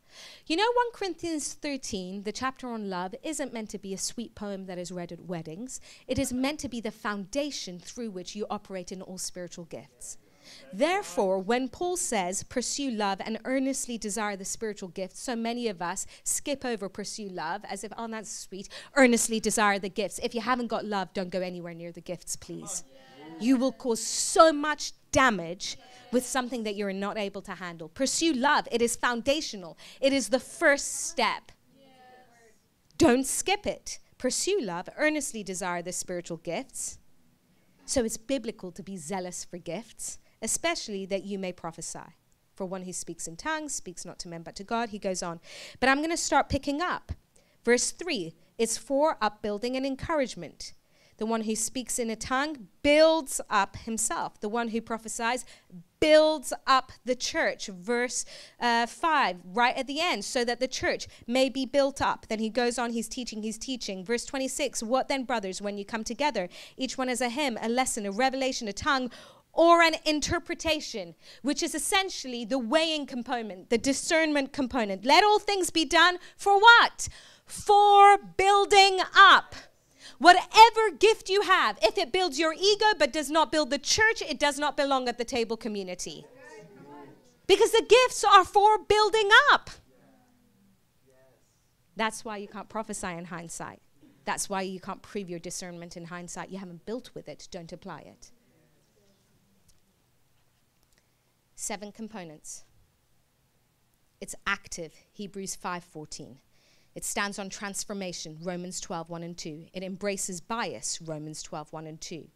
You 0.46 0.56
know, 0.56 0.64
1 0.64 0.86
Corinthians 0.92 1.52
13, 1.52 2.24
the 2.24 2.32
chapter 2.32 2.68
on 2.68 2.90
love, 2.90 3.14
isn't 3.22 3.52
meant 3.52 3.70
to 3.70 3.78
be 3.78 3.94
a 3.94 3.98
sweet 3.98 4.34
poem 4.34 4.66
that 4.66 4.78
is 4.78 4.90
read 4.90 5.12
at 5.12 5.26
weddings. 5.26 5.80
It 6.08 6.18
is 6.18 6.32
meant 6.32 6.58
to 6.61 6.68
be 6.68 6.80
the 6.80 6.90
foundation 6.90 7.78
through 7.78 8.11
which 8.11 8.34
you 8.34 8.46
operate 8.50 8.90
in 8.90 9.02
all 9.02 9.18
spiritual 9.18 9.64
gifts. 9.66 10.18
Therefore, 10.72 11.38
when 11.38 11.68
Paul 11.68 11.96
says, 11.96 12.42
pursue 12.42 12.90
love 12.90 13.20
and 13.24 13.38
earnestly 13.44 13.98
desire 13.98 14.36
the 14.36 14.44
spiritual 14.44 14.88
gifts, 14.88 15.20
so 15.20 15.36
many 15.36 15.68
of 15.68 15.80
us 15.82 16.06
skip 16.24 16.64
over 16.64 16.88
pursue 16.88 17.28
love 17.28 17.62
as 17.68 17.84
if, 17.84 17.92
oh, 17.96 18.08
that's 18.08 18.30
sweet. 18.30 18.68
Earnestly 18.96 19.38
desire 19.38 19.78
the 19.78 19.88
gifts. 19.88 20.18
If 20.22 20.34
you 20.34 20.40
haven't 20.40 20.68
got 20.68 20.84
love, 20.84 21.12
don't 21.12 21.30
go 21.30 21.40
anywhere 21.40 21.74
near 21.74 21.92
the 21.92 22.00
gifts, 22.00 22.36
please. 22.36 22.84
You 23.41 23.57
will 23.57 23.72
cause 23.72 24.03
so 24.03 24.53
much 24.53 24.93
damage 25.12 25.76
with 26.12 26.24
something 26.26 26.64
that 26.64 26.76
you're 26.76 26.93
not 26.93 27.18
able 27.18 27.43
to 27.43 27.53
handle. 27.53 27.88
Pursue 27.88 28.32
love, 28.32 28.68
it 28.70 28.82
is 28.82 28.97
foundational, 28.97 29.78
it 30.01 30.12
is 30.12 30.28
the 30.28 30.41
first 30.41 31.07
step. 31.07 31.53
Don't 32.99 33.26
skip 33.26 33.66
it. 33.66 33.99
Pursue 34.18 34.61
love, 34.61 34.88
earnestly 34.99 35.43
desire 35.43 35.80
the 35.80 35.93
spiritual 35.93 36.36
gifts. 36.36 36.99
So 37.86 38.05
it's 38.05 38.18
biblical 38.18 38.70
to 38.72 38.82
be 38.82 38.99
zealous 38.99 39.45
for 39.45 39.57
gifts, 39.57 40.18
especially 40.43 41.07
that 41.07 41.24
you 41.24 41.38
may 41.38 41.53
prophesy. 41.53 42.14
For 42.55 42.66
one 42.66 42.82
who 42.82 42.93
speaks 42.93 43.26
in 43.26 43.36
tongues, 43.36 43.74
speaks 43.74 44.05
not 44.05 44.18
to 44.18 44.28
men 44.28 44.43
but 44.43 44.55
to 44.57 44.64
God, 44.64 44.91
he 44.91 44.99
goes 44.99 45.22
on. 45.22 45.41
But 45.80 45.88
I'm 45.88 45.99
going 45.99 46.11
to 46.11 46.16
start 46.18 46.51
picking 46.51 46.82
up. 46.82 47.12
Verse 47.64 47.91
3 47.91 48.34
it's 48.59 48.76
for 48.76 49.16
upbuilding 49.22 49.74
and 49.74 49.86
encouragement. 49.86 50.74
The 51.21 51.27
one 51.27 51.43
who 51.43 51.55
speaks 51.55 51.99
in 51.99 52.09
a 52.09 52.16
tongue 52.16 52.68
builds 52.83 53.43
up 53.51 53.77
himself. 53.77 54.41
The 54.41 54.49
one 54.49 54.68
who 54.68 54.81
prophesies 54.81 55.45
builds 56.01 56.51
up 56.66 56.93
the 57.05 57.14
church. 57.14 57.66
Verse 57.66 58.25
uh, 58.59 58.87
5, 58.87 59.37
right 59.53 59.77
at 59.77 59.87
the 59.87 60.01
end, 60.01 60.25
so 60.25 60.47
that 60.47 60.61
the 60.61 60.66
church 60.66 61.09
may 61.27 61.51
be 61.51 61.66
built 61.66 62.01
up. 62.01 62.25
Then 62.31 62.39
he 62.39 62.49
goes 62.49 62.79
on, 62.79 62.93
he's 62.93 63.07
teaching, 63.07 63.43
he's 63.43 63.59
teaching. 63.59 64.03
Verse 64.03 64.25
26, 64.25 64.83
what 64.83 65.09
then, 65.09 65.25
brothers, 65.25 65.61
when 65.61 65.77
you 65.77 65.85
come 65.85 66.05
together? 66.05 66.49
Each 66.79 66.97
one 66.97 67.09
has 67.09 67.21
a 67.21 67.29
hymn, 67.29 67.59
a 67.61 67.68
lesson, 67.68 68.07
a 68.07 68.11
revelation, 68.11 68.66
a 68.66 68.73
tongue, 68.73 69.11
or 69.53 69.83
an 69.83 69.97
interpretation, 70.07 71.14
which 71.43 71.62
is 71.62 71.75
essentially 71.75 72.47
the 72.47 72.59
weighing 72.59 73.05
component, 73.05 73.68
the 73.68 73.77
discernment 73.77 74.55
component. 74.55 75.05
Let 75.05 75.23
all 75.23 75.39
things 75.39 75.68
be 75.68 75.85
done 75.85 76.16
for 76.39 76.59
what? 76.59 77.11
For 77.45 78.16
building 78.39 79.01
up. 79.14 79.55
Whatever 80.18 80.90
gift 80.98 81.28
you 81.28 81.42
have, 81.42 81.78
if 81.82 81.98
it 81.98 82.12
builds 82.12 82.38
your 82.38 82.54
ego 82.54 82.86
but 82.98 83.12
does 83.12 83.30
not 83.30 83.52
build 83.52 83.70
the 83.70 83.78
church, 83.78 84.22
it 84.22 84.38
does 84.38 84.58
not 84.58 84.76
belong 84.76 85.08
at 85.08 85.18
the 85.18 85.24
table 85.24 85.56
community. 85.56 86.26
Because 87.46 87.72
the 87.72 87.84
gifts 87.88 88.24
are 88.24 88.44
for 88.44 88.78
building 88.78 89.28
up. 89.52 89.70
That's 91.96 92.24
why 92.24 92.36
you 92.38 92.48
can't 92.48 92.68
prophesy 92.68 93.08
in 93.08 93.26
hindsight. 93.26 93.80
That's 94.24 94.48
why 94.48 94.62
you 94.62 94.80
can't 94.80 95.02
prove 95.02 95.28
your 95.28 95.38
discernment 95.38 95.96
in 95.96 96.04
hindsight. 96.04 96.50
You 96.50 96.58
haven't 96.58 96.86
built 96.86 97.11
with 97.14 97.28
it, 97.28 97.48
don't 97.50 97.72
apply 97.72 98.00
it. 98.00 98.30
Seven 101.56 101.92
components. 101.92 102.64
It's 104.20 104.34
active, 104.46 104.94
Hebrews 105.12 105.56
5:14. 105.56 106.38
It 107.01 107.05
stands 107.05 107.38
on 107.38 107.48
transformation, 107.48 108.36
Romans 108.42 108.78
12, 108.78 109.09
1 109.09 109.22
and 109.22 109.34
2. 109.34 109.68
It 109.72 109.82
embraces 109.82 110.42
bias, 110.42 111.01
Romans 111.01 111.42
12, 111.42 111.72
1 111.72 111.86
and 111.86 111.98
2. 111.98 112.28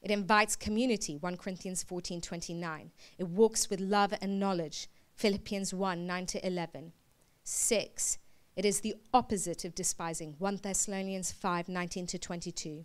It 0.00 0.10
invites 0.12 0.54
community, 0.54 1.16
1 1.16 1.36
Corinthians 1.36 1.82
14, 1.82 2.20
29. 2.20 2.92
It 3.18 3.26
walks 3.26 3.68
with 3.68 3.80
love 3.80 4.14
and 4.22 4.38
knowledge, 4.38 4.88
Philippians 5.16 5.74
1, 5.74 6.06
9 6.06 6.26
to 6.26 6.46
11. 6.46 6.92
Six, 7.42 8.18
it 8.54 8.64
is 8.64 8.78
the 8.78 8.94
opposite 9.12 9.64
of 9.64 9.74
despising, 9.74 10.36
1 10.38 10.60
Thessalonians 10.62 11.32
5, 11.32 11.68
19 11.68 12.06
to 12.06 12.18
22. 12.20 12.84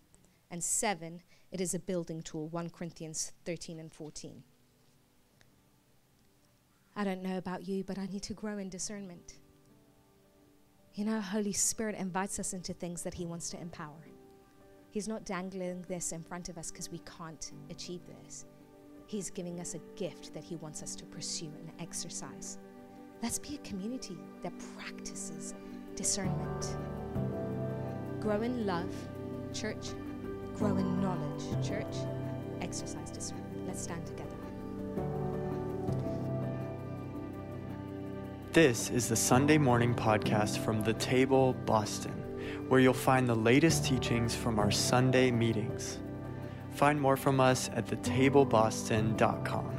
And 0.50 0.64
seven, 0.64 1.22
it 1.52 1.62
is 1.62 1.76
a 1.76 1.80
building 1.80 2.24
tool, 2.24 2.48
1 2.48 2.72
Corinthians 2.72 3.34
13 3.46 3.80
and 3.80 3.94
14. 3.94 4.42
I 6.96 7.04
don't 7.04 7.22
know 7.22 7.38
about 7.38 7.68
you, 7.68 7.84
but 7.84 8.00
I 8.00 8.08
need 8.08 8.24
to 8.24 8.34
grow 8.34 8.58
in 8.58 8.70
discernment. 8.70 9.36
You 10.98 11.06
know, 11.06 11.22
Holy 11.22 11.54
Spirit 11.54 11.94
invites 11.94 12.40
us 12.40 12.54
into 12.54 12.74
things 12.74 13.04
that 13.04 13.14
He 13.14 13.28
wants 13.28 13.52
to 13.52 13.62
empower. 13.62 14.08
He's 14.90 15.08
not 15.08 15.26
dangling 15.26 15.86
this 15.88 16.12
in 16.12 16.24
front 16.24 16.50
of 16.50 16.58
us 16.58 16.72
because 16.72 16.90
we 16.90 17.00
can't 17.20 17.52
achieve 17.70 18.02
this. 18.08 18.48
He's 19.06 19.30
giving 19.30 19.60
us 19.60 19.76
a 19.76 19.96
gift 19.96 20.34
that 20.34 20.44
He 20.44 20.56
wants 20.56 20.82
us 20.82 20.96
to 20.96 21.06
pursue 21.06 21.52
and 21.60 21.70
exercise. 21.80 22.58
Let's 23.22 23.38
be 23.38 23.54
a 23.54 23.60
community 23.60 24.18
that 24.42 24.54
practices 24.76 25.54
discernment. 25.96 26.76
Grow 28.20 28.42
in 28.42 28.66
love, 28.66 28.92
church. 29.54 29.90
Grow 30.56 30.78
in 30.78 31.00
knowledge, 31.00 31.44
church. 31.64 31.96
Exercise 32.62 33.12
discernment. 33.12 33.68
Let's 33.68 33.84
stand 33.84 34.04
together. 34.08 34.37
This 38.58 38.90
is 38.90 39.08
the 39.08 39.16
Sunday 39.16 39.60
morning 39.60 39.94
podcast 39.94 40.58
from 40.58 40.82
The 40.82 40.94
Table, 40.96 41.54
Boston, 41.68 42.14
where 42.68 42.80
you'll 42.80 42.92
find 42.92 43.30
the 43.30 43.36
latest 43.36 43.86
teachings 43.86 44.36
from 44.36 44.58
our 44.58 44.72
Sunday 44.72 45.30
meetings. 45.30 46.00
Find 46.72 47.00
more 47.00 47.18
from 47.18 47.40
us 47.40 47.70
at 47.76 47.86
thetableboston.com. 47.86 49.77